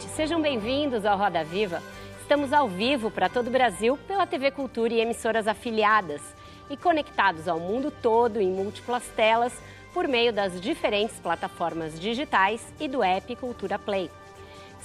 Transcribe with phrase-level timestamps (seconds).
[0.00, 0.08] Noite.
[0.08, 1.82] Sejam bem-vindos ao Roda Viva.
[2.22, 6.22] Estamos ao vivo para todo o Brasil pela TV Cultura e emissoras afiliadas
[6.70, 9.52] e conectados ao mundo todo em múltiplas telas
[9.92, 14.10] por meio das diferentes plataformas digitais e do app Cultura Play.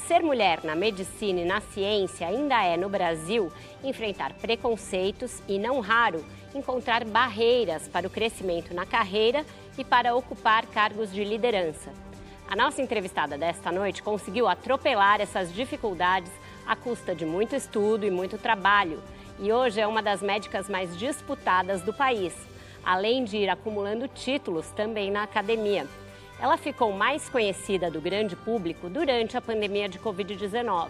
[0.08, 3.52] Ser mulher na medicina e na ciência ainda é, no Brasil,
[3.84, 9.46] enfrentar preconceitos e, não raro, encontrar barreiras para o crescimento na carreira
[9.78, 12.05] e para ocupar cargos de liderança.
[12.48, 16.32] A nossa entrevistada desta noite conseguiu atropelar essas dificuldades
[16.66, 19.02] à custa de muito estudo e muito trabalho
[19.40, 22.34] e hoje é uma das médicas mais disputadas do país,
[22.84, 25.88] além de ir acumulando títulos também na academia.
[26.40, 30.90] Ela ficou mais conhecida do grande público durante a pandemia de Covid-19,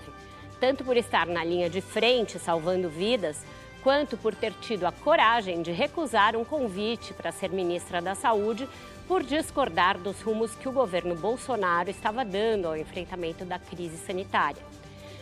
[0.60, 3.46] tanto por estar na linha de frente salvando vidas,
[3.82, 8.68] quanto por ter tido a coragem de recusar um convite para ser ministra da Saúde
[9.08, 14.62] por discordar dos rumos que o governo Bolsonaro estava dando ao enfrentamento da crise sanitária.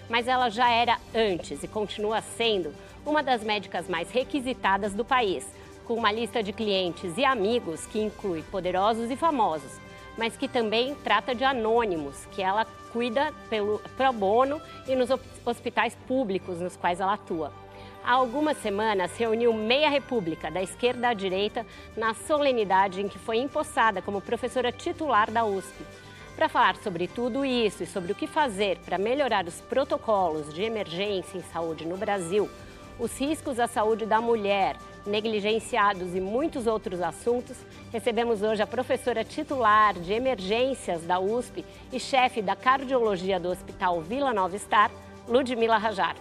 [0.09, 2.73] Mas ela já era antes e continua sendo
[3.05, 5.45] uma das médicas mais requisitadas do país,
[5.85, 9.71] com uma lista de clientes e amigos que inclui poderosos e famosos,
[10.17, 15.09] mas que também trata de anônimos, que ela cuida pelo pro bono e nos
[15.45, 17.62] hospitais públicos nos quais ela atua
[18.03, 21.65] há algumas semanas reuniu meia república, da esquerda à direita,
[21.95, 25.83] na solenidade em que foi empossada como professora titular da USP.
[26.35, 30.63] Para falar sobre tudo isso e sobre o que fazer para melhorar os protocolos de
[30.63, 32.49] emergência em saúde no Brasil,
[32.99, 37.57] os riscos à saúde da mulher, negligenciados e muitos outros assuntos,
[37.91, 44.01] recebemos hoje a professora titular de emergências da USP e chefe da cardiologia do Hospital
[44.01, 44.91] Vila Nova Star,
[45.27, 46.15] Ludmila Rajar.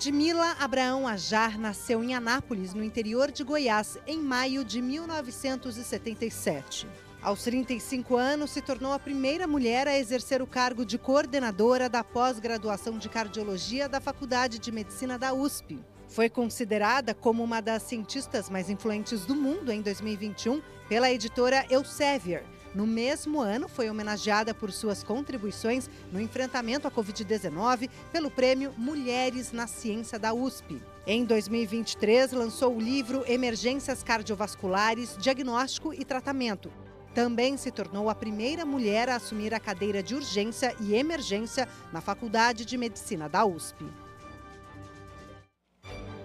[0.00, 6.88] Ludmila Abraão Ajar nasceu em Anápolis, no interior de Goiás, em maio de 1977.
[7.20, 12.02] Aos 35 anos, se tornou a primeira mulher a exercer o cargo de coordenadora da
[12.02, 15.78] pós-graduação de cardiologia da Faculdade de Medicina da USP.
[16.08, 22.42] Foi considerada como uma das cientistas mais influentes do mundo em 2021 pela editora Elsevier
[22.74, 29.52] no mesmo ano, foi homenageada por suas contribuições no enfrentamento à Covid-19 pelo prêmio Mulheres
[29.52, 30.80] na Ciência da USP.
[31.06, 36.70] Em 2023, lançou o livro Emergências Cardiovasculares, Diagnóstico e Tratamento.
[37.14, 42.00] Também se tornou a primeira mulher a assumir a cadeira de urgência e emergência na
[42.00, 43.84] Faculdade de Medicina da USP.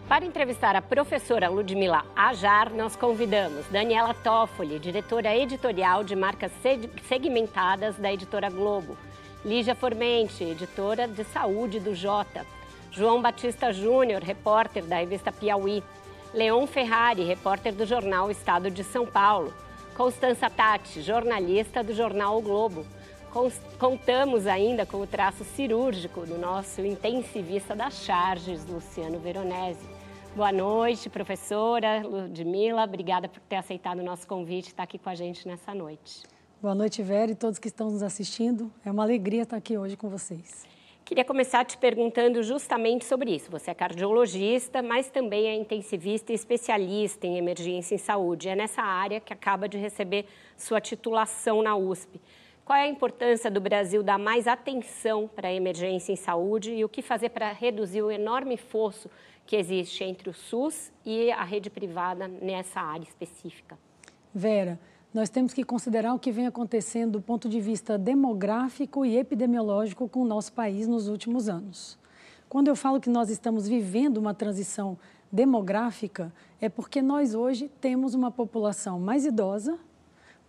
[0.08, 6.52] Para entrevistar a professora Ludmila Ajar, nós convidamos Daniela Toffoli, diretora editorial de marcas
[7.08, 8.96] segmentadas da editora Globo,
[9.44, 12.46] Lígia Formente, editora de saúde do Jota,
[12.92, 15.84] João Batista Júnior, repórter da revista Piauí,
[16.36, 19.52] Leon Ferrari, repórter do jornal Estado de São Paulo,
[19.98, 22.86] Constança Tati, jornalista do jornal o Globo.
[23.80, 29.95] Contamos ainda com o traço cirúrgico do nosso intensivista das charges, Luciano Veronese.
[30.36, 32.84] Boa noite, professora Ludmila.
[32.84, 36.24] Obrigada por ter aceitado o nosso convite e estar aqui com a gente nessa noite.
[36.62, 38.70] Boa noite, Vera, e todos que estão nos assistindo.
[38.84, 40.68] É uma alegria estar aqui hoje com vocês.
[41.06, 43.50] Queria começar te perguntando justamente sobre isso.
[43.50, 48.50] Você é cardiologista, mas também é intensivista e especialista em emergência em saúde.
[48.50, 50.26] É nessa área que acaba de receber
[50.58, 52.20] sua titulação na USP.
[52.66, 56.84] Qual é a importância do Brasil dar mais atenção para a emergência em saúde e
[56.84, 59.08] o que fazer para reduzir o enorme fosso
[59.46, 63.78] que existe entre o SUS e a rede privada nessa área específica?
[64.34, 64.80] Vera,
[65.14, 70.10] nós temos que considerar o que vem acontecendo do ponto de vista demográfico e epidemiológico
[70.10, 71.98] com o nosso país nos últimos anos.
[72.50, 74.98] Quando eu falo que nós estamos vivendo uma transição
[75.32, 79.80] demográfica, é porque nós hoje temos uma população mais idosa,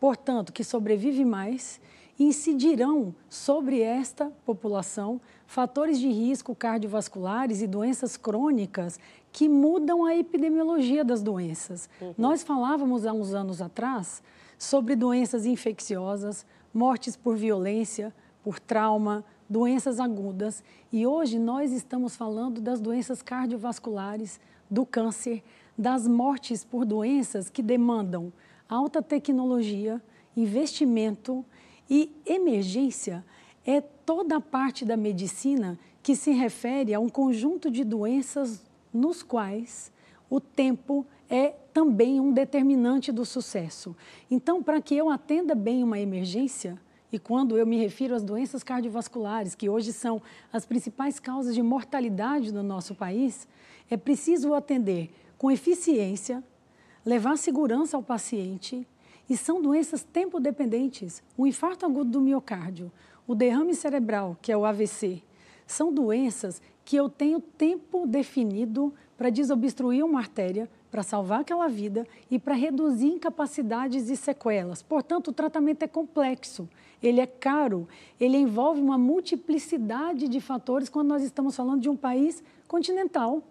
[0.00, 1.80] portanto, que sobrevive mais,
[2.18, 8.98] incidirão sobre esta população fatores de risco cardiovasculares e doenças crônicas
[9.32, 11.88] que mudam a epidemiologia das doenças.
[12.00, 12.14] Uhum.
[12.18, 14.22] Nós falávamos há uns anos atrás
[14.58, 20.62] sobre doenças infecciosas, mortes por violência, por trauma, doenças agudas.
[20.92, 24.40] E hoje nós estamos falando das doenças cardiovasculares,
[24.70, 25.42] do câncer,
[25.76, 28.32] das mortes por doenças que demandam
[28.68, 30.02] alta tecnologia,
[30.36, 31.44] investimento
[31.88, 33.24] e emergência
[33.66, 38.62] é toda a parte da medicina que se refere a um conjunto de doenças
[38.94, 39.90] nos quais
[40.30, 43.96] o tempo é também um determinante do sucesso.
[44.30, 46.80] Então, para que eu atenda bem uma emergência,
[47.12, 50.22] e quando eu me refiro às doenças cardiovasculares, que hoje são
[50.52, 53.48] as principais causas de mortalidade no nosso país,
[53.90, 56.42] é preciso atender com eficiência,
[57.04, 58.86] levar segurança ao paciente,
[59.28, 61.22] e são doenças tempo-dependentes.
[61.36, 62.92] O infarto agudo do miocárdio,
[63.26, 65.22] o derrame cerebral, que é o AVC,
[65.66, 72.06] são doenças que eu tenho tempo definido para desobstruir uma artéria, para salvar aquela vida
[72.30, 74.82] e para reduzir incapacidades e sequelas.
[74.82, 76.68] Portanto, o tratamento é complexo,
[77.02, 77.88] ele é caro,
[78.20, 83.42] ele envolve uma multiplicidade de fatores quando nós estamos falando de um país continental,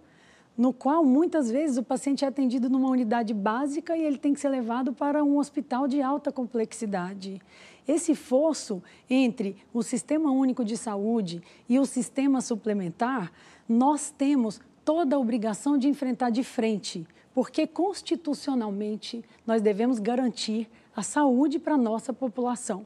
[0.57, 4.39] no qual muitas vezes o paciente é atendido numa unidade básica e ele tem que
[4.39, 7.41] ser levado para um hospital de alta complexidade.
[7.87, 13.31] Esse fosso entre o Sistema Único de Saúde e o sistema suplementar,
[13.69, 21.03] nós temos toda a obrigação de enfrentar de frente, porque constitucionalmente nós devemos garantir a
[21.03, 22.85] saúde para a nossa população.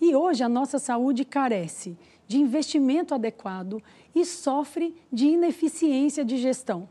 [0.00, 3.82] E hoje a nossa saúde carece de investimento adequado
[4.14, 6.88] e sofre de ineficiência de gestão.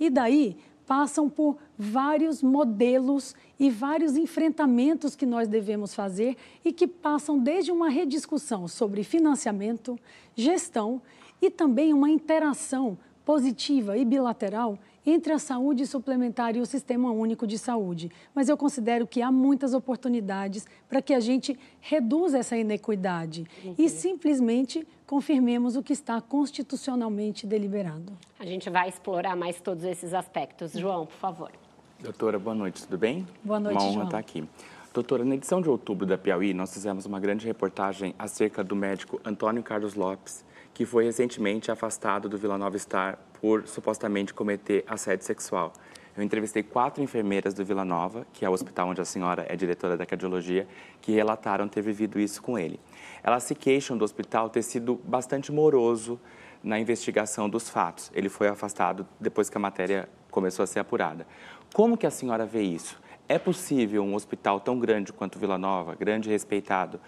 [0.00, 6.86] E daí passam por vários modelos e vários enfrentamentos que nós devemos fazer e que
[6.86, 9.98] passam desde uma rediscussão sobre financiamento,
[10.34, 11.02] gestão
[11.42, 17.46] e também uma interação positiva e bilateral entre a saúde suplementar e o Sistema Único
[17.46, 18.10] de Saúde.
[18.34, 23.74] Mas eu considero que há muitas oportunidades para que a gente reduza essa inequidade uhum.
[23.78, 28.12] e simplesmente confirmemos o que está constitucionalmente deliberado.
[28.40, 30.72] A gente vai explorar mais todos esses aspectos.
[30.72, 31.52] João, por favor.
[32.00, 33.26] Doutora, boa noite, tudo bem?
[33.42, 34.04] Boa noite, Uma honra João.
[34.06, 34.44] estar aqui.
[34.92, 39.20] Doutora, na edição de outubro da Piauí, nós fizemos uma grande reportagem acerca do médico
[39.24, 45.24] Antônio Carlos Lopes, que foi recentemente afastado do Vila Nova Star por supostamente cometer assédio
[45.24, 45.72] sexual.
[46.16, 49.54] Eu entrevistei quatro enfermeiras do Vila Nova, que é o hospital onde a senhora é
[49.54, 50.66] diretora da cardiologia,
[51.02, 52.80] que relataram ter vivido isso com ele.
[53.22, 56.18] Elas se queixam do hospital ter sido bastante moroso
[56.62, 58.10] na investigação dos fatos.
[58.14, 61.26] Ele foi afastado depois que a matéria começou a ser apurada.
[61.74, 62.98] Como que a senhora vê isso?
[63.28, 66.98] É possível um hospital tão grande quanto Vila Nova, grande e respeitado,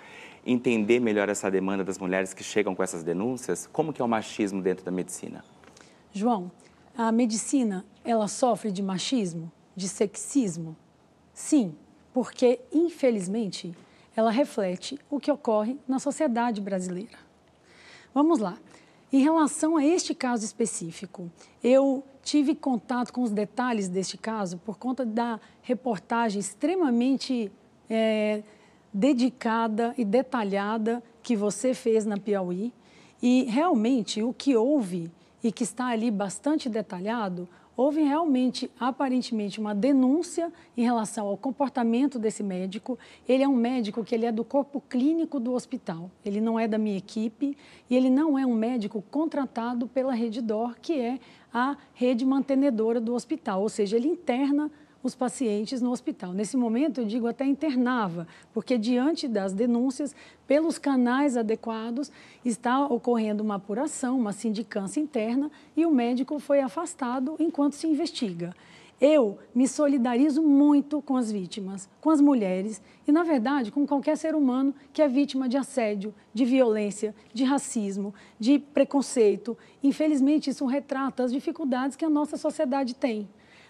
[0.44, 3.66] entender melhor essa demanda das mulheres que chegam com essas denúncias?
[3.72, 5.42] Como que é o machismo dentro da medicina?
[6.18, 6.50] João,
[6.96, 10.76] a medicina, ela sofre de machismo, de sexismo?
[11.32, 11.76] Sim,
[12.12, 13.72] porque, infelizmente,
[14.16, 17.16] ela reflete o que ocorre na sociedade brasileira.
[18.12, 18.58] Vamos lá.
[19.12, 21.30] Em relação a este caso específico,
[21.62, 27.50] eu tive contato com os detalhes deste caso por conta da reportagem extremamente
[27.88, 28.42] é,
[28.92, 32.72] dedicada e detalhada que você fez na Piauí.
[33.22, 35.10] E realmente o que houve
[35.42, 42.18] e que está ali bastante detalhado, houve realmente, aparentemente, uma denúncia em relação ao comportamento
[42.18, 42.98] desse médico.
[43.28, 46.10] Ele é um médico que ele é do corpo clínico do hospital.
[46.24, 47.56] Ele não é da minha equipe
[47.88, 51.20] e ele não é um médico contratado pela Rede Dor, que é
[51.54, 53.62] a rede mantenedora do hospital.
[53.62, 54.68] Ou seja, ele interna
[55.08, 56.32] os pacientes no hospital.
[56.32, 60.14] Nesse momento, eu digo até internava, porque diante das denúncias,
[60.46, 62.12] pelos canais adequados,
[62.44, 68.54] está ocorrendo uma apuração, uma sindicância interna e o médico foi afastado enquanto se investiga.
[69.00, 74.16] Eu me solidarizo muito com as vítimas, com as mulheres e, na verdade, com qualquer
[74.16, 79.56] ser humano que é vítima de assédio, de violência, de racismo, de preconceito.
[79.82, 83.28] Infelizmente, isso retrata as dificuldades que a nossa sociedade tem.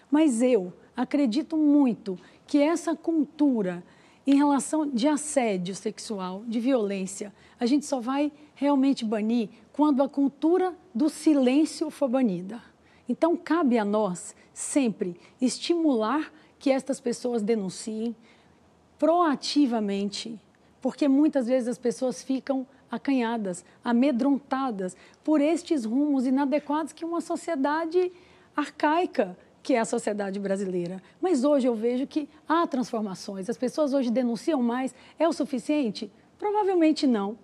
[0.09, 3.81] Mas eu, acredito muito que essa cultura
[4.27, 10.09] em relação de assédio sexual, de violência, a gente só vai realmente banir quando a
[10.09, 12.61] cultura do silêncio for banida.
[13.07, 18.13] Então, cabe a nós sempre estimular que estas pessoas denunciem
[18.97, 20.37] proativamente,
[20.81, 28.11] porque muitas vezes as pessoas ficam acanhadas, amedrontadas por estes rumos inadequados que uma sociedade
[28.53, 29.37] arcaica
[29.69, 30.99] que é a sociedade brasileira.
[31.21, 33.47] Mas hoje eu vejo que há transformações.
[33.47, 34.95] As pessoas hoje denunciam mais.
[35.19, 36.11] É o suficiente?
[36.39, 37.37] Provavelmente não.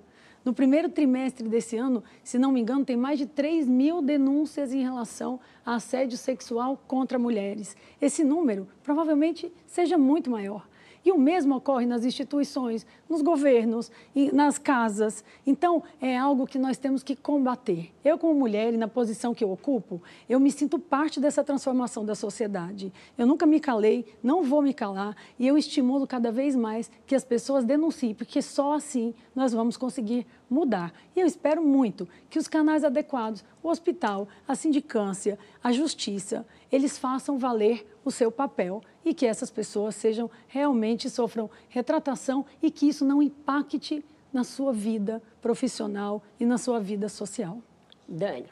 [0.44, 4.74] No primeiro trimestre desse ano, se não me engano, tem mais de 3 mil denúncias
[4.74, 7.78] em relação a assédio sexual contra mulheres.
[8.02, 10.68] Esse número provavelmente seja muito maior.
[11.06, 13.92] E o mesmo ocorre nas instituições, nos governos,
[14.34, 15.24] nas casas.
[15.46, 17.92] Então, é algo que nós temos que combater.
[18.04, 22.04] Eu, como mulher, e na posição que eu ocupo, eu me sinto parte dessa transformação
[22.04, 22.92] da sociedade.
[23.16, 27.14] Eu nunca me calei, não vou me calar, e eu estimulo cada vez mais que
[27.14, 30.94] as pessoas denunciem, porque só assim nós vamos conseguir mudar.
[31.16, 36.98] E eu espero muito que os canais adequados, o hospital, a sindicância, a justiça, eles
[36.98, 42.88] façam valer o seu papel e que essas pessoas sejam realmente sofram retratação e que
[42.88, 47.60] isso não impacte na sua vida profissional e na sua vida social.
[48.08, 48.46] Dani.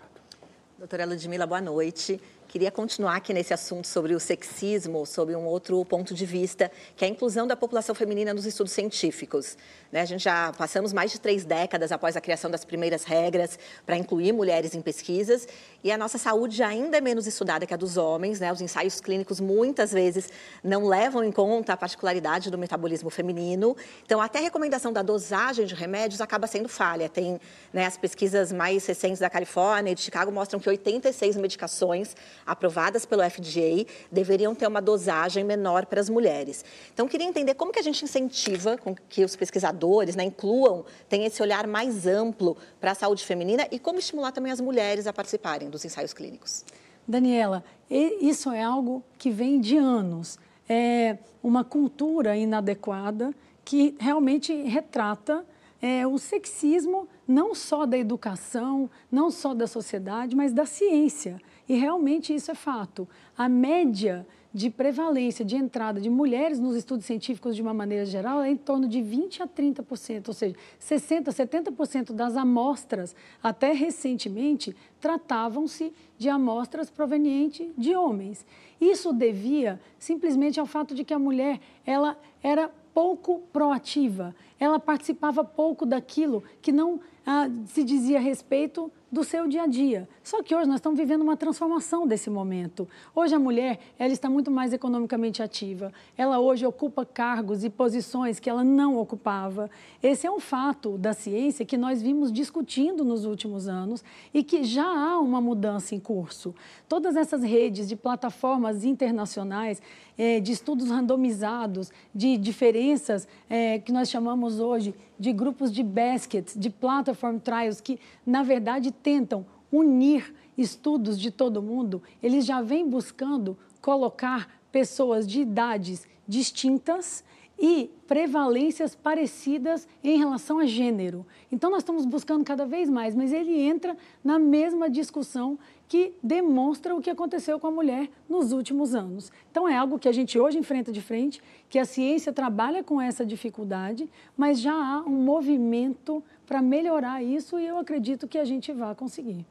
[0.78, 2.20] Doutora Ludmila, boa noite.
[2.54, 7.04] Queria continuar aqui nesse assunto sobre o sexismo, sobre um outro ponto de vista, que
[7.04, 9.58] é a inclusão da população feminina nos estudos científicos.
[9.92, 10.02] Né?
[10.02, 13.58] A gente já passamos mais de três décadas após a criação das primeiras regras
[13.88, 15.48] para incluir mulheres em pesquisas,
[15.84, 18.40] e a nossa saúde ainda é menos estudada que a dos homens.
[18.40, 18.54] Né?
[18.54, 20.30] Os ensaios clínicos muitas vezes
[20.64, 23.76] não levam em conta a particularidade do metabolismo feminino.
[24.06, 27.10] Então, até a recomendação da dosagem de remédios acaba sendo falha.
[27.10, 27.42] Tem
[27.74, 32.16] né, as pesquisas mais recentes da Califórnia e de Chicago mostram que 86 medicações
[32.46, 36.64] aprovadas pelo FDA deveriam ter uma dosagem menor para as mulheres.
[36.94, 41.26] Então, queria entender como que a gente incentiva com que os pesquisadores né, incluam, tenham
[41.26, 45.14] esse olhar mais amplo para a saúde feminina e como estimular também as mulheres a
[45.14, 46.64] participarem dos ensaios clínicos.
[47.08, 50.40] Daniela, isso é algo que vem de anos.
[50.68, 53.34] É uma cultura inadequada
[53.66, 55.46] que realmente retrata
[55.82, 61.42] é, o sexismo não só da educação, não só da sociedade, mas da ciência.
[61.68, 63.08] E realmente isso é fato.
[63.38, 68.42] A média de prevalência de entrada de mulheres nos estudos científicos de uma maneira geral
[68.42, 74.76] é em torno de 20 a 30%, ou seja, 60, 70% das amostras até recentemente
[75.02, 78.46] tratavam-se de amostras provenientes de homens.
[78.80, 85.44] Isso devia simplesmente ao fato de que a mulher ela era pouco proativa, ela participava
[85.44, 90.10] pouco daquilo que não ah, se dizia a respeito do seu dia a dia.
[90.24, 92.88] Só que hoje nós estamos vivendo uma transformação desse momento.
[93.16, 95.94] Hoje a mulher, ela está muito mais economicamente ativa.
[96.18, 99.70] Ela hoje ocupa cargos e posições que ela não ocupava.
[100.02, 104.04] Esse é um fato da ciência que nós vimos discutindo nos últimos anos
[104.34, 106.56] e que já há uma mudança em curso.
[106.90, 109.80] Todas essas redes de plataformas internacionais,
[110.18, 116.54] eh, de estudos randomizados, de diferenças eh, que nós chamamos hoje de grupos de baskets,
[116.58, 122.88] de platform trials, que, na verdade, tentam unir estudos de todo mundo, eles já vêm
[122.88, 127.24] buscando colocar pessoas de idades distintas
[127.60, 131.26] e prevalências parecidas em relação a gênero.
[131.52, 135.58] Então, nós estamos buscando cada vez mais, mas ele entra na mesma discussão
[135.88, 139.32] que demonstra o que aconteceu com a mulher nos últimos anos.
[139.52, 143.00] Então, é algo que a gente hoje enfrenta de frente, que a ciência trabalha com
[143.00, 148.46] essa dificuldade, mas já há um movimento para melhorar isso e eu acredito que a
[148.46, 149.46] gente vai conseguir.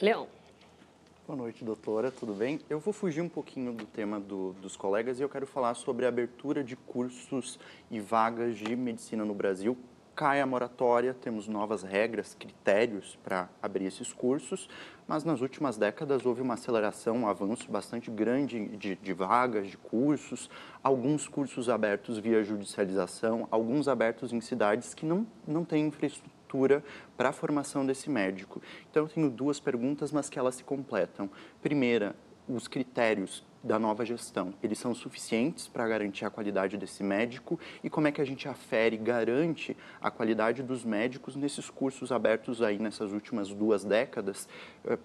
[0.00, 0.28] Leão.
[1.26, 2.58] Boa noite, doutora, tudo bem?
[2.68, 6.04] Eu vou fugir um pouquinho do tema do, dos colegas e eu quero falar sobre
[6.04, 7.56] a abertura de cursos
[7.88, 9.78] e vagas de medicina no Brasil.
[10.20, 14.68] Cai a moratória, temos novas regras, critérios para abrir esses cursos,
[15.08, 19.78] mas nas últimas décadas houve uma aceleração, um avanço bastante grande de, de vagas, de
[19.78, 20.50] cursos,
[20.84, 26.84] alguns cursos abertos via judicialização, alguns abertos em cidades que não, não têm infraestrutura
[27.16, 28.60] para a formação desse médico.
[28.90, 31.30] Então, eu tenho duas perguntas, mas que elas se completam.
[31.62, 32.14] Primeira,
[32.46, 37.90] os critérios da nova gestão, eles são suficientes para garantir a qualidade desse médico e
[37.90, 42.78] como é que a gente afere, garante a qualidade dos médicos nesses cursos abertos aí
[42.78, 44.48] nessas últimas duas décadas?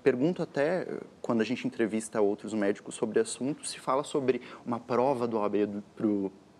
[0.02, 0.88] Pergunto até,
[1.22, 5.38] quando a gente entrevista outros médicos sobre o assunto, se fala sobre uma prova do
[5.38, 5.84] OAB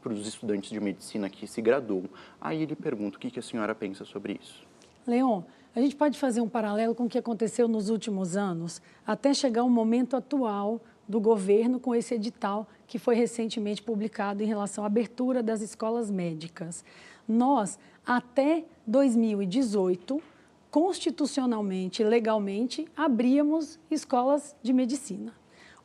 [0.02, 2.10] para os estudantes de medicina que se graduam.
[2.42, 4.66] Aí ele pergunta o que, que a senhora pensa sobre isso.
[5.08, 5.44] Leon,
[5.76, 9.62] a gente pode fazer um paralelo com o que aconteceu nos últimos anos, até chegar
[9.62, 14.88] ao momento atual do governo com esse edital que foi recentemente publicado em relação à
[14.88, 16.84] abertura das escolas médicas.
[17.28, 20.22] Nós, até 2018,
[20.70, 25.34] constitucionalmente, legalmente, abríamos escolas de medicina.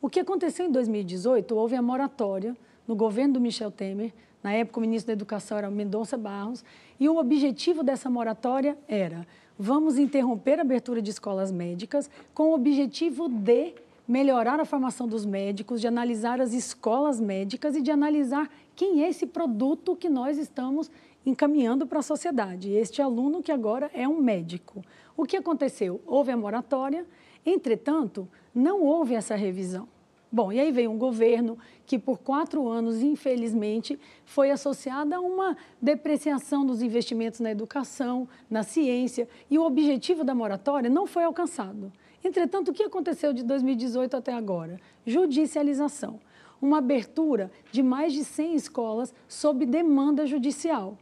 [0.01, 1.55] O que aconteceu em 2018?
[1.55, 4.11] Houve a moratória no governo do Michel Temer,
[4.43, 6.63] na época o ministro da Educação era Mendonça Barros,
[6.99, 9.25] e o objetivo dessa moratória era:
[9.57, 13.73] vamos interromper a abertura de escolas médicas com o objetivo de
[14.11, 19.09] melhorar a formação dos médicos, de analisar as escolas médicas e de analisar quem é
[19.09, 20.91] esse produto que nós estamos
[21.25, 22.73] encaminhando para a sociedade.
[22.73, 24.83] Este aluno que agora é um médico.
[25.15, 26.01] O que aconteceu?
[26.05, 27.05] Houve a moratória,
[27.45, 29.87] entretanto, não houve essa revisão.
[30.29, 35.55] Bom, e aí veio um governo que por quatro anos, infelizmente, foi associado a uma
[35.81, 41.93] depreciação dos investimentos na educação, na ciência, e o objetivo da moratória não foi alcançado.
[42.23, 44.79] Entretanto, o que aconteceu de 2018 até agora?
[45.05, 46.19] Judicialização.
[46.61, 50.97] Uma abertura de mais de 100 escolas sob demanda judicial.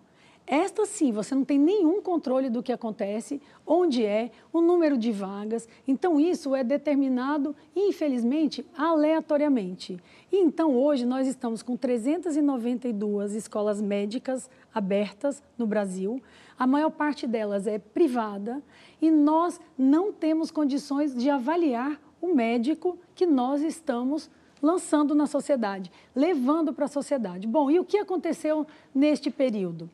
[0.52, 5.12] Esta sim, você não tem nenhum controle do que acontece, onde é, o número de
[5.12, 5.70] vagas.
[5.88, 10.00] Então, isso é determinado, infelizmente, aleatoriamente.
[10.32, 16.20] E então, hoje, nós estamos com 392 escolas médicas abertas no Brasil.
[16.60, 18.62] A maior parte delas é privada
[19.02, 24.30] e nós não temos condições de avaliar o médico que nós estamos
[24.62, 27.48] lançando na sociedade, levando para a sociedade.
[27.48, 29.90] Bom, e o que aconteceu neste período?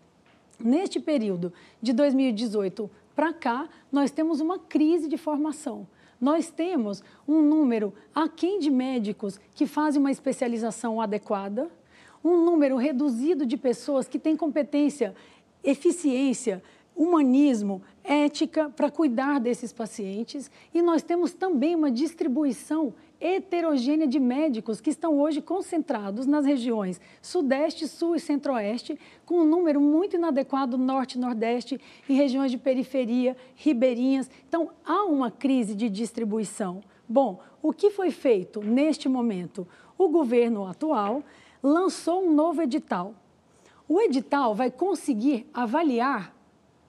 [0.59, 5.87] Neste período de 2018 para cá, nós temos uma crise de formação.
[6.19, 11.69] Nós temos um número aquém de médicos que fazem uma especialização adequada,
[12.23, 15.13] um número reduzido de pessoas que têm competência,
[15.65, 16.61] eficiência,
[16.95, 24.79] humanismo, ética para cuidar desses pacientes e nós temos também uma distribuição heterogênea de médicos
[24.79, 30.77] que estão hoje concentrados nas regiões Sudeste, Sul e Centro-Oeste, com um número muito inadequado
[30.77, 34.29] Norte Nordeste e regiões de periferia, ribeirinhas.
[34.47, 36.81] Então, há uma crise de distribuição.
[37.07, 39.67] Bom, o que foi feito neste momento?
[39.97, 41.23] O governo atual
[41.63, 43.15] lançou um novo edital.
[43.87, 46.35] O edital vai conseguir avaliar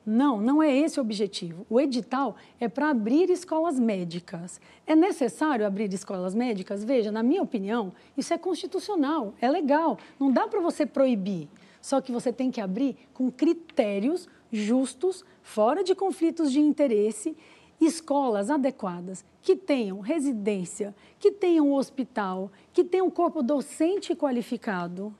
[0.06, 1.66] não, não é esse o objetivo.
[1.68, 4.60] O edital é para abrir escolas médicas.
[4.86, 6.84] É necessário abrir escolas médicas?
[6.84, 9.98] Veja, na minha opinião, isso é constitucional, é legal.
[10.20, 11.48] Não dá para você proibir.
[11.82, 17.36] Só que você tem que abrir com critérios justos, fora de conflitos de interesse,
[17.80, 25.12] escolas adequadas, que tenham residência, que tenham hospital, que tenham corpo docente qualificado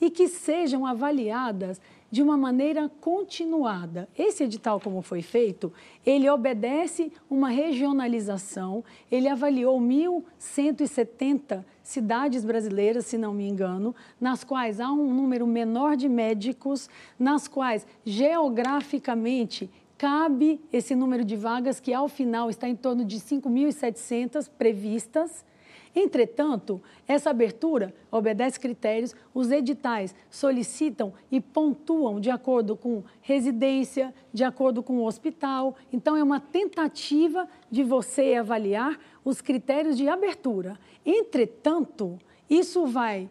[0.00, 1.80] e que sejam avaliadas
[2.10, 4.08] de uma maneira continuada.
[4.18, 5.72] Esse edital, como foi feito,
[6.04, 14.80] ele obedece uma regionalização, ele avaliou 1.170 cidades brasileiras, se não me engano, nas quais
[14.80, 16.88] há um número menor de médicos,
[17.18, 23.18] nas quais geograficamente cabe esse número de vagas que ao final está em torno de
[23.18, 25.44] 5.700 previstas
[25.94, 34.44] Entretanto, essa abertura obedece critérios, os editais solicitam e pontuam de acordo com residência, de
[34.44, 35.76] acordo com o hospital.
[35.92, 40.78] Então, é uma tentativa de você avaliar os critérios de abertura.
[41.04, 43.28] Entretanto, isso vai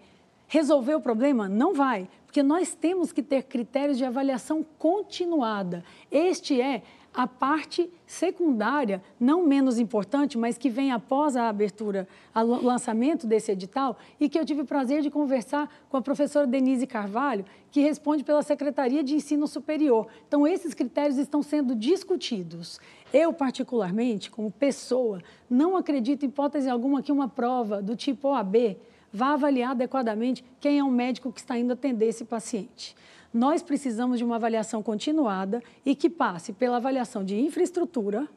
[0.47, 1.47] resolver o problema?
[1.47, 5.83] Não vai, porque nós temos que ter critérios de avaliação continuada.
[6.11, 6.81] Este é
[7.19, 13.51] a parte secundária, não menos importante, mas que vem após a abertura, o lançamento desse
[13.51, 17.82] edital, e que eu tive o prazer de conversar com a professora Denise Carvalho, que
[17.82, 20.08] responde pela Secretaria de Ensino Superior.
[20.29, 22.79] Então, esses critérios estão sendo discutidos.
[23.12, 28.77] Eu, particularmente, como pessoa, não acredito, em hipótese alguma, que uma prova do tipo OAB
[29.12, 32.95] vá avaliar adequadamente quem é o médico que está indo atender esse paciente
[33.33, 38.27] nós precisamos de uma avaliação continuada e que passe pela avaliação de infraestrutura,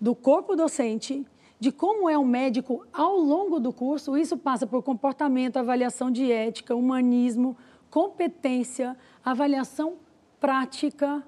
[0.00, 1.24] do corpo docente,
[1.60, 4.16] de como é o médico ao longo do curso.
[4.16, 7.56] Isso passa por comportamento, avaliação de ética, humanismo,
[7.90, 9.94] competência, avaliação
[10.40, 11.24] prática.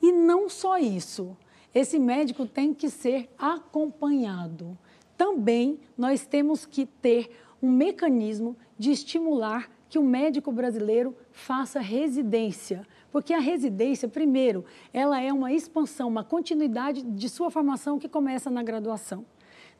[0.00, 1.36] E não só isso,
[1.74, 4.78] esse médico tem que ser acompanhado.
[5.16, 7.30] Também nós temos que ter
[7.62, 12.86] um mecanismo de estimular que o médico brasileiro faça residência.
[13.10, 18.50] Porque a residência, primeiro, ela é uma expansão, uma continuidade de sua formação que começa
[18.50, 19.24] na graduação.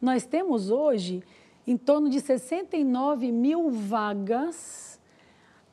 [0.01, 1.23] Nós temos hoje
[1.67, 5.01] em torno de 69 mil vagas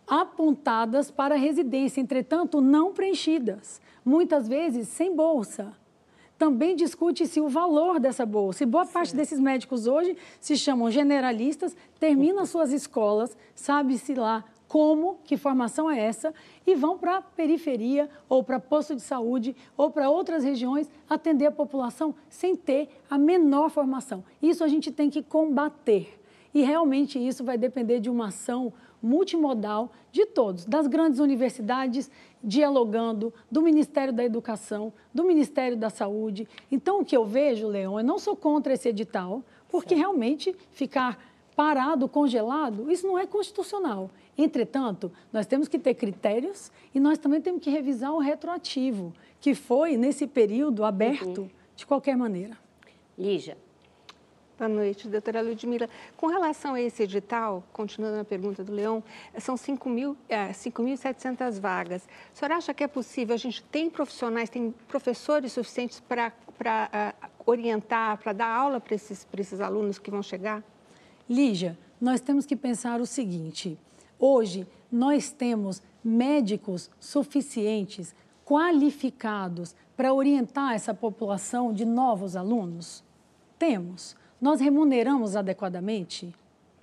[0.08, 5.74] apontadas para residência, entretanto, não preenchidas, muitas vezes sem bolsa
[6.44, 8.64] também discute-se o valor dessa bolsa.
[8.64, 15.20] E boa parte desses médicos hoje se chamam generalistas, terminam suas escolas, sabe-se lá como,
[15.24, 16.34] que formação é essa,
[16.68, 21.46] e vão para a periferia, ou para posto de saúde, ou para outras regiões atender
[21.46, 24.22] a população sem ter a menor formação.
[24.42, 26.20] Isso a gente tem que combater.
[26.54, 32.12] E realmente isso vai depender de uma ação multimodal de todos, das grandes universidades
[32.44, 36.48] dialogando, do Ministério da Educação, do Ministério da Saúde.
[36.72, 41.18] Então, o que eu vejo, Leão, eu não sou contra esse edital, porque realmente ficar
[41.56, 44.10] parado, congelado, isso não é constitucional.
[44.38, 49.54] Entretanto, nós temos que ter critérios e nós também temos que revisar o retroativo, que
[49.54, 51.50] foi nesse período aberto uhum.
[51.76, 52.58] de qualquer maneira.
[53.18, 53.58] Lígia.
[54.64, 55.90] Boa noite, doutora Ludmila.
[56.16, 59.04] Com relação a esse edital, continuando a pergunta do Leão,
[59.38, 62.08] são 5.700 é, vagas.
[62.32, 63.36] A senhora acha que é possível?
[63.36, 69.28] A gente tem profissionais, tem professores suficientes para uh, orientar, para dar aula para esses,
[69.38, 70.64] esses alunos que vão chegar?
[71.30, 73.78] Lígia, nós temos que pensar o seguinte:
[74.18, 83.04] hoje nós temos médicos suficientes, qualificados para orientar essa população de novos alunos?
[83.60, 84.16] Temos.
[84.44, 86.36] Nós remuneramos adequadamente?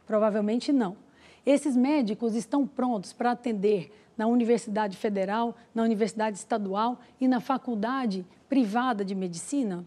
[0.07, 0.97] Provavelmente não.
[1.45, 8.25] Esses médicos estão prontos para atender na Universidade Federal, na Universidade Estadual e na Faculdade
[8.49, 9.87] Privada de Medicina?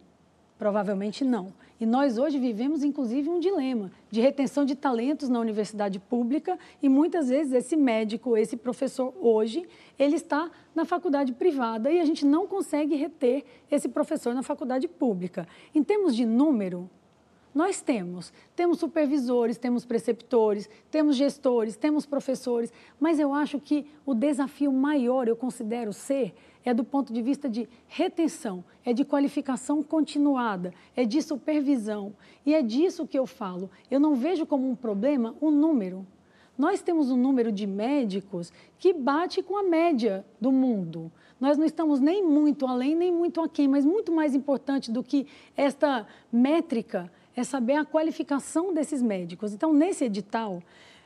[0.56, 1.52] Provavelmente não.
[1.80, 6.88] E nós hoje vivemos, inclusive, um dilema de retenção de talentos na universidade pública e
[6.88, 12.24] muitas vezes esse médico, esse professor hoje, ele está na faculdade privada e a gente
[12.24, 15.48] não consegue reter esse professor na faculdade pública.
[15.74, 16.88] Em termos de número,
[17.54, 18.34] nós temos.
[18.56, 25.28] Temos supervisores, temos preceptores, temos gestores, temos professores, mas eu acho que o desafio maior,
[25.28, 26.34] eu considero ser,
[26.66, 32.14] é do ponto de vista de retenção, é de qualificação continuada, é de supervisão.
[32.46, 33.70] E é disso que eu falo.
[33.92, 36.08] Eu não vejo como um problema o número.
[36.58, 41.12] Nós temos um número de médicos que bate com a média do mundo.
[41.40, 45.28] Nós não estamos nem muito além, nem muito aquém, mas muito mais importante do que
[45.58, 49.54] esta métrica é saber a qualificação desses médicos.
[49.54, 50.62] Então, nesse edital,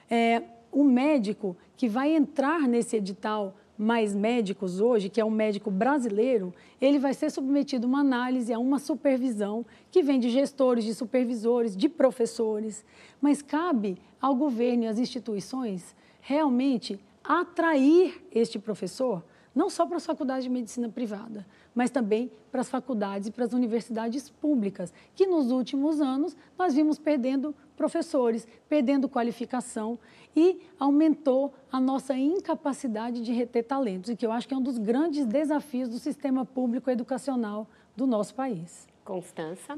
[0.10, 5.70] é, o médico que vai entrar nesse edital mais médicos hoje, que é um médico
[5.70, 10.84] brasileiro, ele vai ser submetido a uma análise, a uma supervisão que vem de gestores,
[10.84, 12.84] de supervisores, de professores.
[13.22, 20.06] Mas cabe ao governo e às instituições realmente atrair este professor, não só para as
[20.06, 21.46] faculdades de medicina privada,
[21.78, 26.74] mas também para as faculdades e para as universidades públicas, que nos últimos anos nós
[26.74, 30.00] vimos perdendo professores, perdendo qualificação
[30.36, 34.62] e aumentou a nossa incapacidade de reter talentos, e que eu acho que é um
[34.62, 38.88] dos grandes desafios do sistema público educacional do nosso país.
[39.06, 39.78] Constança.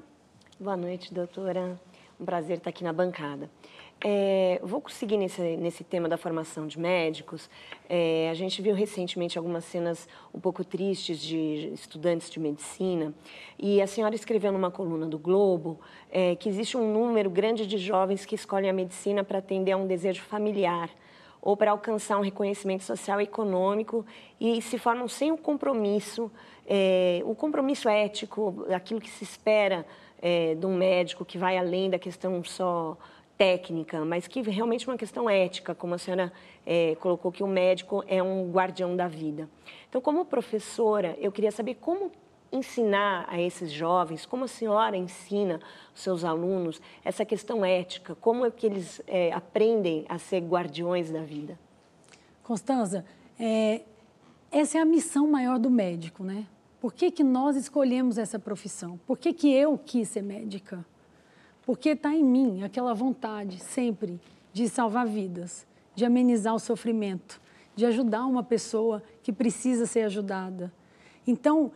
[0.58, 1.78] Boa noite, doutora.
[2.18, 3.50] Um prazer estar aqui na bancada.
[4.02, 7.50] É, vou seguir nesse, nesse tema da formação de médicos.
[7.90, 13.14] É, a gente viu recentemente algumas cenas um pouco tristes de estudantes de medicina
[13.58, 17.78] e a senhora escreveu numa coluna do Globo é, que existe um número grande de
[17.78, 20.90] jovens que escolhem a medicina para atender a um desejo familiar
[21.42, 24.06] ou para alcançar um reconhecimento social e econômico
[24.40, 26.32] e se formam sem o compromisso,
[26.66, 29.86] é, o compromisso ético, aquilo que se espera
[30.22, 32.98] é, de um médico que vai além da questão só
[33.40, 36.30] técnica, mas que realmente é uma questão ética, como a senhora
[36.66, 39.50] é, colocou que o médico é um guardião da vida.
[39.88, 42.12] Então, como professora, eu queria saber como
[42.52, 45.62] ensinar a esses jovens, como a senhora ensina
[45.96, 51.10] os seus alunos essa questão ética, como é que eles é, aprendem a ser guardiões
[51.10, 51.58] da vida?
[52.44, 53.06] Constanza,
[53.40, 53.84] é,
[54.52, 56.46] essa é a missão maior do médico, né?
[56.82, 59.00] Por que, que nós escolhemos essa profissão?
[59.08, 60.86] Por que, que eu quis ser médica?
[61.70, 64.20] Porque está em mim aquela vontade sempre
[64.52, 67.40] de salvar vidas, de amenizar o sofrimento,
[67.76, 70.74] de ajudar uma pessoa que precisa ser ajudada.
[71.28, 71.72] Então,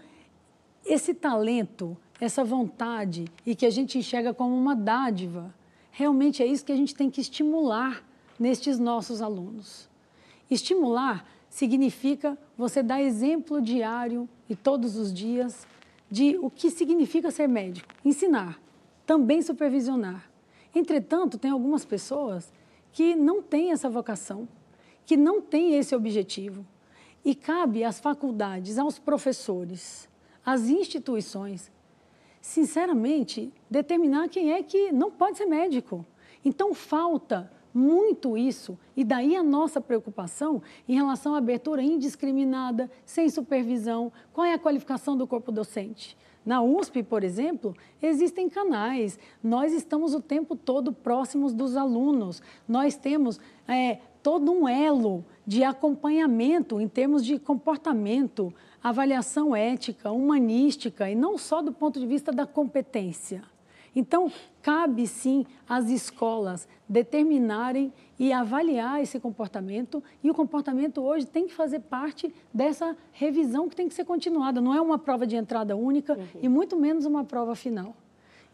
[0.83, 5.53] esse talento, essa vontade e que a gente enxerga como uma dádiva,
[5.91, 8.03] realmente é isso que a gente tem que estimular
[8.39, 9.87] nestes nossos alunos.
[10.49, 15.67] Estimular significa você dar exemplo diário e todos os dias
[16.09, 17.93] de o que significa ser médico.
[18.03, 18.62] Ensinar
[19.05, 20.29] também supervisionar.
[20.73, 22.51] Entretanto, tem algumas pessoas
[22.91, 24.47] que não têm essa vocação,
[25.05, 26.65] que não têm esse objetivo.
[27.23, 30.09] E cabe às faculdades, aos professores,
[30.45, 31.71] às instituições,
[32.41, 36.05] sinceramente, determinar quem é que não pode ser médico.
[36.43, 43.29] Então, falta muito isso, e daí a nossa preocupação em relação à abertura indiscriminada, sem
[43.29, 46.15] supervisão, qual é a qualificação do corpo docente.
[46.45, 49.17] Na USP, por exemplo, existem canais.
[49.41, 52.41] Nós estamos o tempo todo próximos dos alunos.
[52.67, 61.09] Nós temos é, todo um elo de acompanhamento em termos de comportamento, avaliação ética, humanística,
[61.09, 63.43] e não só do ponto de vista da competência.
[63.95, 71.45] Então, cabe sim às escolas determinarem e avaliar esse comportamento, e o comportamento hoje tem
[71.45, 74.61] que fazer parte dessa revisão que tem que ser continuada.
[74.61, 76.39] Não é uma prova de entrada única uhum.
[76.41, 77.93] e muito menos uma prova final.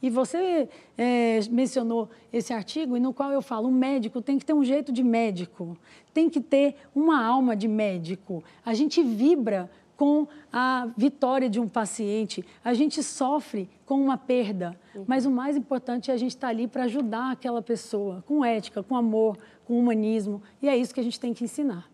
[0.02, 4.54] E você é, mencionou esse artigo no qual eu falo: o médico tem que ter
[4.54, 5.78] um jeito de médico,
[6.16, 8.44] tem que ter uma alma de médico.
[8.66, 14.74] A gente vibra com a vitória de um paciente, a gente sofre com uma perda,
[15.06, 18.82] mas o mais importante é a gente estar ali para ajudar aquela pessoa, com ética,
[18.82, 19.38] com amor,
[19.70, 21.88] com humanismo, e é isso que a gente tem que ensinar.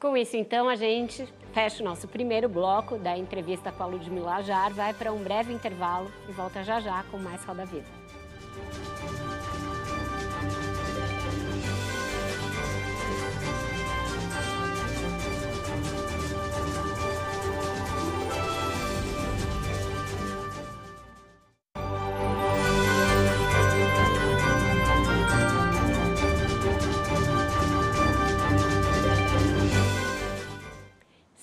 [0.00, 4.42] Com isso, então, a gente fecha o nosso primeiro bloco da entrevista com a Ludmila
[4.42, 7.84] Jar, vai para um breve intervalo e volta já já com mais Roda Viva.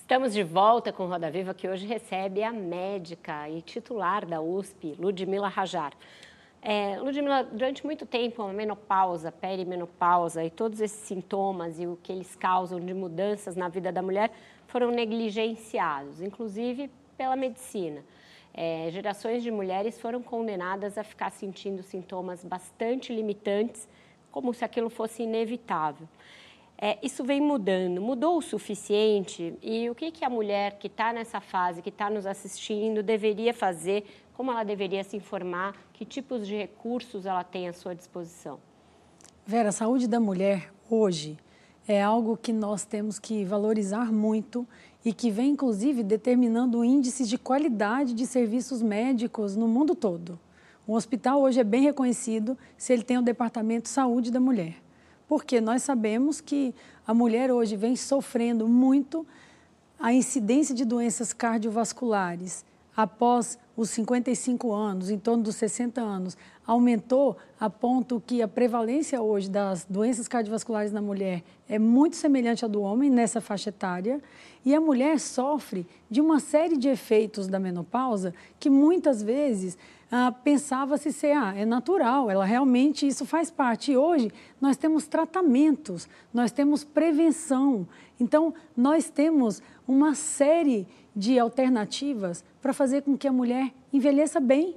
[0.10, 4.96] Estamos de volta com Roda Viva, que hoje recebe a médica e titular da USP,
[4.98, 5.94] Ludmila Rajar.
[6.64, 12.12] É, Ludmila, durante muito tempo, a menopausa, perimenopausa e todos esses sintomas e o que
[12.12, 14.32] eles causam de mudanças na vida da mulher
[14.66, 18.04] foram negligenciados, inclusive pela medicina.
[18.52, 23.88] É, gerações de mulheres foram condenadas a ficar sentindo sintomas bastante limitantes,
[24.32, 26.08] como se aquilo fosse inevitável.
[26.82, 29.54] É, isso vem mudando, mudou o suficiente?
[29.62, 33.54] E o que, que a mulher que está nessa fase, que está nos assistindo, deveria
[33.54, 34.06] fazer?
[34.34, 35.76] Como ela deveria se informar?
[35.92, 38.60] Que tipos de recursos ela tem à sua disposição?
[39.46, 41.38] Vera, a saúde da mulher hoje
[41.86, 44.66] é algo que nós temos que valorizar muito
[45.04, 50.40] e que vem, inclusive, determinando índices de qualidade de serviços médicos no mundo todo.
[50.88, 54.78] O hospital hoje é bem reconhecido se ele tem o departamento de saúde da mulher
[55.30, 56.74] porque nós sabemos que
[57.06, 59.26] a mulher hoje vem sofrendo muito
[60.00, 62.66] a incidência de doenças cardiovasculares.
[62.98, 69.22] Após os 55 anos, em torno dos 60 anos, aumentou a ponto que a prevalência
[69.22, 74.20] hoje das doenças cardiovasculares na mulher é muito semelhante à do homem nessa faixa etária,
[74.66, 79.78] e a mulher sofre de uma série de efeitos da menopausa que muitas vezes
[80.12, 83.92] ah, pensava-se ser, ah, é natural, ela realmente isso faz parte.
[83.92, 87.88] E hoje nós temos tratamentos, nós temos prevenção.
[88.20, 94.76] Então, nós temos uma série de alternativas para fazer com que a mulher envelheça bem,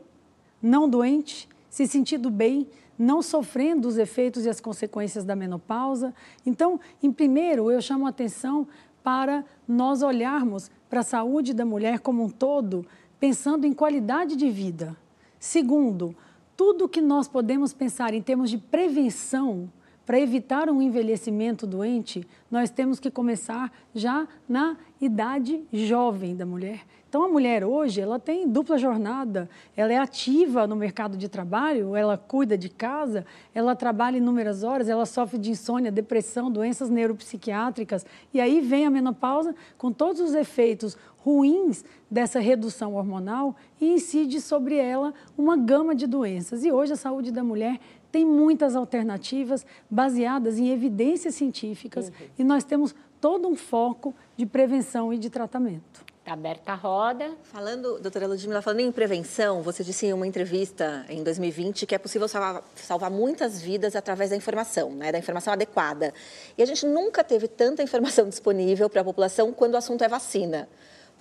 [0.60, 2.68] não doente, se sentindo bem,
[2.98, 6.14] não sofrendo os efeitos e as consequências da menopausa.
[6.44, 8.66] Então, em primeiro, eu chamo a atenção
[9.02, 12.86] para nós olharmos para a saúde da mulher como um todo,
[13.18, 14.96] pensando em qualidade de vida.
[15.42, 16.14] Segundo,
[16.56, 19.68] tudo que nós podemos pensar em termos de prevenção
[20.06, 26.86] para evitar um envelhecimento doente, nós temos que começar já na idade jovem da mulher.
[27.12, 29.46] Então, a mulher hoje, ela tem dupla jornada,
[29.76, 34.88] ela é ativa no mercado de trabalho, ela cuida de casa, ela trabalha inúmeras horas,
[34.88, 40.34] ela sofre de insônia, depressão, doenças neuropsiquiátricas, e aí vem a menopausa com todos os
[40.34, 46.64] efeitos ruins dessa redução hormonal e incide sobre ela uma gama de doenças.
[46.64, 47.78] E hoje a saúde da mulher
[48.10, 52.26] tem muitas alternativas baseadas em evidências científicas uhum.
[52.38, 56.11] e nós temos todo um foco de prevenção e de tratamento.
[56.22, 57.32] Está aberta a roda.
[57.42, 61.98] Falando, doutora Ludmila, falando em prevenção, você disse em uma entrevista em 2020 que é
[61.98, 66.14] possível salvar, salvar, muitas vidas através da informação, né, da informação adequada.
[66.56, 70.08] E a gente nunca teve tanta informação disponível para a população quando o assunto é
[70.08, 70.68] vacina.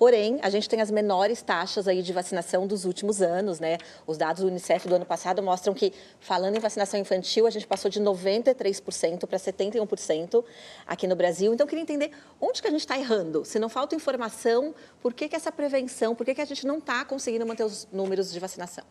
[0.02, 3.78] Porém, a gente tem as menores taxas aí de vacinação dos últimos anos, né?
[4.08, 7.68] Os dados do Unicef do ano passado mostram que, falando em vacinação infantil, a gente
[7.68, 10.44] passou de 93% para 71%
[10.88, 11.54] aqui no Brasil.
[11.54, 12.10] Então, eu queria entender
[12.42, 13.46] onde que a gente está errando.
[13.46, 16.80] Se não falta informação, por que, que essa prevenção, por que, que a gente não
[16.80, 18.84] está conseguindo manter os números de vacinação?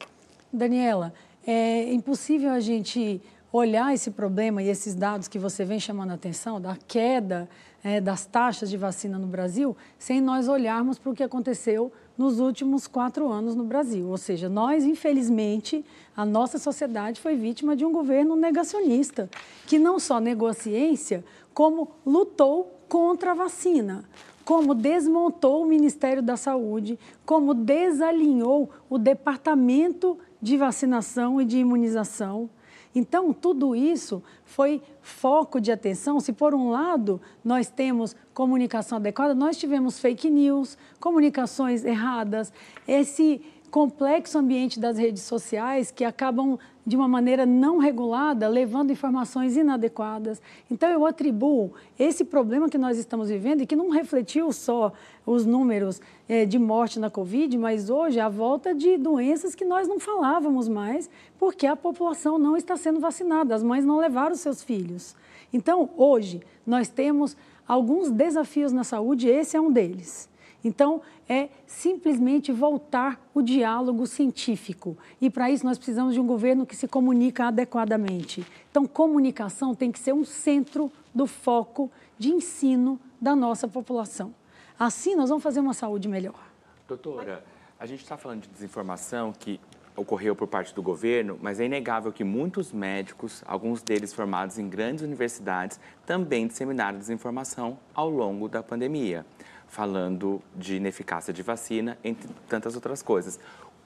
[0.53, 1.13] Daniela,
[1.45, 3.21] é impossível a gente
[3.53, 7.49] olhar esse problema e esses dados que você vem chamando a atenção, da queda
[7.83, 12.39] é, das taxas de vacina no Brasil, sem nós olharmos para o que aconteceu nos
[12.39, 14.09] últimos quatro anos no Brasil.
[14.09, 15.85] Ou seja, nós, infelizmente,
[16.17, 19.29] a nossa sociedade foi vítima de um governo negacionista,
[19.67, 24.05] que não só negou a ciência, como lutou contra a vacina
[24.51, 32.51] como desmontou o Ministério da Saúde, como desalinhou o Departamento de Vacinação e de Imunização,
[32.95, 36.19] então, tudo isso foi foco de atenção.
[36.19, 42.53] Se, por um lado, nós temos comunicação adequada, nós tivemos fake news, comunicações erradas,
[42.89, 49.57] esse complexo ambiente das redes sociais que acabam de uma maneira não regulada, levando informações
[49.57, 50.43] inadequadas.
[50.71, 54.93] Então, eu atribuo esse problema que nós estamos vivendo e que não refletiu só
[55.25, 59.87] os números é, de morte na Covid, mas hoje a volta de doenças que nós
[59.87, 64.63] não falávamos mais, porque a população não está sendo vacinada, as mães não levaram seus
[64.63, 65.15] filhos.
[65.53, 67.37] Então, hoje, nós temos
[67.69, 70.30] alguns desafios na saúde, esse é um deles.
[70.63, 74.97] Então, é simplesmente voltar o diálogo científico.
[75.21, 78.47] E para isso nós precisamos de um governo que se comunica adequadamente.
[78.71, 84.35] Então, comunicação tem que ser um centro do foco de ensino da nossa população.
[84.79, 86.51] Assim, nós vamos fazer uma saúde melhor.
[86.87, 87.45] Doutora,
[87.79, 89.61] a gente está falando de desinformação que
[89.97, 94.69] ocorreu por parte do governo, mas é inegável que muitos médicos, alguns deles formados em
[94.69, 99.27] grandes universidades, também disseminaram desinformação ao longo da pandemia
[99.71, 103.39] falando de ineficácia de vacina, entre tantas outras coisas.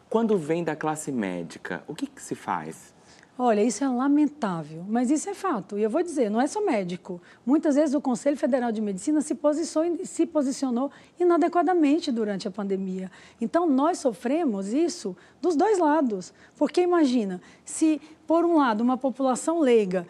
[0.08, 2.94] Quando vem da classe médica, o que, que se faz?
[3.36, 5.76] Olha, isso é lamentável, mas isso é fato.
[5.76, 7.20] E eu vou dizer, não é só médico.
[7.44, 13.10] Muitas vezes o Conselho Federal de Medicina se posicionou, se posicionou inadequadamente durante a pandemia.
[13.40, 16.32] Então, nós sofremos isso dos dois lados.
[16.56, 20.06] Porque imagina, se por um lado uma população leiga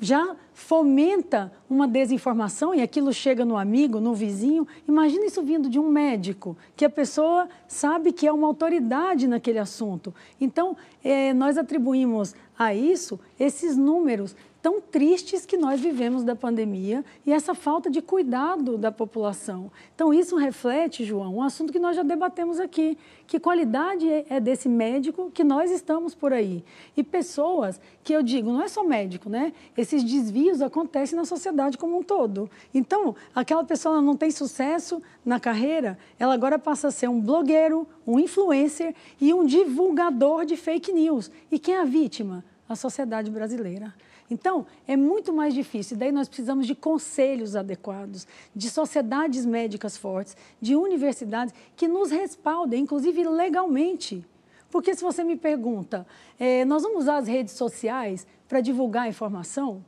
[0.00, 4.66] já fomenta uma desinformação e aquilo chega no amigo, no vizinho.
[4.86, 9.58] Imagina isso vindo de um médico, que a pessoa sabe que é uma autoridade naquele
[9.58, 10.14] assunto.
[10.40, 14.34] Então, é, nós atribuímos a isso esses números
[14.66, 19.70] tão tristes que nós vivemos da pandemia e essa falta de cuidado da população.
[19.94, 22.98] Então, isso reflete, João, um assunto que nós já debatemos aqui,
[23.28, 26.64] que qualidade é, é desse médico que nós estamos por aí.
[26.96, 29.52] E pessoas que eu digo, não é só médico, né?
[29.76, 32.50] Esses desvios acontecem na sociedade como um todo.
[32.74, 37.86] Então, aquela pessoa não tem sucesso na carreira, ela agora passa a ser um blogueiro,
[38.04, 41.30] um influencer e um divulgador de fake news.
[41.52, 42.44] E quem é a vítima?
[42.68, 43.94] A sociedade brasileira.
[44.30, 45.96] Então, é muito mais difícil.
[45.96, 52.82] Daí nós precisamos de conselhos adequados, de sociedades médicas fortes, de universidades que nos respaldem,
[52.82, 54.24] inclusive legalmente.
[54.70, 56.06] Porque se você me pergunta,
[56.38, 59.84] é, nós vamos usar as redes sociais para divulgar a informação?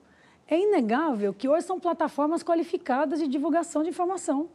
[0.47, 4.49] É inegável que hoje são plataformas qualificadas de divulgação de informação.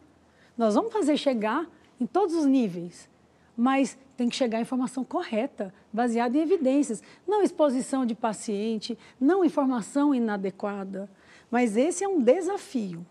[0.57, 1.69] Nós vamos fazer chegar
[1.99, 3.09] em todos os níveis,
[3.55, 9.43] mas tem que chegar a informação correta, baseada em evidências, não exposição de paciente, não
[9.43, 11.09] informação inadequada.
[11.49, 13.05] Mas esse é um desafio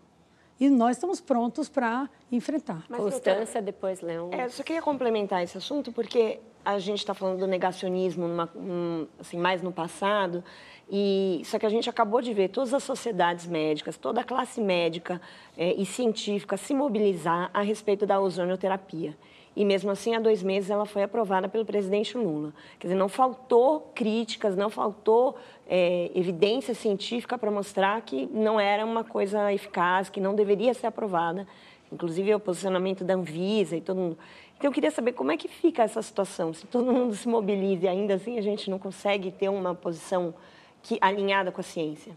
[0.59, 2.85] e nós estamos prontos para enfrentar.
[2.87, 4.29] Mas, Constância, depois Leão.
[4.31, 8.49] É, eu só queria complementar esse assunto, porque a gente está falando do negacionismo numa,
[8.55, 10.43] um, assim, mais no passado,
[10.89, 14.61] e só que a gente acabou de ver todas as sociedades médicas, toda a classe
[14.61, 15.21] médica
[15.57, 19.17] é, e científica se mobilizar a respeito da ozonioterapia
[19.55, 22.53] e mesmo assim, há dois meses, ela foi aprovada pelo presidente Lula.
[22.79, 25.35] Quer dizer, não faltou críticas, não faltou
[25.67, 30.87] é, evidência científica para mostrar que não era uma coisa eficaz, que não deveria ser
[30.87, 31.47] aprovada,
[31.91, 34.17] inclusive o posicionamento da Anvisa e todo mundo.
[34.57, 37.85] Então, eu queria saber como é que fica essa situação, se todo mundo se mobiliza
[37.85, 40.33] e ainda assim a gente não consegue ter uma posição
[40.81, 42.13] que, alinhada com a ciência.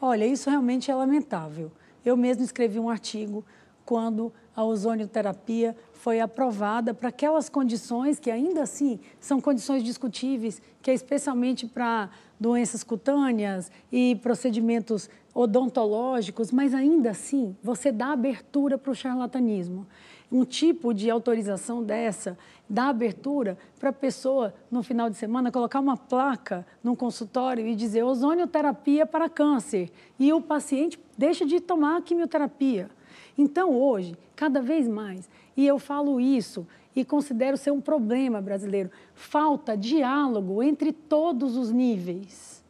[0.00, 1.72] Olha, isso realmente é lamentável.
[2.04, 3.44] Eu mesmo escrevi um artigo
[3.84, 10.90] quando a ozonioterapia foi aprovada para aquelas condições que ainda assim são condições discutíveis, que
[10.90, 12.08] é especialmente para
[12.40, 19.86] doenças cutâneas e procedimentos odontológicos, mas ainda assim você dá abertura para o charlatanismo.
[20.32, 22.36] Um tipo de autorização dessa
[22.68, 27.76] dá abertura para a pessoa, no final de semana, colocar uma placa num consultório e
[27.76, 29.90] dizer ozonioterapia para câncer.
[30.18, 32.90] E o paciente deixa de tomar a quimioterapia.
[33.38, 38.90] Então, hoje, cada vez mais, e eu falo isso e considero ser um problema brasileiro,
[39.14, 42.64] falta diálogo entre todos os níveis.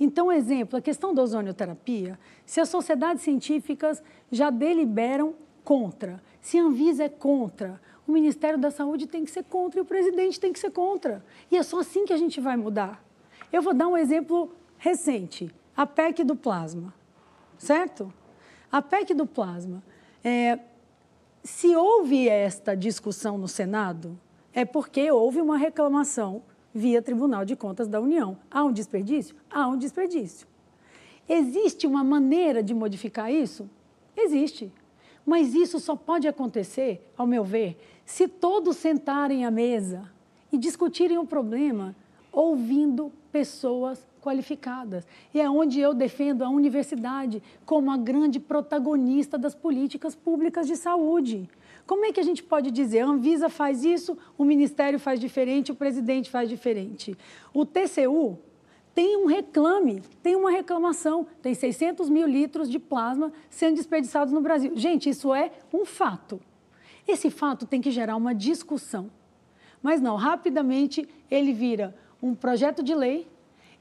[0.00, 6.62] Então, exemplo, a questão da ozonioterapia, se as sociedades científicas já deliberam contra, se a
[6.62, 10.52] Anvisa é contra, o Ministério da Saúde tem que ser contra e o presidente tem
[10.52, 11.24] que ser contra.
[11.50, 13.02] E é só assim que a gente vai mudar.
[13.52, 16.94] Eu vou dar um exemplo recente, a PEC do plasma,
[17.58, 18.12] certo?
[18.70, 19.82] A PEC do plasma
[20.28, 20.58] é,
[21.44, 24.18] se houve esta discussão no Senado,
[24.52, 26.42] é porque houve uma reclamação
[26.74, 28.36] via Tribunal de Contas da União.
[28.50, 29.36] Há um desperdício?
[29.48, 30.48] Há um desperdício.
[31.28, 33.70] Existe uma maneira de modificar isso?
[34.16, 34.72] Existe.
[35.24, 40.10] Mas isso só pode acontecer, ao meu ver, se todos sentarem à mesa
[40.50, 41.94] e discutirem o problema
[42.32, 45.06] ouvindo pessoas qualificadas.
[45.32, 50.74] E é onde eu defendo a universidade como a grande protagonista das políticas públicas de
[50.74, 51.48] saúde.
[51.86, 55.70] Como é que a gente pode dizer, a Anvisa faz isso, o Ministério faz diferente,
[55.70, 57.16] o presidente faz diferente?
[57.54, 58.36] O TCU
[58.92, 64.40] tem um reclame, tem uma reclamação, tem 600 mil litros de plasma sendo desperdiçados no
[64.40, 64.72] Brasil.
[64.74, 66.40] Gente, isso é um fato.
[67.06, 69.08] Esse fato tem que gerar uma discussão.
[69.80, 73.28] Mas não, rapidamente ele vira um projeto de lei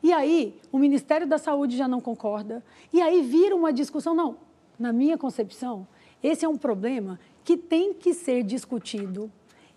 [0.06, 2.64] E aí o Ministério da Saúde já não concorda.
[2.94, 4.14] E aí vira uma discussão.
[4.14, 4.38] Não,
[4.78, 5.88] na minha concepção,
[6.22, 9.32] esse é um problema que tem que ser discutido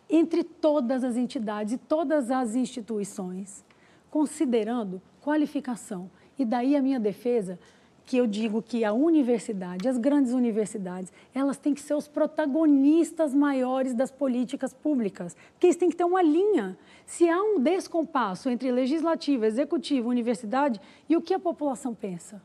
[0.06, 3.64] entre todas as entidades e todas as instituições,
[4.10, 6.10] considerando qualificação.
[6.38, 7.58] E daí a minha defesa
[8.08, 13.34] que eu digo que a universidade, as grandes universidades, elas têm que ser os protagonistas
[13.34, 16.78] maiores das políticas públicas, porque eles têm que ter uma linha.
[17.04, 22.40] Se há um descompasso entre legislativo, executivo, universidade, e o que a população pensa?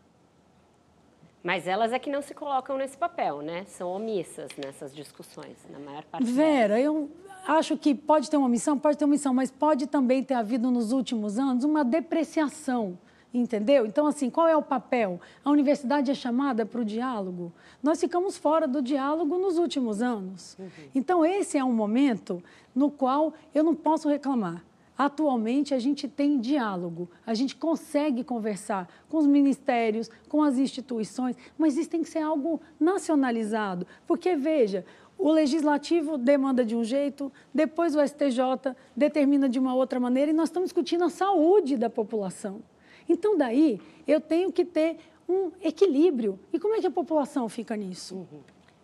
[1.42, 3.64] Mas elas é que não se colocam nesse papel, né?
[3.66, 6.84] São omissas nessas discussões, na maior parte Vera, delas.
[6.84, 7.10] eu
[7.48, 10.70] acho que pode ter uma omissão, pode ter uma omissão, mas pode também ter havido
[10.70, 12.98] nos últimos anos uma depreciação
[13.34, 13.88] Entendeu?
[13.88, 15.20] Então, assim, qual é o papel?
[15.44, 17.52] A universidade é chamada para o diálogo.
[17.82, 20.56] Nós ficamos fora do diálogo nos últimos anos.
[20.60, 20.68] Uhum.
[20.94, 22.44] Então, esse é um momento
[22.76, 24.64] no qual eu não posso reclamar.
[24.96, 31.36] Atualmente, a gente tem diálogo, a gente consegue conversar com os ministérios, com as instituições,
[31.58, 33.88] mas isso tem que ser algo nacionalizado.
[34.06, 34.86] Porque, veja,
[35.18, 40.34] o legislativo demanda de um jeito, depois o STJ determina de uma outra maneira, e
[40.34, 42.62] nós estamos discutindo a saúde da população.
[43.08, 44.98] Então, daí, eu tenho que ter
[45.28, 46.40] um equilíbrio.
[46.52, 48.16] E como é que a população fica nisso?
[48.16, 48.42] Uhum.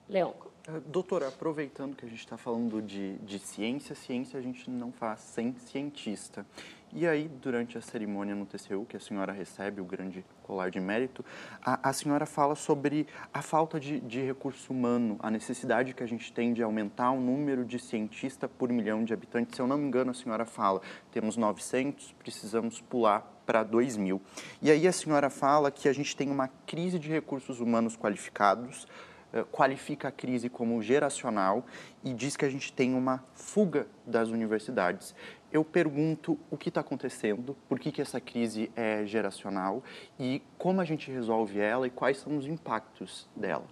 [0.07, 0.33] Leão.
[0.67, 4.91] Uh, doutora, aproveitando que a gente está falando de, de ciência, ciência a gente não
[4.91, 6.45] faz sem cientista.
[6.91, 10.79] E aí, durante a cerimônia no TCU, que a senhora recebe o grande colar de
[10.79, 11.23] mérito,
[11.63, 16.07] a, a senhora fala sobre a falta de, de, recurso humano, a necessidade que a
[16.07, 19.55] gente tem de aumentar o número de cientistas por milhão de habitantes.
[19.55, 24.21] Se eu não me engano, a senhora fala, temos 900, precisamos pular para 2 mil.
[24.61, 28.87] E aí a senhora fala que a gente tem uma crise de recursos humanos qualificados,
[29.33, 31.65] eh, qualifica a crise como geracional
[32.03, 35.15] e diz que a gente tem uma fuga das universidades
[35.51, 39.83] eu pergunto o que está acontecendo, por que, que essa crise é geracional
[40.19, 43.65] e como a gente resolve ela e quais são os impactos dela.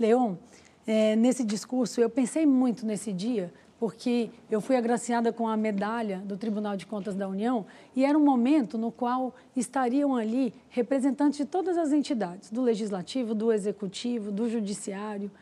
[0.00, 0.36] Leon,
[0.86, 3.52] é, nesse discurso eu pensei muito nesse dia,
[3.82, 7.66] porque eu fui agraciada com a medalha do Tribunal de Contas da União
[7.96, 13.34] e era um momento no qual estariam ali representantes de todas as entidades, do Legislativo,
[13.34, 15.32] do Executivo, do Judiciário.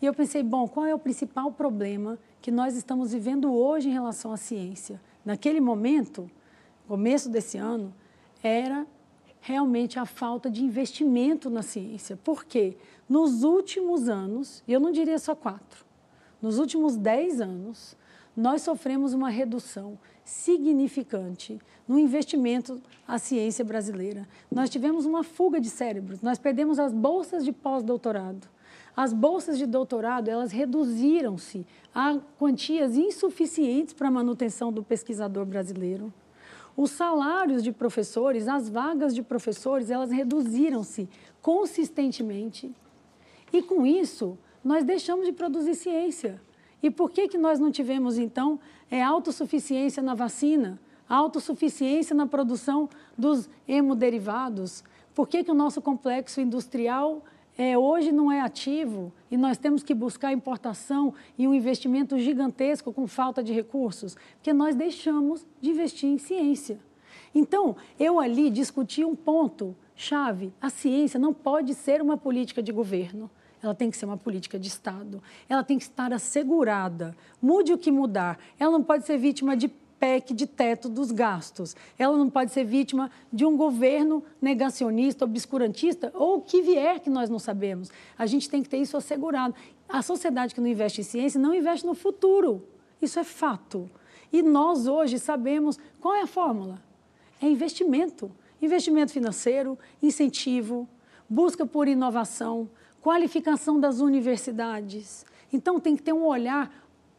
[0.00, 3.92] E eu pensei, bom, qual é o principal problema que nós estamos vivendo hoje em
[3.92, 4.98] relação à ciência?
[5.22, 6.30] naquele momento,
[6.88, 7.92] começo desse ano,
[8.42, 8.86] era
[9.42, 12.16] realmente a falta de investimento na ciência.
[12.16, 12.78] Por quê?
[13.06, 15.84] Nos últimos anos, e eu não diria só quatro,
[16.40, 17.96] nos últimos dez anos,
[18.36, 24.28] nós sofremos uma redução significante no investimento à ciência brasileira.
[24.50, 28.48] Nós tivemos uma fuga de cérebros, nós perdemos as bolsas de pós-doutorado.
[28.96, 36.12] As bolsas de doutorado, elas reduziram-se a quantias insuficientes para a manutenção do pesquisador brasileiro.
[36.76, 41.08] Os salários de professores, as vagas de professores, elas reduziram-se
[41.42, 42.70] consistentemente.
[43.52, 46.40] E com isso, nós deixamos de produzir ciência.
[46.82, 48.58] E por que, que nós não tivemos, então,
[48.90, 54.82] é, autossuficiência na vacina, autossuficiência na produção dos hemoderivados?
[55.14, 57.22] Por que, que o nosso complexo industrial
[57.58, 62.92] é, hoje não é ativo e nós temos que buscar importação e um investimento gigantesco
[62.92, 66.78] com falta de recursos, porque nós deixamos de investir em ciência.
[67.34, 72.72] Então, eu ali discuti um ponto chave: a ciência não pode ser uma política de
[72.72, 73.30] governo.
[73.62, 75.22] Ela tem que ser uma política de Estado.
[75.48, 77.16] Ela tem que estar assegurada.
[77.40, 78.38] Mude o que mudar.
[78.58, 81.76] Ela não pode ser vítima de PEC de teto dos gastos.
[81.98, 87.10] Ela não pode ser vítima de um governo negacionista, obscurantista, ou o que vier que
[87.10, 87.90] nós não sabemos.
[88.18, 89.54] A gente tem que ter isso assegurado.
[89.86, 92.66] A sociedade que não investe em ciência não investe no futuro.
[93.00, 93.90] Isso é fato.
[94.32, 96.82] E nós hoje sabemos qual é a fórmula:
[97.42, 98.30] é investimento.
[98.62, 100.86] Investimento financeiro, incentivo,
[101.28, 102.68] busca por inovação,
[103.00, 105.24] qualificação das universidades.
[105.52, 106.70] Então, tem que ter um olhar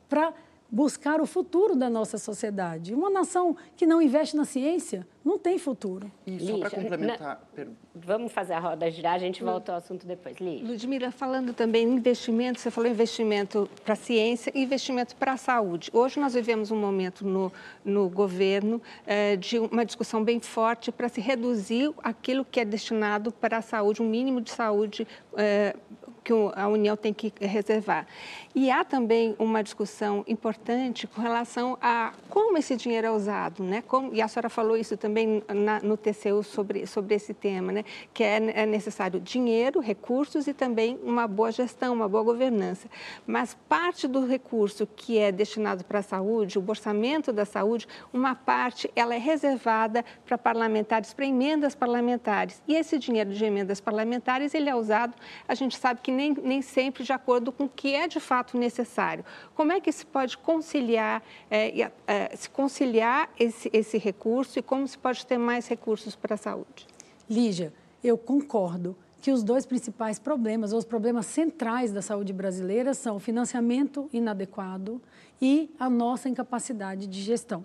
[0.07, 0.33] para
[0.71, 2.93] buscar o futuro da nossa sociedade.
[2.93, 6.09] Uma nação que não investe na ciência não tem futuro.
[6.25, 7.47] E só para complementar...
[7.55, 7.65] Na...
[7.93, 10.37] Vamos fazer a roda girar, a gente volta ao assunto depois.
[10.37, 10.65] Lígia.
[10.65, 15.37] Ludmila, falando também em investimento, você falou investimento para a ciência e investimento para a
[15.37, 15.91] saúde.
[15.93, 17.51] Hoje nós vivemos um momento no,
[17.83, 23.31] no governo é, de uma discussão bem forte para se reduzir aquilo que é destinado
[23.31, 25.05] para a saúde, um mínimo de saúde
[25.35, 25.75] é,
[26.23, 28.07] que a União tem que reservar.
[28.53, 33.81] E há também uma discussão importante com relação a como esse dinheiro é usado, né?
[33.87, 37.85] Como, e a senhora falou isso também na, no TCU sobre, sobre esse tema, né?
[38.13, 42.89] Que é, é necessário dinheiro, recursos e também uma boa gestão, uma boa governança.
[43.25, 48.35] Mas parte do recurso que é destinado para a saúde, o orçamento da saúde, uma
[48.35, 52.61] parte ela é reservada para parlamentares, para emendas parlamentares.
[52.67, 55.13] E esse dinheiro de emendas parlamentares, ele é usado,
[55.47, 58.40] a gente sabe que nem, nem sempre de acordo com o que é de fato
[58.57, 59.23] necessário.
[59.55, 64.87] Como é que se pode conciliar, é, é, se conciliar esse, esse recurso e como
[64.87, 66.87] se pode ter mais recursos para a saúde?
[67.29, 67.73] Lígia,
[68.03, 73.17] eu concordo que os dois principais problemas, ou os problemas centrais da saúde brasileira, são
[73.17, 75.01] o financiamento inadequado
[75.41, 77.63] e a nossa incapacidade de gestão.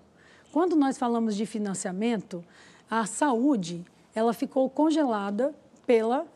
[0.52, 2.44] Quando nós falamos de financiamento,
[2.90, 5.54] a saúde ela ficou congelada
[5.86, 6.26] pela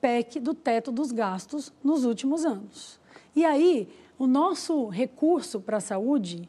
[0.00, 2.99] PEC do teto dos gastos nos últimos anos.
[3.34, 6.48] E aí, o nosso recurso para a saúde,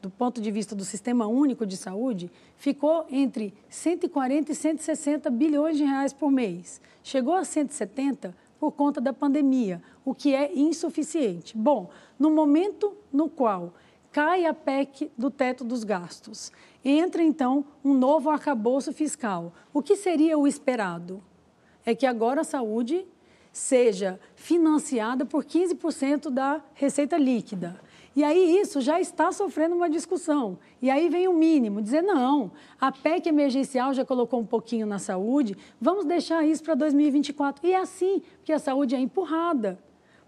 [0.00, 5.76] do ponto de vista do Sistema Único de Saúde, ficou entre 140 e 160 bilhões
[5.76, 6.80] de reais por mês.
[7.02, 11.56] Chegou a 170 por conta da pandemia, o que é insuficiente.
[11.56, 13.74] Bom, no momento no qual
[14.10, 16.50] cai a PEC do teto dos gastos,
[16.84, 19.52] entra então um novo arcabouço fiscal.
[19.72, 21.22] O que seria o esperado?
[21.84, 23.06] É que agora a saúde
[23.52, 27.78] seja financiada por 15% da receita líquida.
[28.14, 30.58] E aí isso já está sofrendo uma discussão.
[30.80, 32.50] E aí vem o mínimo, dizer, não,
[32.80, 37.66] a PEC emergencial já colocou um pouquinho na saúde, vamos deixar isso para 2024.
[37.66, 39.78] E é assim, porque a saúde é empurrada.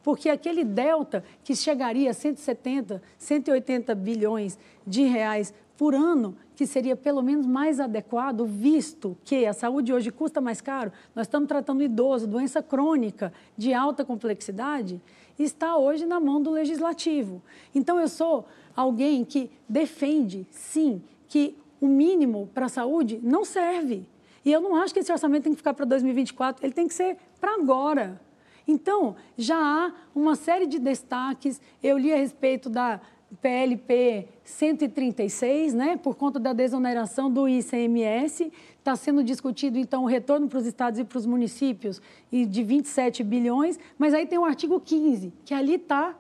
[0.03, 6.95] Porque aquele delta que chegaria a 170, 180 bilhões de reais por ano, que seria
[6.95, 11.83] pelo menos mais adequado, visto que a saúde hoje custa mais caro, nós estamos tratando
[11.83, 15.01] idoso, doença crônica de alta complexidade,
[15.39, 17.43] está hoje na mão do legislativo.
[17.75, 18.47] Então, eu sou
[18.77, 24.07] alguém que defende, sim, que o mínimo para a saúde não serve.
[24.45, 26.95] E eu não acho que esse orçamento tem que ficar para 2024, ele tem que
[26.95, 28.21] ser para agora.
[28.67, 31.61] Então, já há uma série de destaques.
[31.83, 33.01] Eu li a respeito da
[33.41, 38.53] PLP 136, né, por conta da desoneração do ICMS.
[38.79, 43.25] Está sendo discutido, então, o retorno para os estados e para os municípios de 27
[43.25, 46.15] bilhões, mas aí tem o artigo 15, que ali está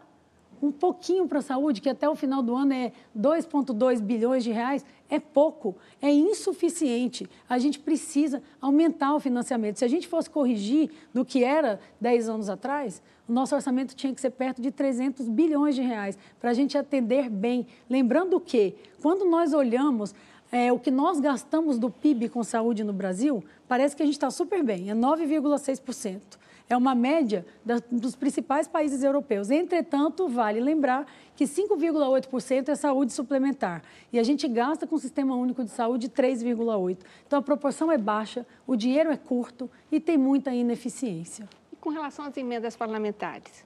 [0.62, 4.50] um pouquinho para a saúde, que até o final do ano é 2,2 bilhões de
[4.50, 4.84] reais,
[5.14, 7.28] é pouco, é insuficiente.
[7.48, 9.78] A gente precisa aumentar o financiamento.
[9.78, 14.14] Se a gente fosse corrigir do que era 10 anos atrás, o nosso orçamento tinha
[14.14, 17.66] que ser perto de 300 bilhões de reais para a gente atender bem.
[17.88, 20.14] Lembrando que, quando nós olhamos
[20.52, 24.14] é, o que nós gastamos do PIB com saúde no Brasil, parece que a gente
[24.14, 26.20] está super bem, é 9,6%.
[26.68, 27.44] É uma média
[27.90, 29.50] dos principais países europeus.
[29.50, 31.06] Entretanto, vale lembrar
[31.36, 33.82] que 5,8% é saúde suplementar.
[34.12, 36.98] E a gente gasta com o Sistema Único de Saúde 3,8%.
[37.26, 41.48] Então, a proporção é baixa, o dinheiro é curto e tem muita ineficiência
[41.84, 43.62] com relação às emendas parlamentares?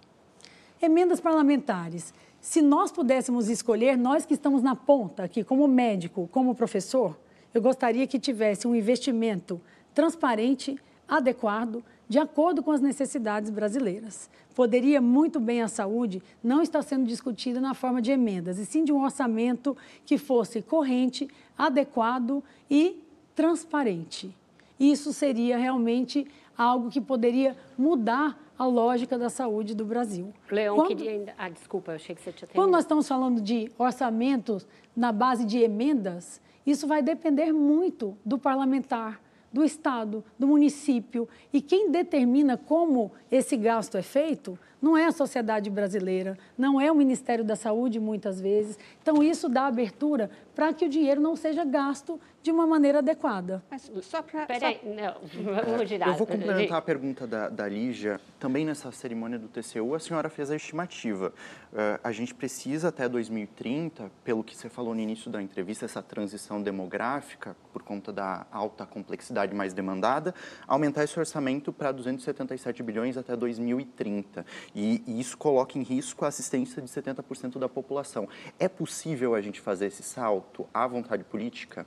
[0.83, 2.13] Emendas parlamentares.
[2.41, 7.17] Se nós pudéssemos escolher, nós que estamos na ponta aqui, como médico, como professor,
[7.55, 9.61] eu gostaria que tivesse um investimento
[9.95, 14.31] transparente, adequado, de acordo com as necessidades brasileiras.
[14.55, 18.83] Poderia muito bem a saúde não estar sendo discutida na forma de emendas, e sim
[18.83, 23.03] de um orçamento que fosse corrente, adequado e
[23.35, 24.35] transparente.
[24.81, 30.33] Isso seria realmente algo que poderia mudar a lógica da saúde do Brasil.
[30.51, 31.35] Leão quando, queria ainda...
[31.39, 32.67] Ah, desculpa, eu achei que você tinha terminado.
[32.67, 38.37] Quando nós estamos falando de orçamentos na base de emendas, isso vai depender muito do
[38.37, 39.21] parlamentar,
[39.53, 41.29] do Estado, do município.
[41.53, 46.91] E quem determina como esse gasto é feito não é a sociedade brasileira, não é
[46.91, 48.79] o Ministério da Saúde, muitas vezes.
[49.03, 53.63] Então, isso dá abertura para que o dinheiro não seja gasto de uma maneira adequada.
[53.71, 54.47] Mas só para...
[54.47, 55.17] Peraí, não,
[55.65, 56.09] vamos girar.
[56.09, 58.21] Eu vou complementar a pergunta da, da Lígia.
[58.39, 61.33] Também nessa cerimônia do TCU, a senhora fez a estimativa.
[61.73, 66.03] Uh, a gente precisa até 2030, pelo que você falou no início da entrevista, essa
[66.03, 70.35] transição demográfica, por conta da alta complexidade mais demandada,
[70.67, 74.47] aumentar esse orçamento para 277 bilhões até 2030.
[74.75, 78.29] E, e isso coloca em risco a assistência de 70% da população.
[78.59, 81.87] É possível a gente fazer esse salto à vontade política?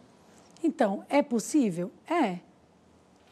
[0.63, 1.91] Então, é possível?
[2.07, 2.39] É.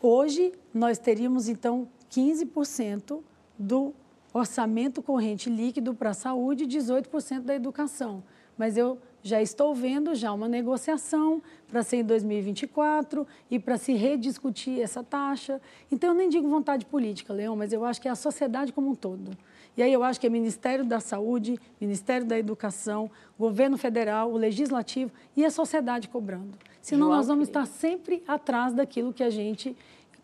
[0.02, 3.22] Hoje, nós teríamos, então, 15%
[3.58, 3.94] do
[4.34, 8.24] orçamento corrente líquido para a saúde e 18% da educação.
[8.60, 13.94] Mas eu já estou vendo já uma negociação para ser em 2024 e para se
[13.94, 15.62] rediscutir essa taxa.
[15.90, 18.90] Então, eu nem digo vontade política, Leão, mas eu acho que é a sociedade como
[18.90, 19.32] um todo.
[19.78, 24.36] E aí eu acho que é Ministério da Saúde, Ministério da Educação, Governo Federal, o
[24.36, 26.58] Legislativo e a sociedade cobrando.
[26.82, 29.76] Senão João, nós vamos estar sempre atrás daquilo que a gente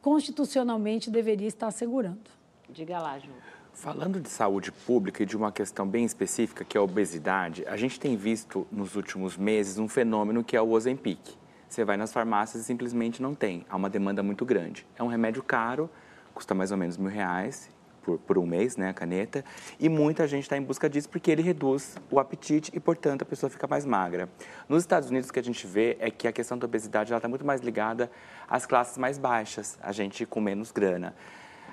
[0.01, 2.29] constitucionalmente deveria estar assegurando.
[2.69, 3.54] Diga lá, João.
[3.75, 7.75] Falando de saúde pública e de uma questão bem específica, que é a obesidade, a
[7.75, 11.19] gente tem visto nos últimos meses um fenômeno que é o Ozempic.
[11.67, 14.87] Você vai nas farmácias e simplesmente não tem, há uma demanda muito grande.
[14.97, 15.89] É um remédio caro,
[16.33, 17.69] custa mais ou menos mil reais
[18.01, 19.43] por, por um mês, né, a caneta,
[19.77, 23.25] e muita gente está em busca disso porque ele reduz o apetite e, portanto, a
[23.25, 24.29] pessoa fica mais magra.
[24.69, 27.27] Nos Estados Unidos, o que a gente vê é que a questão da obesidade está
[27.27, 28.09] muito mais ligada
[28.47, 31.13] às classes mais baixas, a gente com menos grana.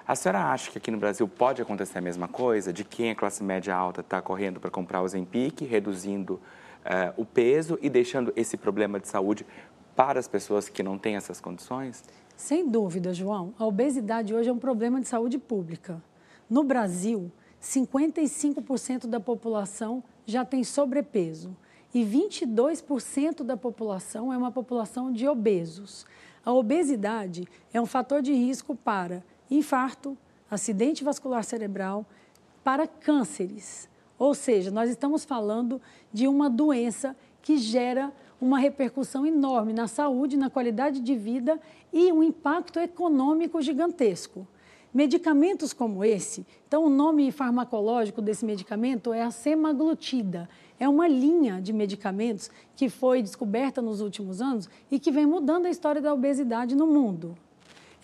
[0.07, 3.15] A senhora acha que aqui no Brasil pode acontecer a mesma coisa, de quem é
[3.15, 6.41] classe média alta está correndo para comprar o Zempic, reduzindo uh,
[7.17, 9.47] o peso e deixando esse problema de saúde
[9.95, 12.03] para as pessoas que não têm essas condições?
[12.37, 13.55] Sem dúvida, João.
[13.57, 16.03] A obesidade hoje é um problema de saúde pública.
[16.51, 17.31] No Brasil,
[17.63, 21.57] 55% da população já tem sobrepeso
[21.95, 26.05] e 22% da população é uma população de obesos.
[26.45, 29.23] A obesidade é um fator de risco para
[29.57, 30.17] infarto,
[30.51, 32.07] acidente vascular cerebral,
[32.63, 33.89] para cânceres.
[34.19, 35.81] Ou seja, nós estamos falando
[36.13, 41.61] de uma doença que gera uma repercussão enorme na saúde, na qualidade de vida
[41.93, 44.47] e um impacto econômico gigantesco.
[44.93, 50.49] Medicamentos como esse, então o nome farmacológico desse medicamento é a semaglutida.
[50.79, 55.67] É uma linha de medicamentos que foi descoberta nos últimos anos e que vem mudando
[55.67, 57.39] a história da obesidade no mundo.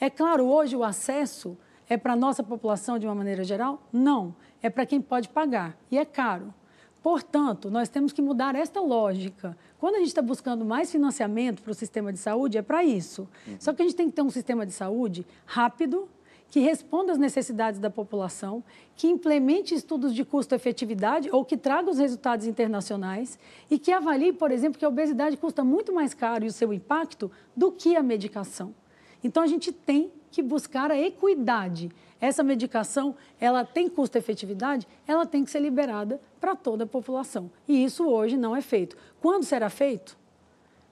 [0.00, 1.56] É claro, hoje o acesso
[1.88, 3.82] é para a nossa população de uma maneira geral?
[3.92, 4.34] Não.
[4.62, 6.54] É para quem pode pagar e é caro.
[7.02, 9.56] Portanto, nós temos que mudar esta lógica.
[9.78, 13.28] Quando a gente está buscando mais financiamento para o sistema de saúde, é para isso.
[13.46, 13.56] Uhum.
[13.58, 16.08] Só que a gente tem que ter um sistema de saúde rápido,
[16.50, 18.64] que responda às necessidades da população,
[18.96, 23.38] que implemente estudos de custo-efetividade ou que traga os resultados internacionais
[23.70, 26.72] e que avalie, por exemplo, que a obesidade custa muito mais caro e o seu
[26.72, 28.74] impacto do que a medicação.
[29.22, 31.90] Então, a gente tem que buscar a equidade.
[32.20, 37.50] Essa medicação, ela tem custo-efetividade, ela tem que ser liberada para toda a população.
[37.66, 38.96] E isso hoje não é feito.
[39.20, 40.16] Quando será feito?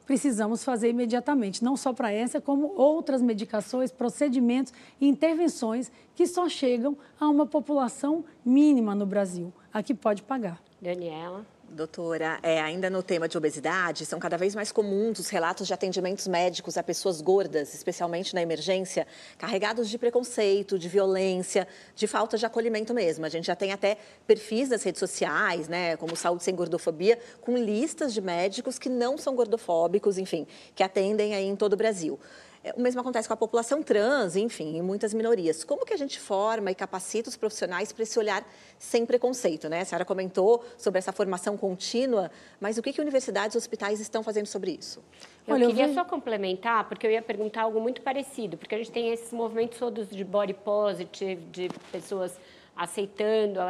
[0.07, 6.49] Precisamos fazer imediatamente, não só para essa, como outras medicações, procedimentos e intervenções que só
[6.49, 10.63] chegam a uma população mínima no Brasil, a que pode pagar.
[10.81, 11.45] Daniela.
[11.69, 15.75] Doutora, é, ainda no tema de obesidade, são cada vez mais comuns os relatos de
[15.75, 19.07] atendimentos médicos a pessoas gordas, especialmente na emergência,
[19.37, 23.27] carregados de preconceito, de violência, de falta de acolhimento mesmo.
[23.27, 27.57] A gente já tem até perfis das redes sociais, né, como Saúde Sem Gordofobia, com
[27.59, 32.19] listas de médicos que não são gordofóbicos, enfim, que atendem aí em todo o Brasil.
[32.67, 35.63] É, o mesmo acontece com a população trans, enfim, em muitas minorias.
[35.63, 38.45] Como que a gente forma e capacita os profissionais para esse olhar
[38.77, 39.83] sem preconceito, né?
[39.83, 42.29] A senhora comentou sobre essa formação contínua,
[42.61, 45.01] mas o que, que universidades e hospitais estão fazendo sobre isso?
[45.47, 48.79] Eu Olha, queria eu só complementar, porque eu ia perguntar algo muito parecido, porque a
[48.79, 52.37] gente tem esses movimentos todos de body positive, de pessoas
[52.75, 53.61] aceitando,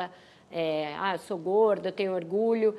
[0.51, 2.75] é, ah, eu sou gorda, eu tenho orgulho.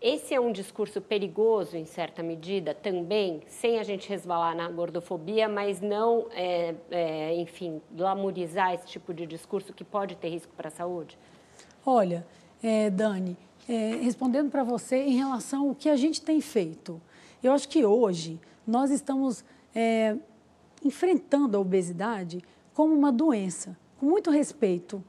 [0.00, 5.46] Esse é um discurso perigoso, em certa medida, também, sem a gente resvalar na gordofobia,
[5.46, 10.68] mas não, é, é, enfim, glamorizar esse tipo de discurso que pode ter risco para
[10.68, 11.18] a saúde?
[11.84, 12.26] Olha,
[12.62, 13.36] é, Dani,
[13.68, 16.98] é, respondendo para você em relação ao que a gente tem feito,
[17.42, 19.44] eu acho que hoje nós estamos
[19.74, 20.16] é,
[20.82, 22.42] enfrentando a obesidade
[22.72, 25.04] como uma doença, com muito respeito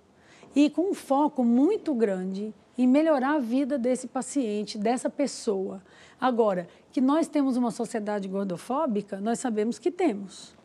[0.54, 5.84] e com um foco muito grande e melhorar a vida desse paciente, dessa pessoa.
[6.20, 10.56] Agora, que nós temos uma sociedade gordofóbica, nós sabemos que temos.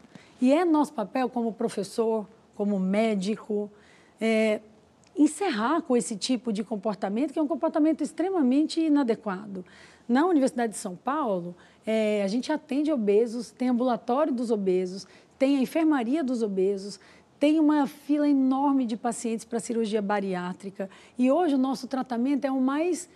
[0.40, 3.70] E é nosso papel como professor, como médico,
[4.18, 4.62] é,
[5.14, 9.62] encerrar com esse tipo de comportamento, que é um comportamento extremamente inadequado.
[10.08, 11.54] Na Universidade de São Paulo,
[11.86, 15.06] é, a gente atende obesos, tem ambulatório dos obesos,
[15.38, 16.98] tem a enfermaria dos obesos,
[17.38, 22.50] tem uma fila enorme de pacientes para cirurgia bariátrica e hoje o nosso tratamento é
[22.50, 23.08] o mais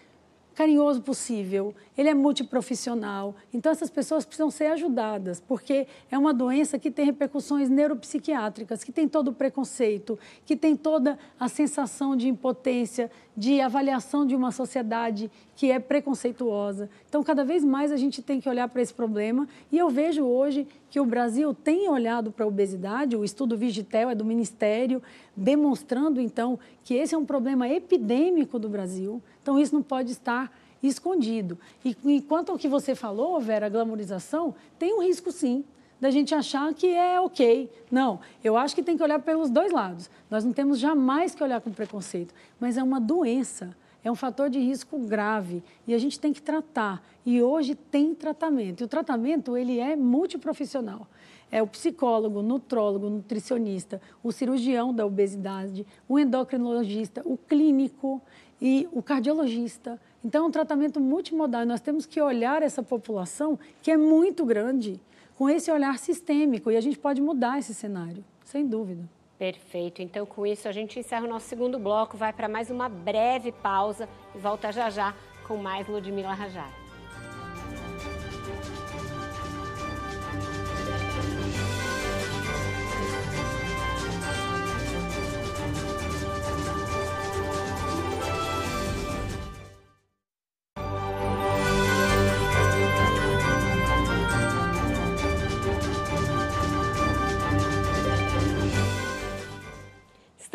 [0.55, 3.35] carinhoso possível, ele é multiprofissional.
[3.53, 8.93] Então, essas pessoas precisam ser ajudadas, porque é uma doença que tem repercussões neuropsiquiátricas, que
[8.93, 14.51] tem todo o preconceito, que tem toda a sensação de impotência, de avaliação de uma
[14.51, 16.91] sociedade que é preconceituosa.
[17.09, 19.49] Então, cada vez mais a gente tem que olhar para esse problema.
[19.71, 24.11] E eu vejo hoje que o Brasil tem olhado para a obesidade, o estudo Vigitel
[24.11, 25.03] é do Ministério,
[25.37, 29.23] demonstrando, então, que esse é um problema epidêmico do Brasil.
[29.43, 30.53] Então, isso não pode estar
[30.83, 31.59] escondido.
[31.85, 35.65] E enquanto o que você falou, Vera, a glamorização, tem um risco sim
[36.01, 37.71] da gente achar que é ok.
[37.91, 40.09] Não, eu acho que tem que olhar pelos dois lados.
[40.31, 44.49] Nós não temos jamais que olhar com preconceito, mas é uma doença, é um fator
[44.49, 47.03] de risco grave e a gente tem que tratar.
[47.27, 48.81] E hoje tem tratamento.
[48.81, 51.07] E o tratamento ele é multiprofissional.
[51.53, 58.23] É o psicólogo, nutrólogo, nutricionista, o cirurgião da obesidade, o endocrinologista, o clínico
[58.63, 60.01] e o cardiologista.
[60.25, 61.67] Então, é um tratamento multimodal.
[61.67, 65.01] Nós temos que olhar essa população, que é muito grande,
[65.41, 66.71] com esse olhar sistêmico.
[66.71, 69.09] E a gente pode mudar esse cenário, sem dúvida.
[69.39, 70.03] Perfeito.
[70.03, 73.51] Então, com isso, a gente encerra o nosso segundo bloco, vai para mais uma breve
[73.51, 75.15] pausa e volta já já
[75.49, 76.71] com mais Ludmila Rajar.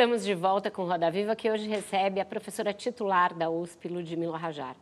[0.06, 4.38] Estamos de volta com Roda Viva, que hoje recebe a professora titular da USP, Ludmila
[4.38, 4.76] Rajar.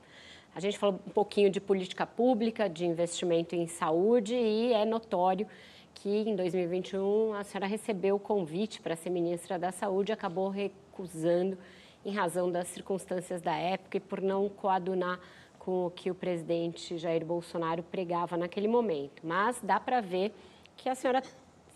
[0.53, 5.47] A gente falou um pouquinho de política pública, de investimento em saúde e é notório
[5.95, 10.49] que em 2021 a senhora recebeu o convite para ser ministra da Saúde e acabou
[10.49, 11.57] recusando
[12.03, 15.21] em razão das circunstâncias da época e por não coadunar
[15.57, 19.25] com o que o presidente Jair Bolsonaro pregava naquele momento.
[19.25, 20.35] Mas dá para ver
[20.75, 21.23] que a senhora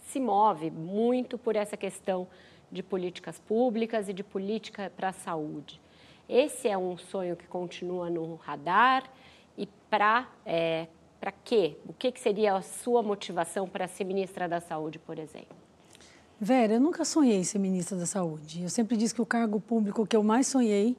[0.08, 2.28] se move muito por essa questão
[2.72, 5.80] de políticas públicas e de política para a saúde.
[6.28, 9.04] Esse é um sonho que continua no radar
[9.58, 10.88] e para é,
[11.20, 11.76] para quê?
[11.86, 15.56] O que, que seria a sua motivação para ser ministra da Saúde, por exemplo?
[16.40, 18.64] Vera, eu nunca sonhei ser ministra da Saúde.
[18.64, 20.96] Eu sempre disse que o cargo público que eu mais sonhei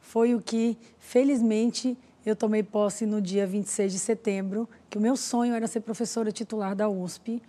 [0.00, 1.96] foi o que, felizmente,
[2.26, 6.30] eu tomei posse no dia 26 de setembro, que o meu sonho era ser professora
[6.30, 7.42] titular da USP,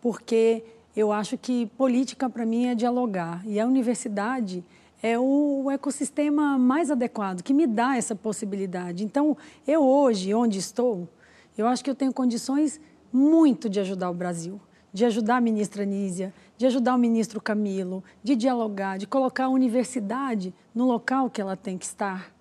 [0.00, 0.62] porque
[0.94, 3.42] eu acho que política, para mim, é dialogar.
[3.46, 4.62] E a universidade
[5.02, 9.04] é o ecossistema mais adequado, que me dá essa possibilidade.
[9.04, 9.36] Então,
[9.66, 11.08] eu hoje, onde estou,
[11.56, 12.80] eu acho que eu tenho condições
[13.12, 14.60] muito de ajudar o Brasil,
[14.92, 19.48] de ajudar a ministra Nízia, de ajudar o ministro Camilo, de dialogar, de colocar a
[19.48, 22.32] universidade no local que ela tem que estar.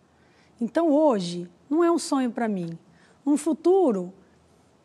[0.59, 2.77] Então, hoje, não é um sonho para mim.
[3.25, 4.13] Um futuro,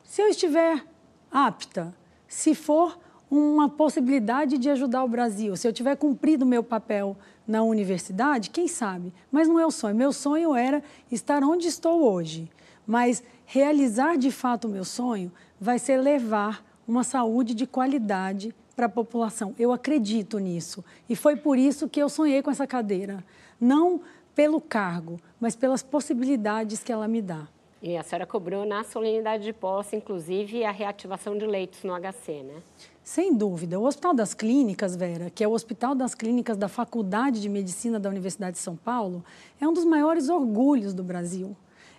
[0.03, 0.83] se eu estiver
[1.31, 1.95] apta,
[2.27, 2.99] se for
[3.31, 5.57] uma possibilidade de ajudar o Brasil.
[5.57, 7.17] Se eu tiver cumprido meu papel
[7.47, 9.13] na universidade, quem sabe?
[9.31, 9.97] Mas não é o sonho.
[9.97, 12.51] Meu sonho era estar onde estou hoje.
[12.87, 18.87] Mas realizar de fato o meu sonho vai ser levar uma saúde de qualidade para
[18.87, 19.55] a população.
[19.59, 20.85] Eu acredito nisso.
[21.09, 23.25] E foi por isso que eu sonhei com essa cadeira.
[23.61, 24.01] Não
[24.35, 27.49] pelo cargo, mas pelas possibilidades que ela me dá.
[27.83, 32.43] E a senhora cobrou na solenidade de posse, inclusive, a reativação de leitos no HC,
[32.43, 32.63] né?
[33.07, 33.79] Sem dúvida.
[33.79, 38.01] O Hospital das Clínicas, Vera, que é o Hospital das Clínicas da Faculdade de Medicina
[38.01, 39.25] da Universidade de São Paulo,
[39.61, 41.57] é um dos maiores orgulhos do Brasil.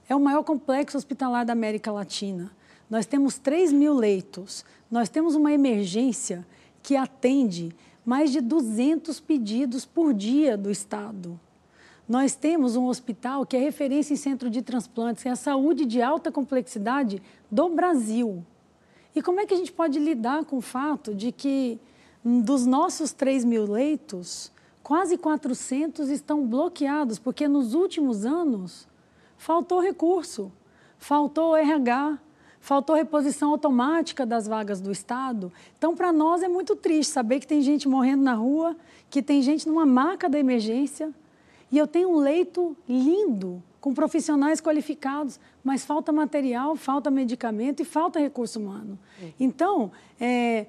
[0.10, 2.52] É o maior complexo hospitalar da América Latina.
[2.90, 4.66] Nós temos 3 mil leitos.
[4.92, 6.46] Nós temos uma emergência
[6.84, 7.74] que atende
[8.06, 11.40] mais de 200 pedidos por dia do Estado.
[12.06, 16.02] Nós temos um hospital que é referência em centro de transplantes, é a saúde de
[16.02, 18.44] alta complexidade do Brasil.
[19.18, 21.80] E como é que a gente pode lidar com o fato de que
[22.24, 24.52] dos nossos 3 mil leitos,
[24.84, 28.88] quase 400 estão bloqueados, porque nos últimos anos
[29.36, 30.52] faltou recurso,
[31.00, 32.20] faltou RH,
[32.62, 35.52] faltou reposição automática das vagas do Estado.
[35.80, 38.78] Então, para nós é muito triste saber que tem gente morrendo na rua,
[39.10, 41.12] que tem gente numa maca da emergência,
[41.72, 47.86] e eu tenho um leito lindo, com profissionais qualificados, mas falta material, falta medicamento e
[47.86, 49.00] falta recurso humano.
[49.22, 49.32] Uhum.
[49.40, 50.66] Então, é,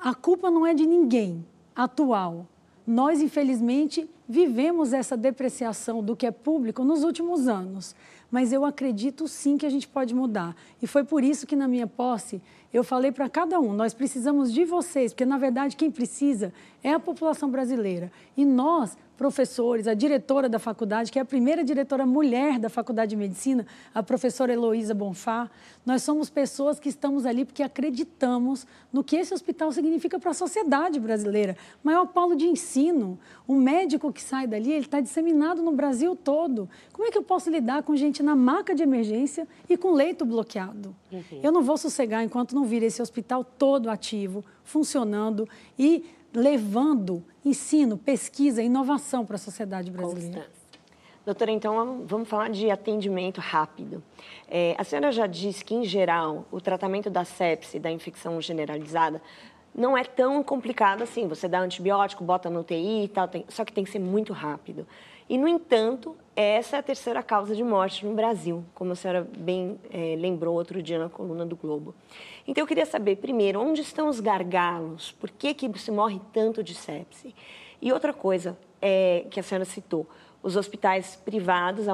[0.00, 1.46] a culpa não é de ninguém
[1.76, 2.48] atual.
[2.84, 7.94] Nós, infelizmente, vivemos essa depreciação do que é público nos últimos anos.
[8.28, 10.56] Mas eu acredito sim que a gente pode mudar.
[10.82, 12.42] E foi por isso que, na minha posse,
[12.72, 16.52] eu falei para cada um: nós precisamos de vocês, porque, na verdade, quem precisa
[16.82, 18.10] é a população brasileira.
[18.36, 23.10] E nós professores, a diretora da faculdade, que é a primeira diretora mulher da Faculdade
[23.10, 25.50] de Medicina, a professora Heloísa Bonfá.
[25.84, 30.34] Nós somos pessoas que estamos ali porque acreditamos no que esse hospital significa para a
[30.34, 31.56] sociedade brasileira.
[31.82, 33.18] Maior polo de ensino.
[33.44, 36.68] O médico que sai dali, ele está disseminado no Brasil todo.
[36.92, 40.24] Como é que eu posso lidar com gente na maca de emergência e com leito
[40.24, 40.94] bloqueado?
[41.10, 41.40] Uhum.
[41.42, 45.48] Eu não vou sossegar enquanto não vir esse hospital todo ativo, funcionando
[45.78, 46.04] e
[46.34, 50.40] levando ensino, pesquisa, inovação para a sociedade brasileira.
[50.40, 50.58] Constância.
[51.24, 54.02] Doutora, então vamos falar de atendimento rápido.
[54.48, 59.20] É, a senhora já disse que, em geral, o tratamento da sepse, da infecção generalizada,
[59.74, 61.28] não é tão complicado assim.
[61.28, 63.44] Você dá antibiótico, bota no UTI e tal, tem...
[63.48, 64.86] só que tem que ser muito rápido.
[65.28, 69.28] E, no entanto, essa é a terceira causa de morte no Brasil, como a senhora
[69.36, 71.94] bem é, lembrou outro dia na coluna do Globo.
[72.46, 75.12] Então, eu queria saber, primeiro, onde estão os gargalos?
[75.12, 77.34] Por que, que se morre tanto de sepse?
[77.82, 80.06] E outra coisa é, que a senhora citou,
[80.42, 81.86] os hospitais privados,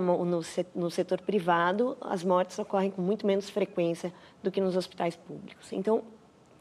[0.74, 4.12] no setor privado, as mortes ocorrem com muito menos frequência
[4.42, 5.72] do que nos hospitais públicos.
[5.72, 6.02] Então,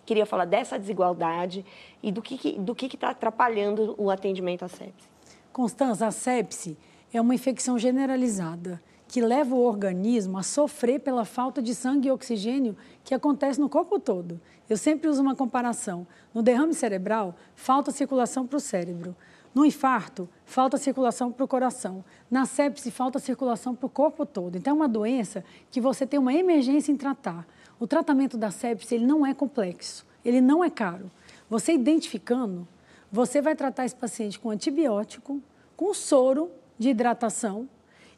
[0.05, 1.65] queria falar dessa desigualdade
[2.01, 5.12] e do que está atrapalhando o atendimento à sepse.
[5.53, 6.75] Constança, a sepse
[7.13, 12.11] é uma infecção generalizada que leva o organismo a sofrer pela falta de sangue e
[12.11, 14.41] oxigênio que acontece no corpo todo.
[14.67, 16.07] Eu sempre uso uma comparação.
[16.33, 19.15] No derrame cerebral, falta circulação para o cérebro.
[19.53, 22.03] No infarto, falta circulação para o coração.
[22.31, 24.57] Na sepse, falta circulação para o corpo todo.
[24.57, 27.45] Então, é uma doença que você tem uma emergência em tratar.
[27.79, 31.11] O tratamento da sepse ele não é complexo, ele não é caro.
[31.47, 32.67] Você identificando,
[33.13, 35.39] você vai tratar esse paciente com antibiótico,
[35.77, 36.49] com soro
[36.79, 37.69] de hidratação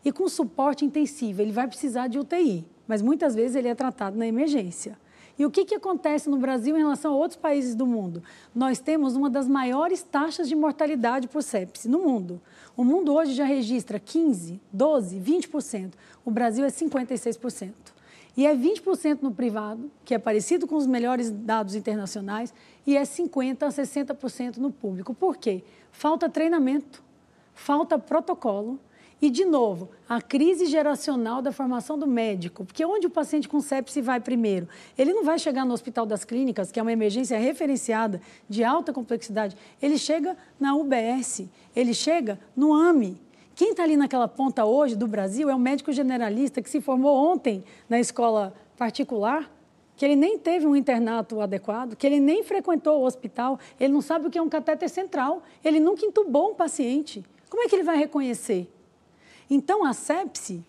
[0.05, 1.41] e com suporte intensivo.
[1.41, 4.97] Ele vai precisar de UTI, mas muitas vezes ele é tratado na emergência.
[5.37, 8.23] E o que, que acontece no Brasil em relação a outros países do mundo?
[8.55, 12.41] Nós temos uma das maiores taxas de mortalidade por sepse no mundo.
[12.77, 15.91] O mundo hoje já registra 15, 12, 20%.
[16.23, 17.94] O Brasil é 56%.
[18.37, 22.53] E é 20% no privado, que é parecido com os melhores dados internacionais,
[22.85, 25.13] e é 50% a 60% no público.
[25.13, 25.63] Por quê?
[25.91, 27.01] Falta treinamento,
[27.53, 28.79] falta protocolo
[29.21, 32.65] e, de novo, a crise geracional da formação do médico.
[32.65, 34.67] Porque onde o paciente com sepse vai primeiro?
[34.97, 38.91] Ele não vai chegar no Hospital das Clínicas, que é uma emergência referenciada de alta
[38.91, 39.55] complexidade.
[39.81, 43.24] Ele chega na UBS, ele chega no AME.
[43.55, 47.15] Quem está ali naquela ponta hoje do Brasil é um médico generalista que se formou
[47.15, 49.49] ontem na escola particular,
[49.95, 54.01] que ele nem teve um internato adequado, que ele nem frequentou o hospital, ele não
[54.01, 57.23] sabe o que é um catéter central, ele nunca entubou um paciente.
[57.49, 58.69] Como é que ele vai reconhecer?
[59.49, 60.61] Então, a sepse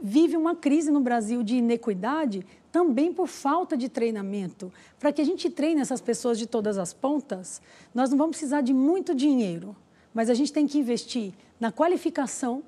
[0.00, 4.72] vive uma crise no Brasil de inequidade também por falta de treinamento.
[4.98, 7.60] Para que a gente treine essas pessoas de todas as pontas,
[7.94, 9.76] nós não vamos precisar de muito dinheiro,
[10.14, 12.62] mas a gente tem que investir na qualificação.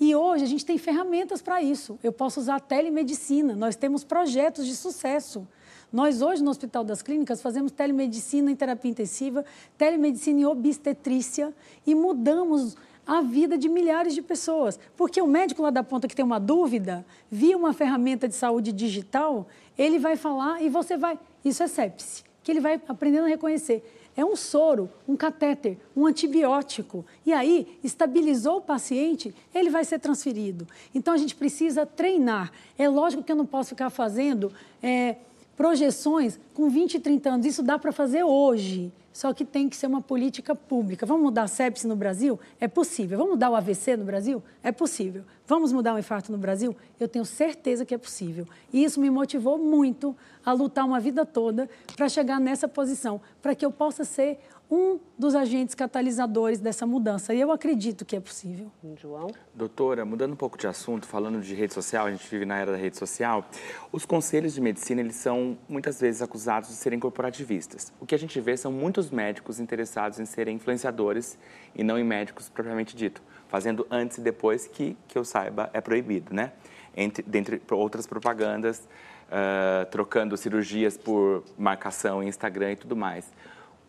[0.00, 1.98] E hoje a gente tem ferramentas para isso.
[2.02, 5.46] Eu posso usar a telemedicina, nós temos projetos de sucesso.
[5.92, 9.44] Nós hoje no Hospital das Clínicas fazemos telemedicina em terapia intensiva,
[9.76, 11.54] telemedicina em obstetrícia
[11.86, 12.76] e mudamos
[13.06, 14.78] a vida de milhares de pessoas.
[14.96, 18.72] Porque o médico lá da ponta que tem uma dúvida, via uma ferramenta de saúde
[18.72, 21.18] digital, ele vai falar e você vai.
[21.44, 23.84] Isso é sepse, que ele vai aprendendo a reconhecer.
[24.16, 27.04] É um soro, um catéter, um antibiótico.
[27.24, 30.66] E aí, estabilizou o paciente, ele vai ser transferido.
[30.94, 32.52] Então, a gente precisa treinar.
[32.76, 34.52] É lógico que eu não posso ficar fazendo
[34.82, 35.16] é,
[35.56, 37.46] projeções com 20, 30 anos.
[37.46, 38.92] Isso dá para fazer hoje.
[39.12, 41.04] Só que tem que ser uma política pública.
[41.04, 42.40] Vamos mudar a sepse no Brasil?
[42.58, 43.18] É possível.
[43.18, 44.42] Vamos mudar o AVC no Brasil?
[44.62, 45.22] É possível.
[45.46, 46.74] Vamos mudar o infarto no Brasil?
[46.98, 48.46] Eu tenho certeza que é possível.
[48.72, 53.54] E isso me motivou muito a lutar uma vida toda para chegar nessa posição, para
[53.54, 54.38] que eu possa ser
[54.70, 57.34] um dos agentes catalisadores dessa mudança.
[57.34, 58.72] E eu acredito que é possível.
[58.96, 59.30] João?
[59.54, 62.72] Doutora, mudando um pouco de assunto, falando de rede social, a gente vive na era
[62.72, 63.46] da rede social,
[63.92, 67.92] os conselhos de medicina, eles são muitas vezes acusados de serem corporativistas.
[68.00, 71.38] O que a gente vê são muitos médicos interessados em serem influenciadores
[71.74, 75.80] e não em médicos propriamente dito, fazendo antes e depois, que, que eu saiba, é
[75.80, 76.52] proibido, né?
[76.96, 78.86] Entre, dentre outras propagandas,
[79.32, 83.30] uh, trocando cirurgias por marcação em Instagram e tudo mais.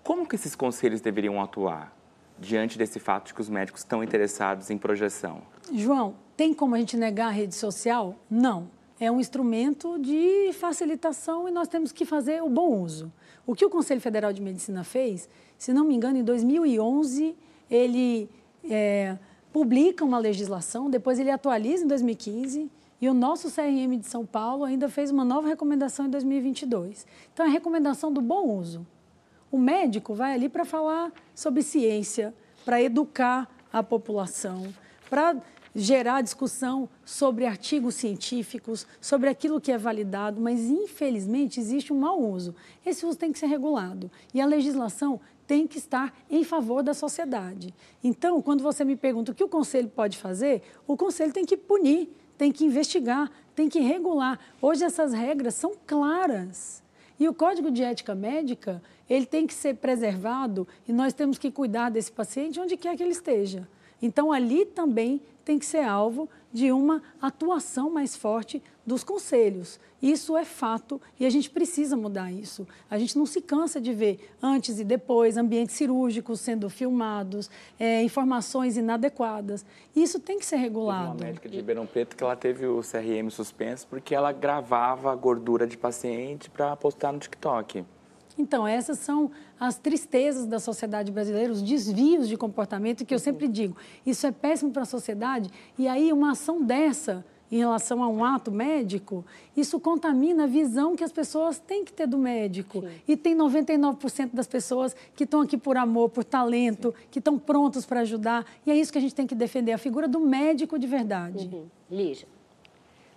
[0.03, 1.95] Como que esses conselhos deveriam atuar
[2.37, 5.41] diante desse fato de que os médicos estão interessados em projeção?
[5.71, 8.15] João, tem como a gente negar a rede social?
[8.29, 8.69] Não.
[8.99, 13.11] É um instrumento de facilitação e nós temos que fazer o bom uso.
[13.47, 17.35] O que o Conselho Federal de Medicina fez, se não me engano, em 2011,
[17.71, 18.29] ele
[18.69, 19.17] é,
[19.53, 24.65] publica uma legislação, depois ele atualiza em 2015 e o nosso CRM de São Paulo
[24.65, 27.07] ainda fez uma nova recomendação em 2022.
[27.33, 28.85] Então, é a recomendação do bom uso.
[29.53, 32.33] O médico vai ali para falar sobre ciência,
[32.65, 34.73] para educar a população,
[35.07, 35.39] para
[35.75, 42.19] gerar discussão sobre artigos científicos, sobre aquilo que é validado, mas infelizmente existe um mau
[42.19, 42.55] uso.
[42.83, 46.95] Esse uso tem que ser regulado e a legislação tem que estar em favor da
[46.95, 47.75] sociedade.
[48.03, 51.55] Então, quando você me pergunta o que o conselho pode fazer, o conselho tem que
[51.55, 54.39] punir, tem que investigar, tem que regular.
[54.59, 56.82] Hoje essas regras são claras.
[57.19, 61.51] E o Código de Ética Médica, ele tem que ser preservado e nós temos que
[61.51, 63.67] cuidar desse paciente onde quer que ele esteja.
[64.01, 69.79] Então, ali também tem que ser alvo de uma atuação mais forte dos conselhos.
[70.01, 72.67] Isso é fato e a gente precisa mudar isso.
[72.89, 78.03] A gente não se cansa de ver antes e depois ambientes cirúrgicos sendo filmados, é,
[78.03, 79.65] informações inadequadas.
[79.95, 81.11] Isso tem que ser regulado.
[81.11, 85.11] Teve uma médica de Ribeirão Preto que ela teve o CRM suspenso porque ela gravava
[85.11, 87.85] a gordura de paciente para postar no TikTok.
[88.37, 93.47] Então, essas são as tristezas da sociedade brasileira, os desvios de comportamento que eu sempre
[93.47, 93.77] digo.
[94.05, 95.49] Isso é péssimo para a sociedade.
[95.77, 97.23] E aí, uma ação dessa
[97.55, 99.23] em relação a um ato médico,
[99.55, 102.81] isso contamina a visão que as pessoas têm que ter do médico.
[102.81, 102.89] Sim.
[103.07, 107.07] E tem 99% das pessoas que estão aqui por amor, por talento, Sim.
[107.11, 108.45] que estão prontos para ajudar.
[108.65, 111.49] E é isso que a gente tem que defender, a figura do médico de verdade.
[111.51, 111.65] Uhum.
[111.91, 112.27] Lígia.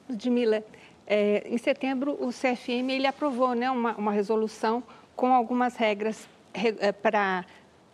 [0.09, 0.63] Ludmila,
[1.07, 4.83] é, em setembro o CFM ele aprovou né, uma, uma resolução
[5.15, 7.45] com algumas regras eh, para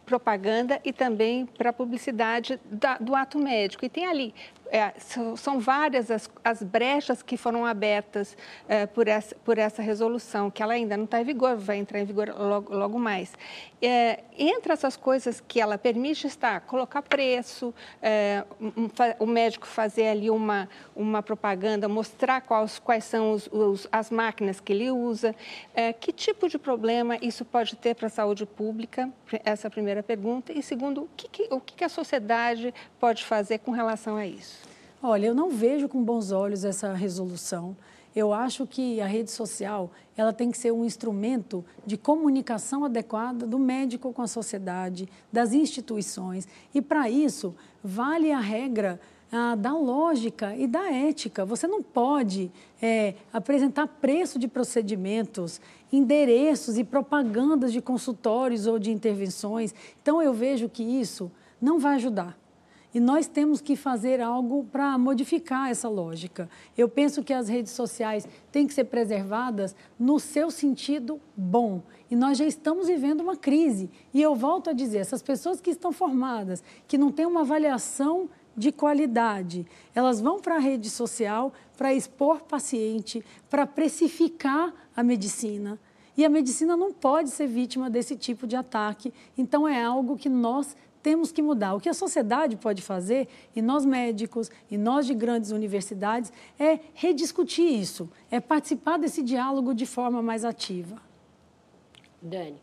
[0.05, 3.84] propaganda e também para publicidade da, do ato médico.
[3.84, 4.34] E tem ali
[4.73, 4.95] é,
[5.37, 8.35] são várias as, as, brechas que foram abertas
[8.66, 12.01] é, por, essa, por essa resolução, que ela ainda não está em vigor, vai entrar
[12.01, 13.35] em vigor logo, logo mais.
[13.83, 20.07] É, entre essas coisas que ela permite está colocar preço, é, um, o médico fazer
[20.07, 20.66] ali uma,
[20.97, 25.37] uma propaganda, mostrar quais, quais são os, os, as máquinas que ele usa,
[25.75, 29.11] é, que tipo de problema isso pode ter para a saúde pública,
[29.45, 30.51] essa é a primeira pergunta.
[30.51, 34.62] E segundo, o que, que o que a sociedade pode fazer com relação a isso?
[35.05, 37.76] Olha, eu não vejo com bons olhos essa resolução.
[38.14, 43.44] Eu acho que a rede social ela tem que ser um instrumento de comunicação adequada
[43.44, 46.46] do médico com a sociedade, das instituições.
[46.72, 49.00] E para isso, vale a regra
[49.32, 51.44] ah, da lógica e da ética.
[51.44, 52.48] Você não pode
[52.80, 55.61] é, apresentar preço de procedimentos,
[55.92, 59.74] endereços e propagandas de consultórios ou de intervenções.
[60.00, 61.28] Então, eu vejo que isso
[61.61, 62.41] não vai ajudar.
[62.95, 66.49] E nós temos que fazer algo para modificar essa lógica.
[66.76, 71.82] Eu penso que as redes sociais têm que ser preservadas no seu sentido bom.
[72.11, 73.90] E nós já estamos vivendo uma crise.
[74.12, 78.28] E eu volto a dizer: essas pessoas que estão formadas, que não têm uma avaliação
[78.55, 85.80] de qualidade, elas vão para a rede social para expor paciente, para precificar a medicina.
[86.14, 89.12] E a medicina não pode ser vítima desse tipo de ataque.
[89.36, 91.74] Então, é algo que nós temos que mudar.
[91.74, 96.78] O que a sociedade pode fazer, e nós médicos, e nós de grandes universidades, é
[96.94, 100.96] rediscutir isso, é participar desse diálogo de forma mais ativa.
[102.20, 102.57] Dani.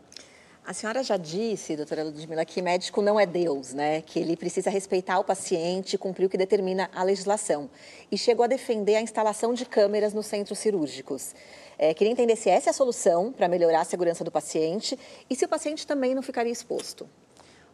[0.69, 4.01] A senhora já disse, doutora Ludmila, que médico não é Deus, né?
[4.01, 7.67] Que ele precisa respeitar o paciente e cumprir o que determina a legislação.
[8.11, 11.33] E chegou a defender a instalação de câmeras nos centros cirúrgicos.
[11.75, 15.35] É, queria entender se essa é a solução para melhorar a segurança do paciente e
[15.35, 17.09] se o paciente também não ficaria exposto.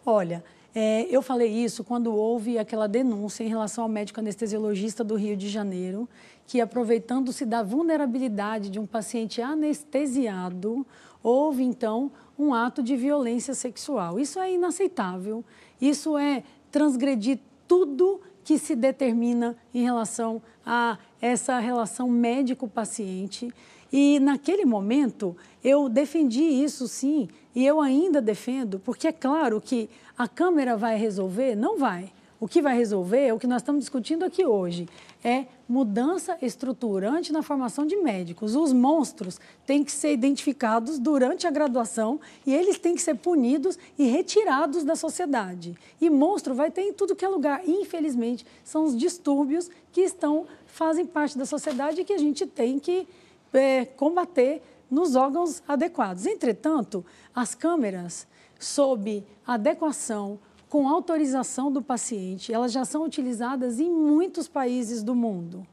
[0.05, 0.41] Olha,
[0.77, 5.37] é, eu falei isso quando houve aquela denúncia em relação ao médico anestesiologista do Rio
[5.37, 6.07] de Janeiro,
[6.45, 10.85] que aproveitando-se da vulnerabilidade de um paciente anestesiado,
[11.23, 14.19] houve então um ato de violência sexual.
[14.19, 15.45] Isso é inaceitável,
[15.79, 23.49] isso é transgredir tudo que se determina em relação a essa relação médico-paciente.
[23.93, 29.89] E naquele momento eu defendi isso sim, e eu ainda defendo, porque é claro que
[30.17, 31.55] a Câmara vai resolver?
[31.55, 32.11] Não vai.
[32.37, 34.89] O que vai resolver é o que nós estamos discutindo aqui hoje,
[35.23, 38.55] é mudança estruturante na formação de médicos.
[38.55, 43.79] Os monstros têm que ser identificados durante a graduação e eles têm que ser punidos
[43.97, 45.75] e retirados da sociedade.
[45.99, 47.61] E monstro vai ter em tudo que é lugar.
[47.65, 52.77] Infelizmente, são os distúrbios que estão fazem parte da sociedade e que a gente tem
[52.77, 53.07] que
[53.53, 56.25] é, combater nos órgãos adequados.
[56.25, 58.27] Entretanto, as câmeras
[58.59, 65.65] sob adequação, com autorização do paciente, elas já são utilizadas em muitos países do mundo,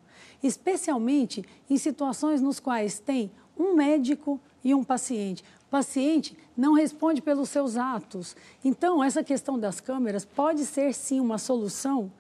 [0.43, 5.43] especialmente em situações nos quais tem um médico e um paciente.
[5.67, 8.37] O paciente não responde pelos seus atos.
[8.65, 12.13] Então, essa questão das câmeras pode ser sim uma solução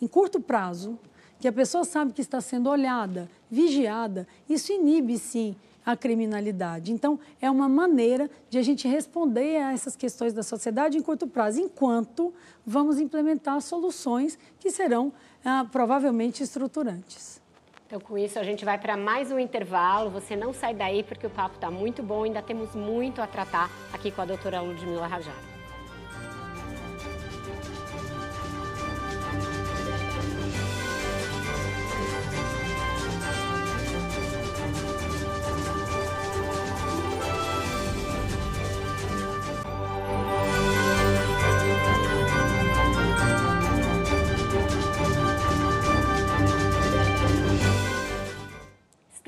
[0.00, 0.98] em curto prazo,
[1.40, 4.26] que a pessoa sabe que está sendo olhada, vigiada.
[4.48, 5.54] Isso inibe sim
[5.88, 6.92] a criminalidade.
[6.92, 11.26] Então, é uma maneira de a gente responder a essas questões da sociedade em curto
[11.26, 12.34] prazo, enquanto
[12.66, 15.10] vamos implementar soluções que serão
[15.42, 17.40] ah, provavelmente estruturantes.
[17.86, 20.10] Então, com isso, a gente vai para mais um intervalo.
[20.10, 22.24] Você não sai daí porque o papo está muito bom.
[22.24, 25.57] Ainda temos muito a tratar aqui com a doutora Ludmila Rajara.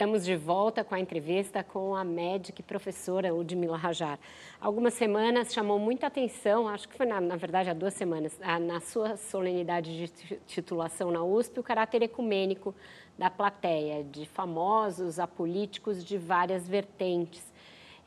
[0.01, 4.19] Estamos de volta com a entrevista com a médica e professora Ludmila Rajar.
[4.59, 8.81] Algumas semanas chamou muita atenção, acho que foi na, na verdade há duas semanas, na
[8.81, 12.75] sua solenidade de titulação na USP, o caráter ecumênico
[13.19, 17.53] da plateia, de famosos a políticos de várias vertentes.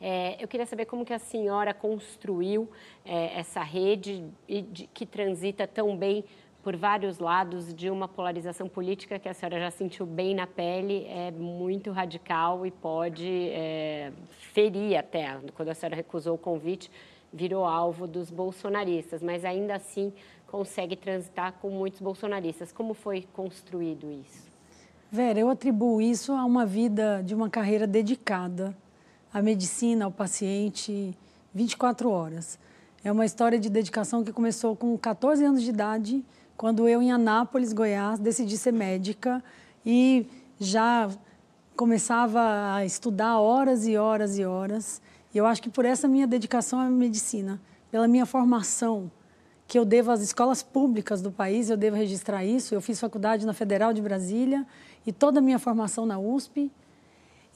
[0.00, 2.68] É, eu queria saber como que a senhora construiu
[3.04, 6.24] é, essa rede e de, que transita tão bem
[6.64, 11.06] por vários lados de uma polarização política que a senhora já sentiu bem na pele,
[11.10, 14.10] é muito radical e pode é,
[14.54, 15.38] ferir até.
[15.54, 16.90] Quando a senhora recusou o convite,
[17.30, 20.10] virou alvo dos bolsonaristas, mas ainda assim
[20.46, 22.72] consegue transitar com muitos bolsonaristas.
[22.72, 24.50] Como foi construído isso?
[25.12, 28.74] Vera, eu atribuo isso a uma vida de uma carreira dedicada
[29.30, 31.14] à medicina, ao paciente,
[31.52, 32.58] 24 horas.
[33.04, 36.24] É uma história de dedicação que começou com 14 anos de idade,
[36.56, 39.42] quando eu, em Anápolis, Goiás, decidi ser médica
[39.84, 40.26] e
[40.58, 41.10] já
[41.76, 45.02] começava a estudar horas e horas e horas.
[45.34, 49.10] E eu acho que por essa minha dedicação à medicina, pela minha formação,
[49.66, 52.74] que eu devo às escolas públicas do país, eu devo registrar isso.
[52.74, 54.66] Eu fiz faculdade na Federal de Brasília
[55.06, 56.70] e toda a minha formação na USP.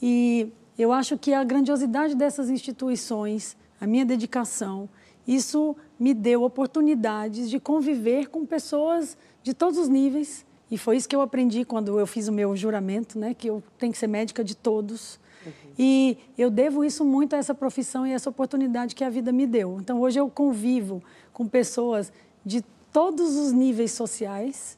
[0.01, 4.89] E eu acho que a grandiosidade dessas instituições, a minha dedicação,
[5.27, 10.45] isso me deu oportunidades de conviver com pessoas de todos os níveis.
[10.71, 13.33] E foi isso que eu aprendi quando eu fiz o meu juramento, né?
[13.33, 15.19] Que eu tenho que ser médica de todos.
[15.45, 15.51] Uhum.
[15.77, 19.47] E eu devo isso muito a essa profissão e essa oportunidade que a vida me
[19.47, 19.77] deu.
[19.79, 21.01] Então, hoje eu convivo
[21.33, 22.11] com pessoas
[22.45, 24.77] de todos os níveis sociais.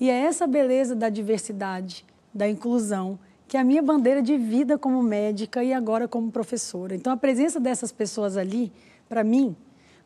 [0.00, 4.78] E é essa beleza da diversidade, da inclusão, que é a minha bandeira de vida
[4.78, 6.94] como médica e agora como professora.
[6.94, 8.72] Então, a presença dessas pessoas ali,
[9.08, 9.56] para mim,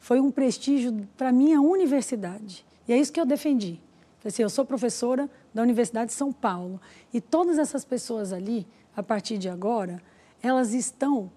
[0.02, 2.66] foi um prestígio para a minha universidade.
[2.88, 3.80] E é isso que eu defendi.
[4.24, 6.80] Assim, eu sou professora da Universidade de São Paulo
[7.14, 10.02] e todas essas pessoas ali, a partir de agora,
[10.42, 11.30] elas estão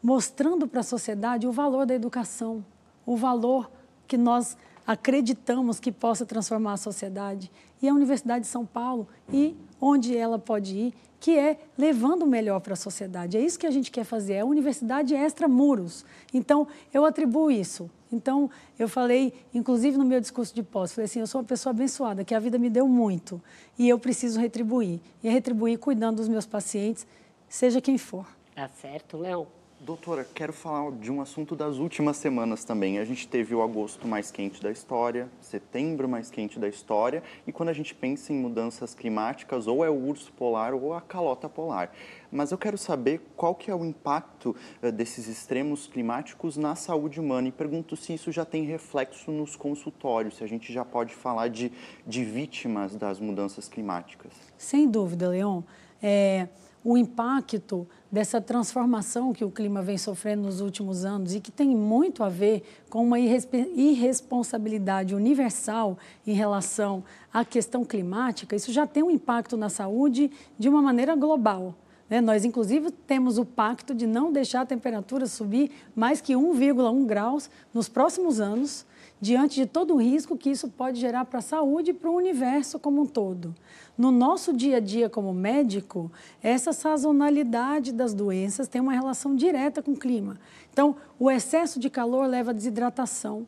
[0.00, 2.64] mostrando para a sociedade o valor da educação,
[3.04, 3.68] o valor
[4.06, 7.50] que nós acreditamos que possa transformar a sociedade.
[7.82, 12.26] E a Universidade de São Paulo e onde ela pode ir que é levando o
[12.26, 13.36] melhor para a sociedade.
[13.36, 16.04] É isso que a gente quer fazer, é a universidade extra-muros.
[16.32, 17.90] Então, eu atribuo isso.
[18.10, 21.72] Então, eu falei, inclusive no meu discurso de pós, falei assim, eu sou uma pessoa
[21.72, 23.42] abençoada, que a vida me deu muito
[23.78, 25.00] e eu preciso retribuir.
[25.22, 27.06] E retribuir cuidando dos meus pacientes,
[27.48, 28.26] seja quem for.
[28.54, 29.46] Tá certo, Léo.
[29.80, 32.98] Doutora, quero falar de um assunto das últimas semanas também.
[32.98, 37.52] A gente teve o agosto mais quente da história, setembro mais quente da história, e
[37.52, 41.48] quando a gente pensa em mudanças climáticas, ou é o urso polar ou a calota
[41.48, 41.92] polar.
[42.30, 47.20] Mas eu quero saber qual que é o impacto uh, desses extremos climáticos na saúde
[47.20, 51.14] humana e pergunto se isso já tem reflexo nos consultórios, se a gente já pode
[51.14, 51.70] falar de,
[52.04, 54.32] de vítimas das mudanças climáticas.
[54.56, 55.62] Sem dúvida, Leon.
[56.02, 56.48] É,
[56.90, 61.76] o impacto dessa transformação que o clima vem sofrendo nos últimos anos e que tem
[61.76, 69.02] muito a ver com uma irresponsabilidade universal em relação à questão climática, isso já tem
[69.02, 71.74] um impacto na saúde de uma maneira global.
[72.08, 72.22] Né?
[72.22, 77.50] Nós, inclusive, temos o pacto de não deixar a temperatura subir mais que 1,1 graus
[77.74, 78.86] nos próximos anos,
[79.20, 82.14] diante de todo o risco que isso pode gerar para a saúde e para o
[82.14, 83.54] universo como um todo.
[83.96, 86.10] No nosso dia a dia como médico,
[86.42, 90.38] essa sazonalidade das doenças tem uma relação direta com o clima.
[90.72, 93.46] Então, o excesso de calor leva a desidratação,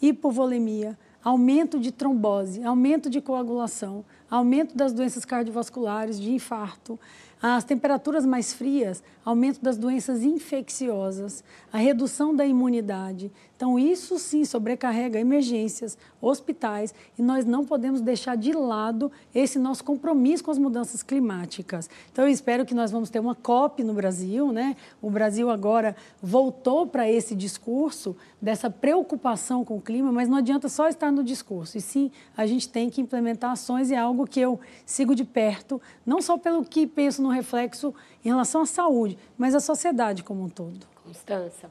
[0.00, 6.98] hipovolemia, aumento de trombose, aumento de coagulação, aumento das doenças cardiovasculares, de infarto,
[7.42, 13.30] as temperaturas mais frias, aumento das doenças infecciosas, a redução da imunidade.
[13.54, 19.84] Então, isso sim sobrecarrega emergências, hospitais, e nós não podemos deixar de lado esse nosso
[19.84, 21.88] compromisso com as mudanças climáticas.
[22.10, 24.74] Então, eu espero que nós vamos ter uma COP no Brasil, né?
[25.02, 30.68] O Brasil agora voltou para esse discurso dessa preocupação com o clima, mas não adianta
[30.68, 34.26] só estar no discurso, e sim a gente tem que implementar ações e é algo
[34.26, 37.94] que eu sigo de perto, não só pelo que penso no reflexo
[38.24, 40.86] em relação à saúde, mas à sociedade como um todo.
[41.04, 41.70] Constança.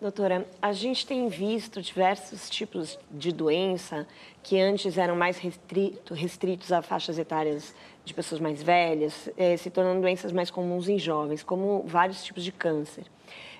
[0.00, 4.06] Doutora, a gente tem visto diversos tipos de doença
[4.44, 7.74] que antes eram mais restrito, restritos a faixas etárias
[8.04, 12.44] de pessoas mais velhas, eh, se tornando doenças mais comuns em jovens, como vários tipos
[12.44, 13.06] de câncer.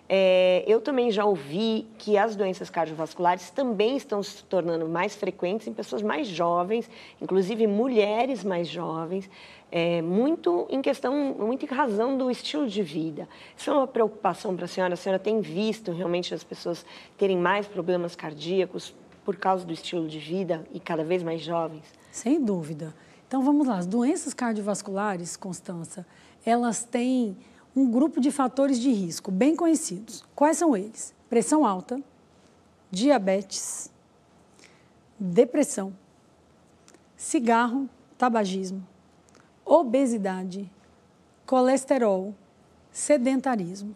[0.09, 5.67] É, eu também já ouvi que as doenças cardiovasculares também estão se tornando mais frequentes
[5.67, 6.89] em pessoas mais jovens,
[7.21, 9.29] inclusive mulheres mais jovens,
[9.71, 13.29] é, muito em questão, muito em razão do estilo de vida.
[13.55, 14.95] Isso é uma preocupação para a senhora?
[14.95, 16.87] A senhora tem visto realmente as pessoas
[17.19, 18.95] terem mais problemas cardíacos
[19.27, 21.85] por causa do estilo de vida e cada vez mais jovens?
[22.11, 22.95] Sem dúvida.
[23.27, 26.07] Então vamos lá, as doenças cardiovasculares, Constança,
[26.47, 27.37] elas têm
[27.74, 30.24] um grupo de fatores de risco bem conhecidos.
[30.35, 31.15] Quais são eles?
[31.28, 32.03] Pressão alta,
[32.90, 33.90] diabetes,
[35.19, 35.93] depressão,
[37.16, 38.86] cigarro, tabagismo,
[39.65, 40.70] obesidade,
[41.45, 42.35] colesterol,
[42.90, 43.95] sedentarismo.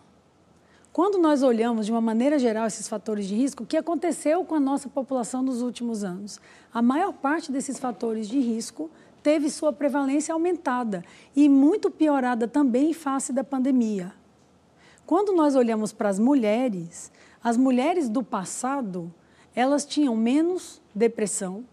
[0.92, 4.54] Quando nós olhamos de uma maneira geral esses fatores de risco, o que aconteceu com
[4.54, 6.38] a nossa população nos últimos anos?
[6.72, 8.90] A maior parte desses fatores de risco
[9.22, 11.04] teve sua prevalência aumentada
[11.34, 14.12] e muito piorada também em face da pandemia.
[15.06, 17.12] Quando nós olhamos para as mulheres,
[17.42, 19.12] as mulheres do passado,
[19.54, 21.64] elas tinham menos depressão,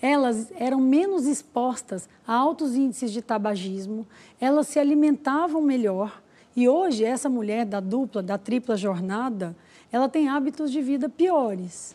[0.00, 4.06] elas eram menos expostas a altos índices de tabagismo,
[4.40, 6.20] elas se alimentavam melhor.
[6.56, 9.56] E hoje, essa mulher da dupla, da tripla jornada,
[9.92, 11.94] ela tem hábitos de vida piores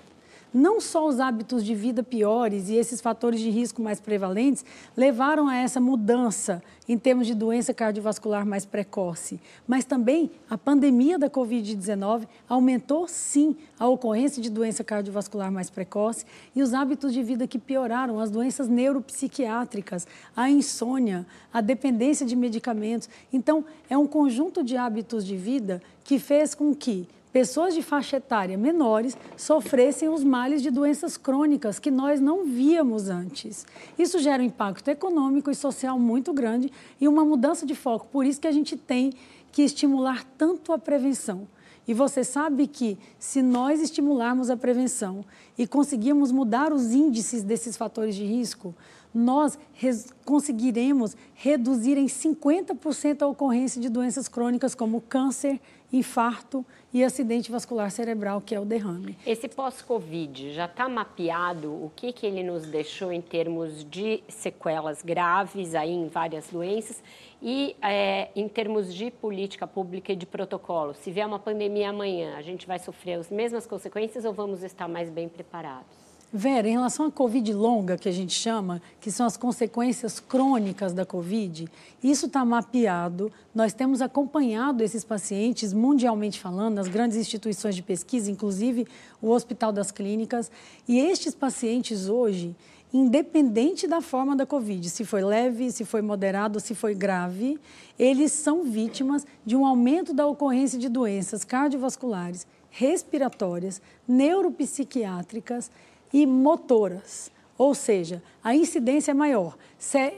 [0.53, 4.63] não só os hábitos de vida piores e esses fatores de risco mais prevalentes
[4.95, 11.19] levaram a essa mudança em termos de doença cardiovascular mais precoce, mas também a pandemia
[11.19, 16.25] da Covid-19 aumentou sim a ocorrência de doença cardiovascular mais precoce
[16.55, 22.35] e os hábitos de vida que pioraram, as doenças neuropsiquiátricas, a insônia, a dependência de
[22.35, 23.09] medicamentos.
[23.31, 27.07] Então, é um conjunto de hábitos de vida que fez com que
[27.37, 33.09] pessoas de faixa etária menores sofressem os males de doenças crônicas que nós não víamos
[33.09, 33.63] antes.
[33.95, 38.07] Isso gera um impacto econômico e social muito grande e uma mudança de foco.
[38.07, 39.13] Por isso que a gente tem
[39.51, 41.47] que estimular tanto a prevenção.
[41.87, 45.23] E você sabe que se nós estimularmos a prevenção
[45.55, 48.73] e conseguirmos mudar os índices desses fatores de risco,
[49.13, 55.61] nós res conseguiremos reduzir em 50% a ocorrência de doenças crônicas como câncer,
[55.91, 59.17] infarto e acidente vascular cerebral, que é o derrame.
[59.25, 65.01] Esse pós-Covid já está mapeado o que, que ele nos deixou em termos de sequelas
[65.01, 67.01] graves aí em várias doenças
[67.41, 70.93] e é, em termos de política pública e de protocolo.
[70.93, 74.87] Se vier uma pandemia amanhã, a gente vai sofrer as mesmas consequências ou vamos estar
[74.87, 76.06] mais bem preparados?
[76.31, 80.91] Vera, em relação à Covid longa, que a gente chama, que são as consequências crônicas
[80.91, 81.69] da Covid,
[82.03, 83.31] isso está mapeado.
[83.55, 88.85] Nós temos acompanhado esses pacientes, mundialmente falando, nas grandes instituições de pesquisa, inclusive
[89.21, 90.51] o Hospital das Clínicas.
[90.85, 92.53] E estes pacientes hoje,
[92.93, 97.57] independente da forma da Covid, se foi leve, se foi moderado, se foi grave,
[97.97, 105.71] eles são vítimas de um aumento da ocorrência de doenças cardiovasculares, respiratórias, neuropsiquiátricas
[106.13, 107.31] e motoras.
[107.57, 109.57] Ou seja, a incidência é maior,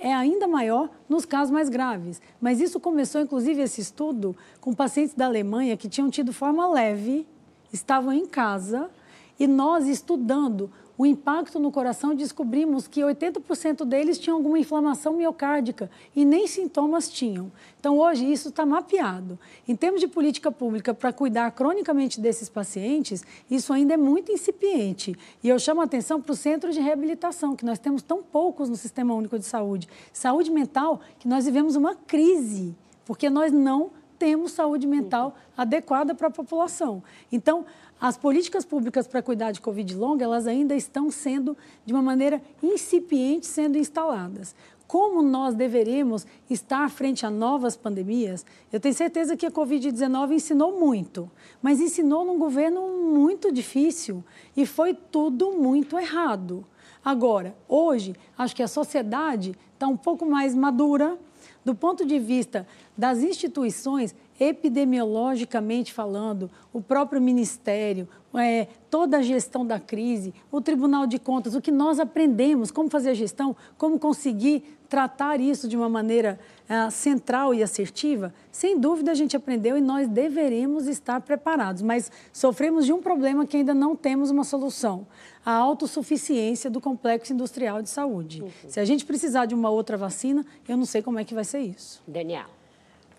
[0.01, 2.21] é ainda maior nos casos mais graves.
[2.41, 7.25] Mas isso começou, inclusive, esse estudo com pacientes da Alemanha que tinham tido forma leve,
[7.71, 8.89] estavam em casa,
[9.39, 10.69] e nós estudando
[10.99, 17.07] o impacto no coração, descobrimos que 80% deles tinham alguma inflamação miocárdica e nem sintomas
[17.09, 17.49] tinham.
[17.80, 19.39] Então, hoje, isso está mapeado.
[19.65, 25.17] Em termos de política pública para cuidar cronicamente desses pacientes, isso ainda é muito incipiente.
[25.41, 28.67] E eu chamo a atenção para o centro de reabilitação, que nós temos tão poucos
[28.67, 29.88] no Sistema Único de Saúde.
[30.11, 36.27] Saúde mental, que nós vivemos uma crise, porque nós não temos saúde mental adequada para
[36.27, 37.01] a população.
[37.31, 37.65] Então,
[37.99, 42.41] as políticas públicas para cuidar de Covid longa, elas ainda estão sendo, de uma maneira
[42.63, 44.55] incipiente, sendo instaladas.
[44.88, 48.43] Como nós deveremos estar frente a novas pandemias?
[48.73, 51.30] Eu tenho certeza que a Covid-19 ensinou muito,
[51.61, 54.23] mas ensinou num governo muito difícil
[54.57, 56.65] e foi tudo muito errado.
[57.05, 61.19] Agora, hoje, acho que a sociedade está um pouco mais madura
[61.63, 62.65] do ponto de vista
[62.97, 71.07] das instituições, epidemiologicamente falando, o próprio Ministério, é, toda a gestão da crise, o Tribunal
[71.07, 75.77] de Contas, o que nós aprendemos, como fazer a gestão, como conseguir tratar isso de
[75.77, 81.21] uma maneira é, central e assertiva, sem dúvida a gente aprendeu e nós deveremos estar
[81.21, 85.05] preparados, mas sofremos de um problema que ainda não temos uma solução
[85.45, 88.41] a autossuficiência do complexo industrial de saúde.
[88.41, 88.49] Uhum.
[88.67, 91.43] Se a gente precisar de uma outra vacina, eu não sei como é que vai
[91.43, 92.03] ser isso.
[92.07, 92.59] Daniel.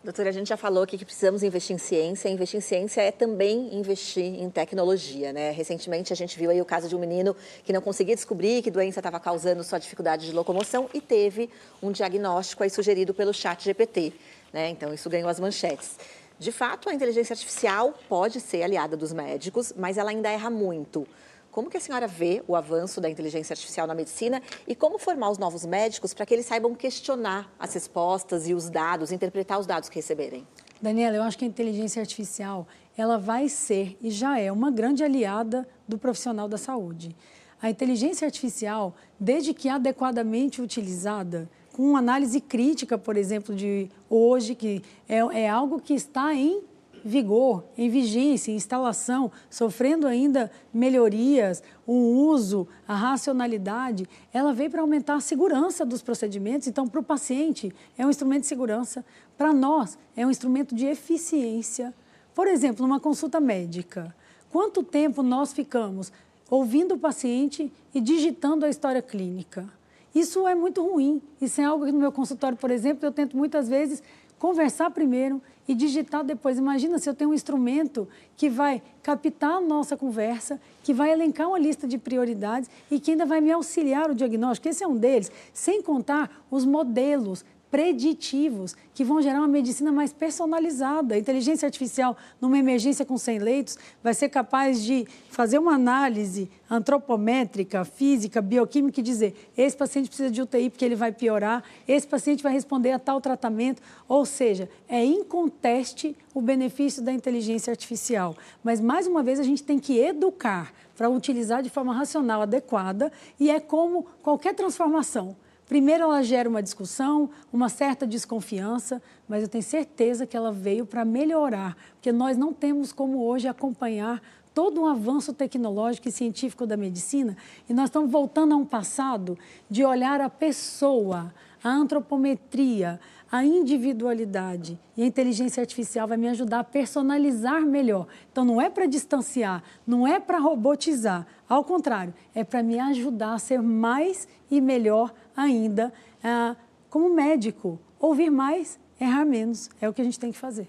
[0.03, 2.31] Doutora, a gente já falou aqui que precisamos investir em ciência.
[2.31, 5.51] Investir em ciência é também investir em tecnologia, né?
[5.51, 8.71] Recentemente a gente viu aí o caso de um menino que não conseguia descobrir que
[8.71, 11.51] doença estava causando sua dificuldade de locomoção e teve
[11.83, 14.15] um diagnóstico aí sugerido pelo chat GPT,
[14.55, 14.71] né?
[14.71, 15.99] Então isso ganhou as manchetes.
[16.39, 21.07] De fato, a inteligência artificial pode ser aliada dos médicos, mas ela ainda erra muito.
[21.51, 25.31] Como que a senhora vê o avanço da inteligência artificial na medicina e como formar
[25.31, 29.67] os novos médicos para que eles saibam questionar as respostas e os dados, interpretar os
[29.67, 30.47] dados que receberem?
[30.81, 35.03] Daniela, eu acho que a inteligência artificial ela vai ser e já é uma grande
[35.03, 37.17] aliada do profissional da saúde.
[37.61, 44.83] A inteligência artificial, desde que adequadamente utilizada, com análise crítica, por exemplo, de hoje, que
[45.09, 46.63] é, é algo que está em
[47.05, 54.81] vigor, em vigência, em instalação, sofrendo ainda melhorias, o uso, a racionalidade, ela veio para
[54.81, 56.69] aumentar a segurança dos procedimentos.
[56.69, 59.05] Então, para o paciente, é um instrumento de segurança.
[59.37, 61.95] Para nós, é um instrumento de eficiência.
[62.35, 64.15] Por exemplo, numa consulta médica,
[64.51, 66.13] quanto tempo nós ficamos
[66.49, 69.69] ouvindo o paciente e digitando a história clínica?
[70.15, 71.23] Isso é muito ruim.
[71.41, 74.03] Isso é algo que no meu consultório, por exemplo, eu tento muitas vezes
[74.41, 76.59] conversar primeiro e digitar depois.
[76.59, 81.47] Imagina se eu tenho um instrumento que vai captar a nossa conversa, que vai elencar
[81.47, 84.67] uma lista de prioridades e que ainda vai me auxiliar o diagnóstico.
[84.67, 90.13] Esse é um deles, sem contar os modelos preditivos que vão gerar uma medicina mais
[90.13, 91.15] personalizada.
[91.15, 96.51] A inteligência artificial, numa emergência com 100 leitos, vai ser capaz de fazer uma análise
[96.69, 102.07] antropométrica, física, bioquímica e dizer: esse paciente precisa de UTI porque ele vai piorar, esse
[102.07, 103.81] paciente vai responder a tal tratamento.
[104.09, 108.37] Ou seja, é inconteste o benefício da inteligência artificial.
[108.63, 113.11] Mas, mais uma vez, a gente tem que educar para utilizar de forma racional, adequada,
[113.39, 115.37] e é como qualquer transformação.
[115.71, 120.85] Primeiro, ela gera uma discussão, uma certa desconfiança, mas eu tenho certeza que ela veio
[120.85, 124.21] para melhorar, porque nós não temos como hoje acompanhar
[124.53, 127.37] todo um avanço tecnológico e científico da medicina
[127.69, 129.39] e nós estamos voltando a um passado
[129.71, 131.33] de olhar a pessoa,
[131.63, 132.99] a antropometria,
[133.31, 138.07] a individualidade e a inteligência artificial vai me ajudar a personalizar melhor.
[138.31, 143.35] Então, não é para distanciar, não é para robotizar, ao contrário, é para me ajudar
[143.35, 145.93] a ser mais e melhor ainda
[146.25, 146.57] ah,
[146.89, 147.79] como médico.
[148.01, 149.71] Ouvir mais, errar menos.
[149.81, 150.69] É o que a gente tem que fazer.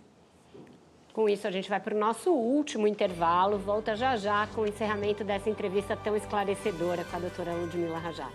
[1.14, 3.58] Com isso, a gente vai para o nosso último intervalo.
[3.58, 8.30] Volta já já com o encerramento dessa entrevista tão esclarecedora com a doutora Ludmila Rajá.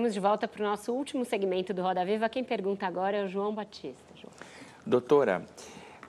[0.00, 2.26] Estamos de volta para o nosso último segmento do Roda Viva.
[2.26, 4.02] Quem pergunta agora é o João Batista.
[4.14, 4.32] João.
[4.86, 5.44] Doutora,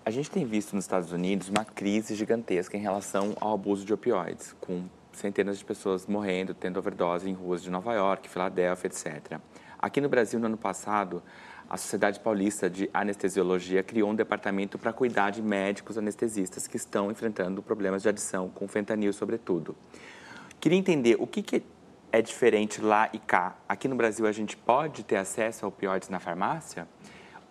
[0.06, 3.94] a gente tem visto nos Estados Unidos uma crise gigantesca em relação ao abuso de
[3.94, 9.42] opioides, com centenas de pessoas morrendo, tendo overdose em ruas de Nova York, Filadélfia, etc.
[9.78, 11.22] Aqui no Brasil, no ano passado,
[11.70, 17.12] a Sociedade Paulista de Anestesiologia criou um departamento para cuidar de médicos anestesistas que estão
[17.12, 19.76] enfrentando problemas de adição, com fentanil, sobretudo.
[20.62, 21.62] Queria entender o que, que
[22.12, 23.56] é diferente lá e cá?
[23.68, 26.88] Aqui no Brasil a gente pode ter acesso a opioides na farmácia?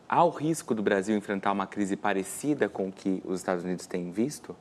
[0.08, 3.86] Há o risco do Brasil enfrentar uma crise parecida com o que os Estados Unidos
[3.86, 4.54] têm visto?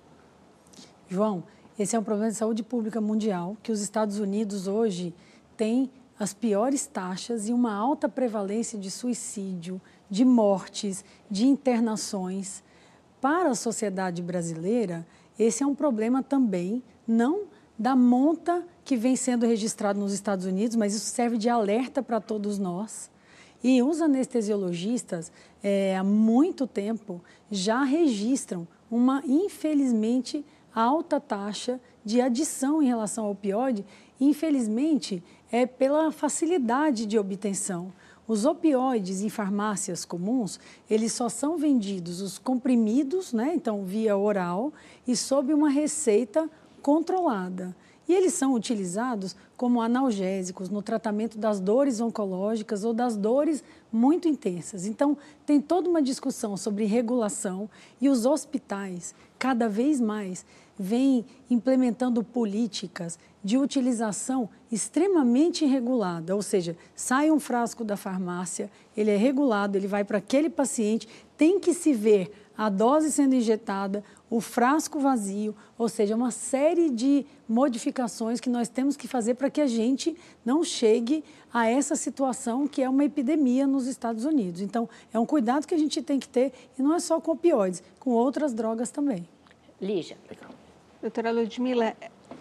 [1.10, 1.44] João,
[1.78, 5.14] esse é um problema de saúde pública mundial que os Estados Unidos hoje
[5.58, 12.64] têm as piores taxas e uma alta prevalência de suicídio, de mortes, de internações.
[13.20, 15.06] Para a sociedade brasileira,
[15.38, 17.48] esse é um problema também, não
[17.78, 22.20] da monta que vem sendo registrado nos Estados Unidos, mas isso serve de alerta para
[22.20, 23.08] todos nós.
[23.64, 27.22] E os anestesiologistas, é, há muito tempo,
[27.52, 30.44] já registram uma, infelizmente,
[30.74, 33.86] alta taxa de adição em relação ao opioide,
[34.20, 37.94] infelizmente, é pela facilidade de obtenção.
[38.28, 40.60] Os opioides em farmácias comuns,
[40.90, 44.74] eles só são vendidos os comprimidos, né, então via oral,
[45.08, 46.50] e sob uma receita
[46.82, 47.76] controlada.
[48.10, 53.64] E eles são utilizados como analgésicos no tratamento das dores oncológicas ou das dores
[53.94, 54.88] muito intensas.
[54.88, 55.16] Então,
[55.46, 57.70] tem toda uma discussão sobre regulação
[58.02, 60.44] e os hospitais, cada vez mais,
[60.76, 69.12] vêm implementando políticas de utilização extremamente regulada, ou seja, sai um frasco da farmácia, ele
[69.12, 71.08] é regulado, ele vai para aquele paciente,
[71.38, 76.90] tem que se ver a dose sendo injetada, o frasco vazio, ou seja, uma série
[76.90, 80.14] de modificações que nós temos que fazer para que a gente
[80.44, 81.24] não chegue
[81.54, 84.60] a essa situação que é uma epidemia nos Estados Unidos.
[84.60, 87.32] Então, é um cuidado que a gente tem que ter, e não é só com
[87.32, 89.26] opioides, com outras drogas também.
[89.80, 90.18] Lígia.
[91.02, 91.96] Doutora Ludmila,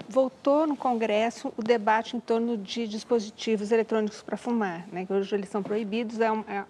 [0.08, 5.06] voltou no Congresso o debate em torno de dispositivos eletrônicos para fumar, né?
[5.06, 6.64] que hoje eles são proibidos, é, um, é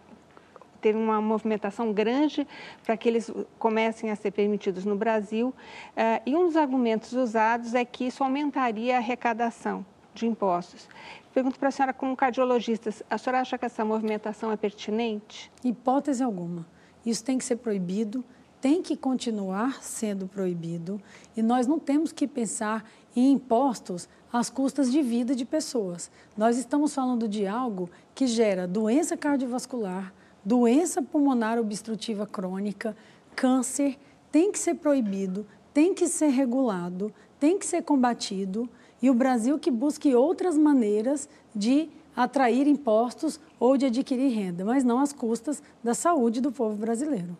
[0.80, 2.46] teve uma movimentação grande
[2.84, 5.48] para que eles comecem a ser permitidos no Brasil.
[5.48, 9.84] Uh, e um dos argumentos usados é que isso aumentaria a arrecadação
[10.14, 10.88] de impostos.
[11.32, 15.50] Pergunto para a senhora, como cardiologista, a senhora acha que essa movimentação é pertinente?
[15.62, 16.66] Hipótese alguma.
[17.06, 18.24] Isso tem que ser proibido,
[18.60, 21.00] tem que continuar sendo proibido
[21.36, 22.84] e nós não temos que pensar
[23.14, 26.10] em impostos às custas de vida de pessoas.
[26.36, 30.12] Nós estamos falando de algo que gera doença cardiovascular,
[30.48, 32.96] doença pulmonar obstrutiva crônica,
[33.36, 33.98] câncer,
[34.32, 38.66] tem que ser proibido, tem que ser regulado, tem que ser combatido
[39.02, 44.84] e o Brasil que busque outras maneiras de atrair impostos ou de adquirir renda, mas
[44.84, 47.36] não às custas da saúde do povo brasileiro.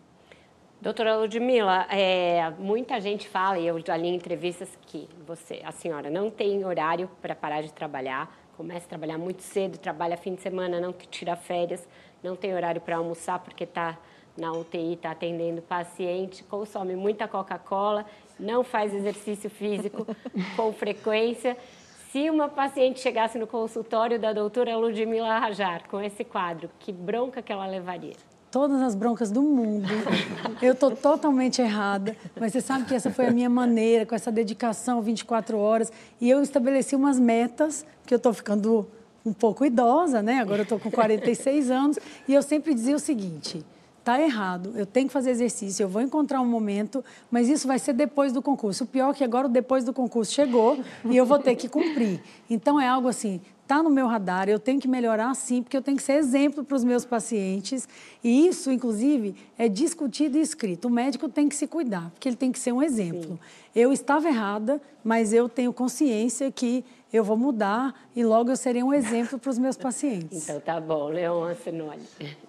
[0.79, 5.71] Doutora Ludmila, é, muita gente fala, e eu já li em entrevistas que você, a
[5.71, 10.35] senhora, não tem horário para parar de trabalhar, começa a trabalhar muito cedo, trabalha fim
[10.35, 11.87] de semana, não tira férias,
[12.23, 13.97] não tem horário para almoçar porque está
[14.37, 18.05] na UTI, está atendendo paciente, consome muita Coca-Cola,
[18.39, 20.07] não faz exercício físico
[20.55, 21.57] com frequência.
[22.11, 27.41] Se uma paciente chegasse no consultório da doutora Ludmila Rajar com esse quadro, que bronca
[27.41, 28.15] que ela levaria?
[28.51, 29.87] todas as broncas do mundo.
[30.61, 34.31] Eu estou totalmente errada, mas você sabe que essa foi a minha maneira, com essa
[34.31, 35.91] dedicação 24 horas.
[36.19, 38.87] E eu estabeleci umas metas, que eu estou ficando
[39.25, 40.39] um pouco idosa, né?
[40.39, 43.65] Agora eu estou com 46 anos, e eu sempre dizia o seguinte:
[44.03, 47.77] tá errado, eu tenho que fazer exercício, eu vou encontrar um momento, mas isso vai
[47.77, 48.83] ser depois do concurso.
[48.83, 51.69] O pior é que agora o depois do concurso chegou e eu vou ter que
[51.69, 52.21] cumprir.
[52.49, 55.81] Então é algo assim, está no meu radar, eu tenho que melhorar sim, porque eu
[55.83, 57.87] tenho que ser exemplo para os meus pacientes.
[58.23, 60.87] E isso, inclusive, é discutido e escrito.
[60.87, 63.33] O médico tem que se cuidar, porque ele tem que ser um exemplo.
[63.33, 63.39] Sim.
[63.75, 68.83] Eu estava errada, mas eu tenho consciência que eu vou mudar e logo eu serei
[68.83, 70.43] um exemplo para os meus pacientes.
[70.43, 72.03] Então tá bom, Leon Ancenoli.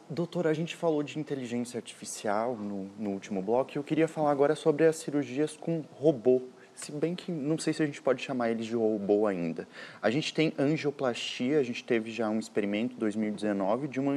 [0.08, 4.30] Doutora, a gente falou de inteligência artificial no, no último bloco e eu queria falar
[4.30, 6.42] agora sobre as cirurgias com robô
[6.80, 9.68] se bem que não sei se a gente pode chamar eles de robô ainda.
[10.00, 14.14] A gente tem angioplastia, a gente teve já um experimento em 2019 de uma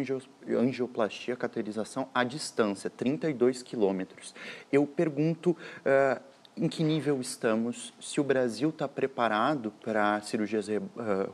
[0.50, 4.34] angioplastia, cateterização à distância, 32 quilômetros.
[4.72, 6.22] Eu pergunto uh,
[6.56, 10.82] em que nível estamos, se o Brasil está preparado para cirurgias uh,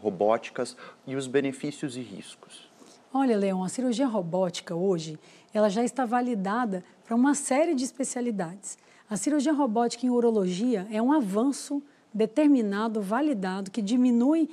[0.01, 0.75] robóticas
[1.05, 2.69] e os benefícios e riscos.
[3.13, 5.19] Olha, Leon, a cirurgia robótica hoje,
[5.53, 8.77] ela já está validada para uma série de especialidades.
[9.09, 11.81] A cirurgia robótica em urologia é um avanço
[12.13, 14.49] determinado, validado, que diminui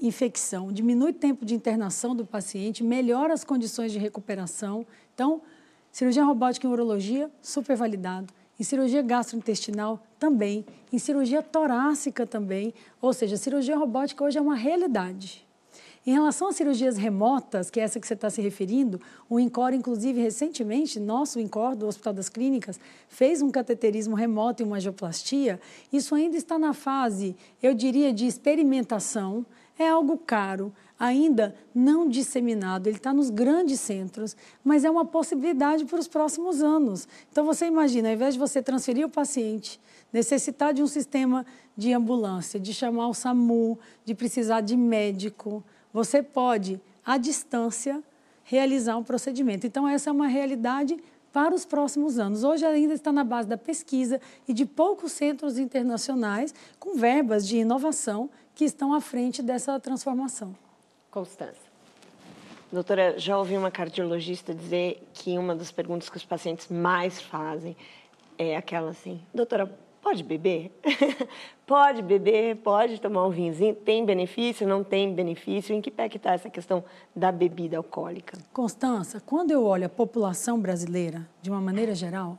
[0.00, 4.86] infecção, diminui tempo de internação do paciente, melhora as condições de recuperação.
[5.14, 5.40] Então,
[5.90, 8.32] cirurgia robótica em urologia, super validado.
[8.58, 10.64] Em cirurgia gastrointestinal, também.
[10.92, 12.72] Em cirurgia torácica, também.
[13.00, 15.44] Ou seja, cirurgia robótica hoje é uma realidade.
[16.06, 19.72] Em relação às cirurgias remotas, que é essa que você está se referindo, o INCOR,
[19.72, 22.78] inclusive, recentemente, nosso INCOR do Hospital das Clínicas,
[23.08, 25.58] fez um cateterismo remoto e uma angioplastia.
[25.90, 29.46] Isso ainda está na fase, eu diria, de experimentação.
[29.78, 35.84] É algo caro, ainda não disseminado, ele está nos grandes centros, mas é uma possibilidade
[35.84, 37.08] para os próximos anos.
[37.30, 39.80] Então, você imagina, ao invés de você transferir o paciente,
[40.12, 41.44] necessitar de um sistema
[41.76, 48.02] de ambulância, de chamar o SAMU, de precisar de médico, você pode, à distância,
[48.44, 49.66] realizar um procedimento.
[49.66, 50.96] Então, essa é uma realidade
[51.32, 52.44] para os próximos anos.
[52.44, 57.56] Hoje ainda está na base da pesquisa e de poucos centros internacionais com verbas de
[57.56, 60.54] inovação que estão à frente dessa transformação.
[61.14, 61.62] Constância.
[62.72, 67.76] Doutora, já ouvi uma cardiologista dizer que uma das perguntas que os pacientes mais fazem
[68.36, 69.72] é aquela assim: doutora,
[70.02, 70.70] Pode beber?
[71.64, 75.74] pode beber, pode tomar um vinhozinho, tem benefício, não tem benefício?
[75.74, 76.84] Em que pé que está essa questão
[77.16, 78.36] da bebida alcoólica?
[78.52, 82.36] Constança, quando eu olho a população brasileira, de uma maneira geral,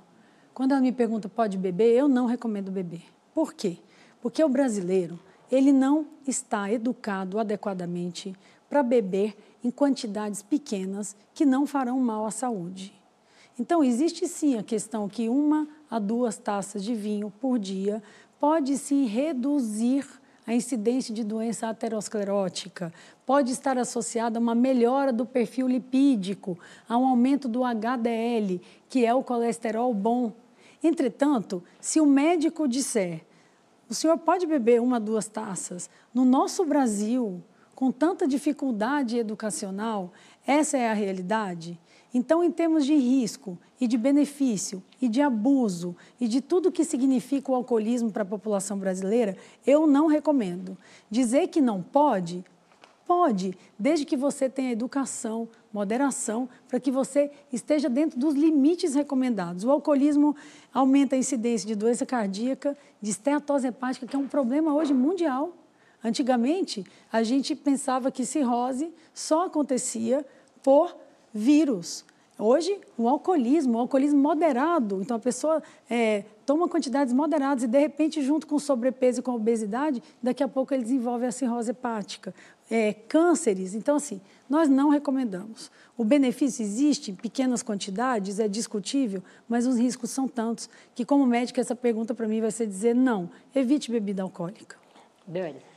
[0.53, 3.03] quando ela me pergunta pode beber, eu não recomendo beber.
[3.33, 3.77] Por quê?
[4.21, 5.19] Porque o brasileiro,
[5.51, 8.35] ele não está educado adequadamente
[8.69, 12.93] para beber em quantidades pequenas que não farão mal à saúde.
[13.59, 18.03] Então, existe sim a questão que uma a duas taças de vinho por dia
[18.39, 20.05] pode sim reduzir
[20.45, 22.93] a incidência de doença aterosclerótica,
[23.25, 29.05] pode estar associada a uma melhora do perfil lipídico, a um aumento do HDL, que
[29.05, 30.31] é o colesterol bom.
[30.83, 33.25] Entretanto, se o médico disser,
[33.89, 37.41] o senhor pode beber uma, duas taças, no nosso Brasil,
[37.75, 40.13] com tanta dificuldade educacional,
[40.47, 41.77] essa é a realidade?
[42.13, 46.85] Então, em termos de risco e de benefício e de abuso e de tudo que
[46.85, 49.35] significa o alcoolismo para a população brasileira,
[49.67, 50.77] eu não recomendo.
[51.11, 52.45] Dizer que não pode,
[53.05, 59.65] pode, desde que você tenha educação, moderação, para que você esteja dentro dos limites recomendados.
[59.65, 60.33] O alcoolismo
[60.73, 65.64] aumenta a incidência de doença cardíaca, de esteatose hepática, que é um problema hoje mundial.
[66.03, 70.25] Antigamente, a gente pensava que cirrose só acontecia
[70.63, 70.95] por
[71.33, 72.05] vírus.
[72.37, 77.79] Hoje, o alcoolismo, o alcoolismo moderado, então a pessoa é, toma quantidades moderadas e, de
[77.79, 82.35] repente, junto com sobrepeso e com obesidade, daqui a pouco ele desenvolve a cirrose hepática,
[82.69, 83.73] é, cânceres.
[83.73, 84.19] Então, assim,
[84.49, 85.71] nós não recomendamos.
[85.97, 91.25] O benefício existe em pequenas quantidades, é discutível, mas os riscos são tantos que, como
[91.25, 94.75] médico, essa pergunta para mim vai ser dizer não, evite bebida alcoólica.
[95.25, 95.74] Dani.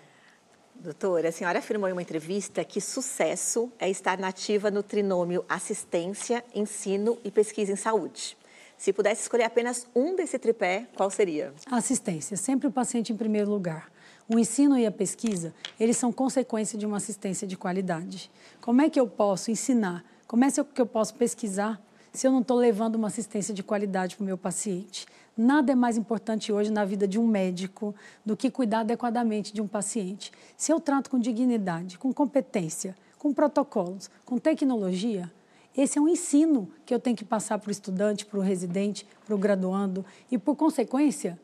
[0.80, 6.44] Doutora, a senhora afirmou em uma entrevista que sucesso é estar nativa no trinômio assistência,
[6.54, 8.38] ensino e pesquisa em saúde.
[8.76, 11.52] Se pudesse escolher apenas um desse tripé, qual seria?
[11.68, 13.90] Assistência, sempre o paciente em primeiro lugar.
[14.28, 18.30] O ensino e a pesquisa, eles são consequência de uma assistência de qualidade.
[18.60, 20.04] Como é que eu posso ensinar?
[20.28, 21.82] Como é que eu posso pesquisar
[22.18, 25.06] se eu não estou levando uma assistência de qualidade para o meu paciente?
[25.36, 27.94] Nada é mais importante hoje na vida de um médico
[28.26, 30.32] do que cuidar adequadamente de um paciente.
[30.56, 35.30] Se eu trato com dignidade, com competência, com protocolos, com tecnologia,
[35.76, 39.06] esse é um ensino que eu tenho que passar para o estudante, para o residente,
[39.24, 41.38] para o graduando e, por consequência,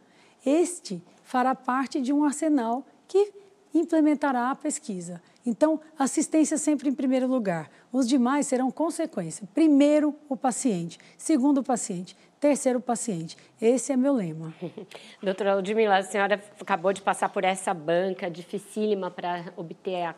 [0.45, 3.33] este fará parte de um arsenal que
[3.73, 5.23] implementará a pesquisa.
[5.47, 7.71] Então, assistência sempre em primeiro lugar.
[7.93, 9.47] Os demais serão consequência.
[9.53, 10.99] Primeiro, o paciente.
[11.19, 13.39] Segundo, o paciente terceiro paciente.
[13.59, 14.53] Esse é meu lema.
[15.23, 20.15] Doutora Ludmila, a senhora acabou de passar por essa banca dificílima para obter a,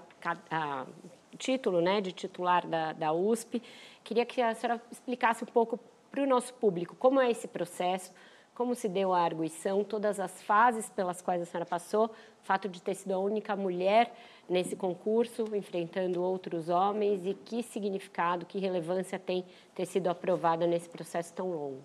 [0.50, 0.86] a,
[1.32, 3.62] o título né, de titular da, da USP.
[4.02, 5.78] Queria que a senhora explicasse um pouco
[6.10, 8.12] para o nosso público como é esse processo,
[8.56, 12.10] como se deu a arguição, todas as fases pelas quais a senhora passou, o
[12.42, 14.12] fato de ter sido a única mulher
[14.48, 19.44] nesse concurso, enfrentando outros homens, e que significado, que relevância tem
[19.74, 21.80] ter sido aprovada nesse processo tão longo.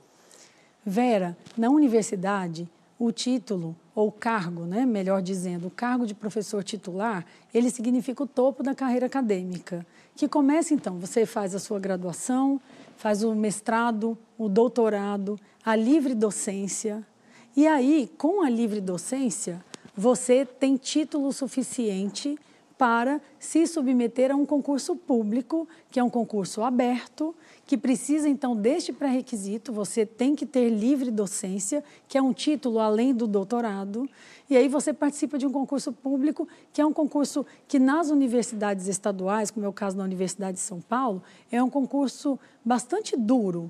[0.86, 2.68] Vera, na universidade,
[2.98, 8.28] o título ou cargo, né, melhor dizendo, o cargo de professor titular, ele significa o
[8.28, 9.86] topo da carreira acadêmica,
[10.16, 12.62] que começa então, você faz a sua graduação,
[12.96, 17.06] faz o mestrado, o doutorado, a livre docência,
[17.56, 19.64] e aí, com a livre docência,
[19.96, 22.38] você tem título suficiente
[22.82, 28.56] para se submeter a um concurso público, que é um concurso aberto, que precisa então
[28.56, 34.10] deste pré-requisito, você tem que ter livre docência, que é um título além do doutorado,
[34.50, 38.88] e aí você participa de um concurso público, que é um concurso que nas universidades
[38.88, 41.22] estaduais, como é o caso da Universidade de São Paulo,
[41.52, 43.70] é um concurso bastante duro,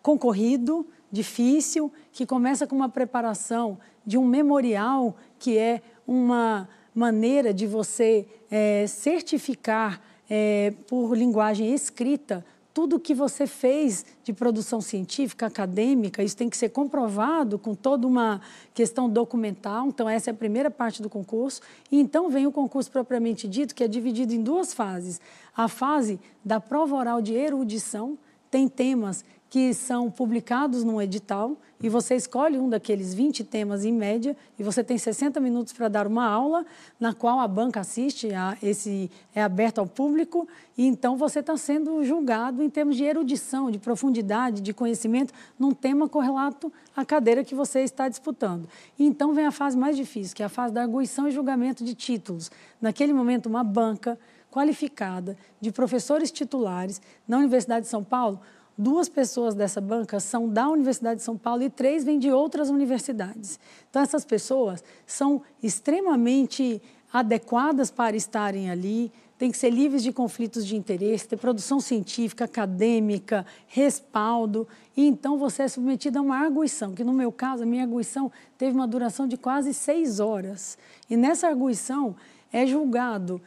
[0.00, 6.66] concorrido, difícil, que começa com uma preparação de um memorial, que é uma
[6.98, 12.44] maneira de você é, certificar é, por linguagem escrita
[12.74, 18.06] tudo que você fez de produção científica, acadêmica, isso tem que ser comprovado com toda
[18.06, 18.40] uma
[18.72, 19.88] questão documental.
[19.88, 21.60] Então, essa é a primeira parte do concurso.
[21.90, 25.20] E então vem o concurso propriamente dito, que é dividido em duas fases.
[25.56, 28.16] A fase da prova oral de erudição,
[28.48, 33.92] tem temas que são publicados num edital e você escolhe um daqueles 20 temas em
[33.92, 36.66] média e você tem 60 minutos para dar uma aula
[36.98, 41.56] na qual a banca assiste, a, esse é aberto ao público e então você está
[41.56, 47.44] sendo julgado em termos de erudição, de profundidade, de conhecimento num tema correlato à cadeira
[47.44, 48.68] que você está disputando.
[48.98, 51.84] E então vem a fase mais difícil, que é a fase da arguição e julgamento
[51.84, 52.50] de títulos.
[52.80, 54.18] Naquele momento, uma banca
[54.50, 58.40] qualificada de professores titulares na Universidade de São Paulo
[58.78, 62.70] duas pessoas dessa banca são da Universidade de São Paulo e três vêm de outras
[62.70, 63.58] universidades.
[63.90, 66.80] Então, essas pessoas são extremamente
[67.12, 72.44] adequadas para estarem ali, têm que ser livres de conflitos de interesse, ter produção científica,
[72.44, 74.68] acadêmica, respaldo.
[74.96, 78.30] E então você é submetido a uma arguição, que no meu caso, a minha arguição
[78.56, 80.78] teve uma duração de quase seis horas.
[81.10, 82.14] E nessa arguição
[82.52, 83.40] é julgado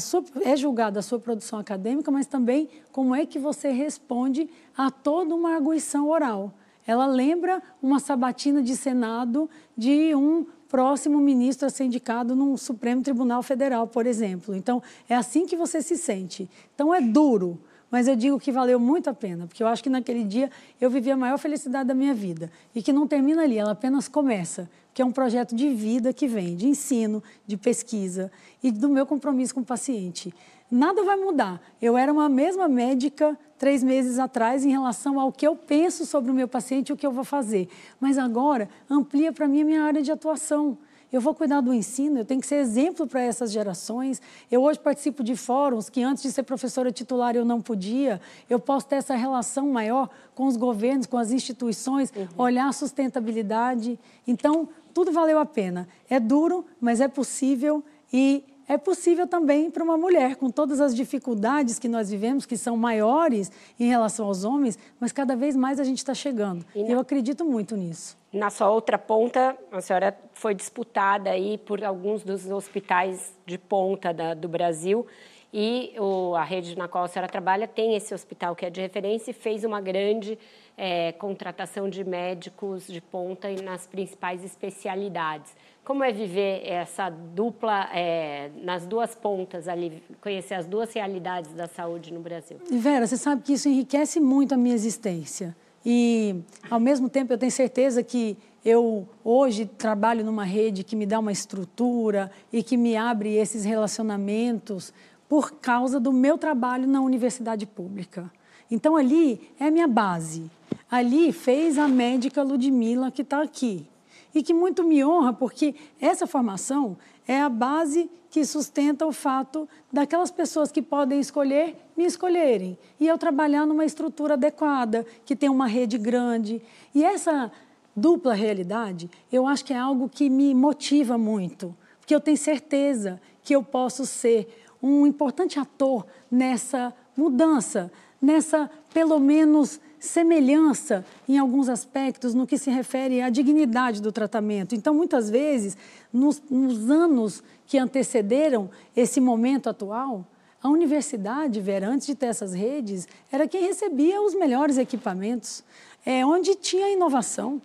[0.00, 4.90] sua, é julgada a sua produção acadêmica, mas também como é que você responde a
[4.90, 6.52] toda uma arguição oral.
[6.86, 13.02] Ela lembra uma sabatina de Senado de um próximo ministro a ser indicado no Supremo
[13.02, 14.54] Tribunal Federal, por exemplo.
[14.54, 16.48] Então, é assim que você se sente.
[16.74, 17.58] Então, é duro,
[17.90, 20.50] mas eu digo que valeu muito a pena, porque eu acho que naquele dia
[20.80, 24.08] eu vivi a maior felicidade da minha vida e que não termina ali, ela apenas
[24.08, 28.30] começa, que é um projeto de vida que vem de ensino, de pesquisa
[28.62, 30.32] e do meu compromisso com o paciente.
[30.70, 31.60] Nada vai mudar.
[31.80, 36.30] Eu era uma mesma médica três meses atrás em relação ao que eu penso sobre
[36.30, 37.68] o meu paciente e o que eu vou fazer,
[38.00, 40.76] mas agora amplia para mim a minha área de atuação.
[41.12, 44.20] Eu vou cuidar do ensino, eu tenho que ser exemplo para essas gerações.
[44.50, 48.20] Eu hoje participo de fóruns que antes de ser professora titular eu não podia.
[48.50, 52.26] Eu posso ter essa relação maior com os governos, com as instituições, uhum.
[52.36, 53.98] olhar a sustentabilidade.
[54.26, 55.88] Então, tudo valeu a pena.
[56.10, 60.94] É duro, mas é possível e é possível também para uma mulher, com todas as
[60.94, 65.78] dificuldades que nós vivemos, que são maiores em relação aos homens, mas cada vez mais
[65.78, 66.66] a gente está chegando.
[66.74, 66.90] E na...
[66.90, 68.16] eu acredito muito nisso.
[68.36, 74.12] Na sua outra ponta, a senhora foi disputada aí por alguns dos hospitais de ponta
[74.12, 75.06] da, do Brasil
[75.50, 78.78] e o, a rede na qual a senhora trabalha tem esse hospital que é de
[78.78, 80.38] referência e fez uma grande
[80.76, 85.56] é, contratação de médicos de ponta nas principais especialidades.
[85.82, 91.66] Como é viver essa dupla, é, nas duas pontas ali, conhecer as duas realidades da
[91.66, 92.58] saúde no Brasil?
[92.70, 95.56] Vera, você sabe que isso enriquece muito a minha existência.
[95.88, 101.06] E, ao mesmo tempo, eu tenho certeza que eu hoje trabalho numa rede que me
[101.06, 104.92] dá uma estrutura e que me abre esses relacionamentos
[105.28, 108.28] por causa do meu trabalho na universidade pública.
[108.68, 110.50] Então, ali é a minha base.
[110.90, 113.86] Ali fez a médica Ludmilla, que está aqui
[114.34, 116.96] e que muito me honra, porque essa formação
[117.26, 123.06] é a base que sustenta o fato daquelas pessoas que podem escolher me escolherem e
[123.08, 126.60] eu trabalhar numa estrutura adequada, que tem uma rede grande.
[126.94, 127.50] E essa
[127.96, 133.20] dupla realidade, eu acho que é algo que me motiva muito, porque eu tenho certeza
[133.42, 137.90] que eu posso ser um importante ator nessa mudança,
[138.20, 144.74] nessa, pelo menos, semelhança em alguns aspectos no que se refere à dignidade do tratamento.
[144.74, 145.76] Então, muitas vezes,
[146.12, 150.24] nos, nos anos que antecederam esse momento atual,
[150.62, 155.62] a universidade, Vera, antes de ter essas redes, era quem recebia os melhores equipamentos,
[156.04, 157.60] é, onde tinha inovação.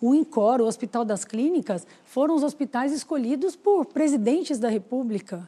[0.00, 5.46] O INCOR, o Hospital das Clínicas, foram os hospitais escolhidos por presidentes da República.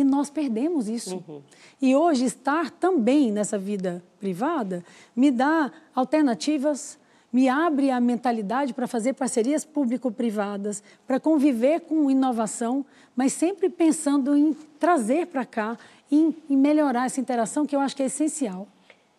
[0.00, 1.22] E nós perdemos isso.
[1.28, 1.42] Uhum.
[1.78, 4.82] E hoje, estar também nessa vida privada
[5.14, 6.98] me dá alternativas,
[7.30, 12.82] me abre a mentalidade para fazer parcerias público-privadas, para conviver com inovação,
[13.14, 15.76] mas sempre pensando em trazer para cá,
[16.10, 18.66] em, em melhorar essa interação que eu acho que é essencial.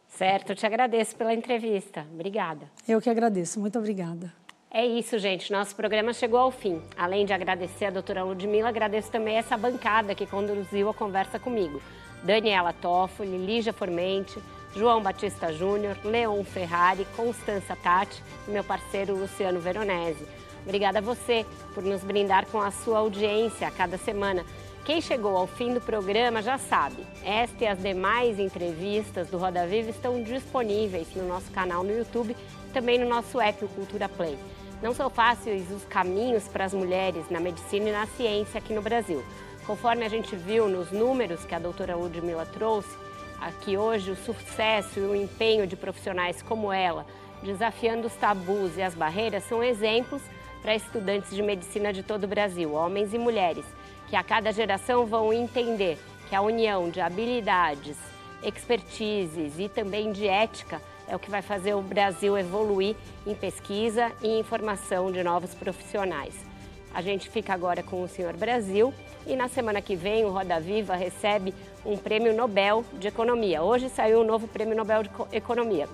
[0.08, 2.08] Certo, eu te agradeço pela entrevista.
[2.12, 2.68] Obrigada.
[2.88, 3.60] Eu que agradeço.
[3.60, 4.34] Muito obrigada.
[4.74, 5.52] É isso, gente.
[5.52, 6.82] Nosso programa chegou ao fim.
[6.98, 11.82] Além de agradecer a doutora Ludmilla, agradeço também essa bancada que conduziu a conversa comigo.
[12.24, 14.40] Daniela Toffoli, Lígia Formente,
[14.74, 20.26] João Batista Júnior, Leon Ferrari, Constança Tati e meu parceiro Luciano Veronese.
[20.64, 24.46] Obrigada a você por nos brindar com a sua audiência a cada semana.
[24.86, 29.68] Quem chegou ao fim do programa já sabe, esta e as demais entrevistas do Roda
[29.68, 32.38] Viva estão disponíveis no nosso canal no YouTube
[32.70, 34.38] e também no nosso app, Cultura Play.
[34.82, 38.82] Não são fáceis os caminhos para as mulheres na medicina e na ciência aqui no
[38.82, 39.24] Brasil.
[39.68, 42.90] Conforme a gente viu nos números que a doutora Ludmilla trouxe,
[43.40, 47.06] aqui hoje o sucesso e o empenho de profissionais como ela,
[47.44, 50.24] desafiando os tabus e as barreiras, são exemplos
[50.64, 53.66] para estudantes de medicina de todo o Brasil, homens e mulheres,
[54.08, 57.98] que a cada geração vão entender que a união de habilidades,
[58.42, 60.82] expertises e também de ética
[61.12, 62.96] é o que vai fazer o Brasil evoluir
[63.28, 66.34] em pesquisa e em formação de novos profissionais.
[66.94, 68.94] A gente fica agora com o Senhor Brasil
[69.28, 71.54] e na semana que vem o Roda Viva recebe
[71.86, 73.62] um prêmio Nobel de Economia.
[73.62, 75.90] Hoje saiu um novo prêmio Nobel de Economia,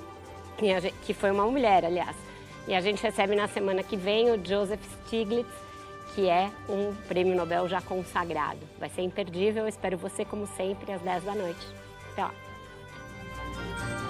[1.04, 2.16] que foi uma mulher, aliás.
[2.68, 5.50] E a gente recebe na semana que vem o Joseph Stiglitz,
[6.14, 8.60] que é um prêmio Nobel já consagrado.
[8.78, 11.68] Vai ser imperdível, eu espero você como sempre às 10 da noite.
[12.12, 14.07] Até lá.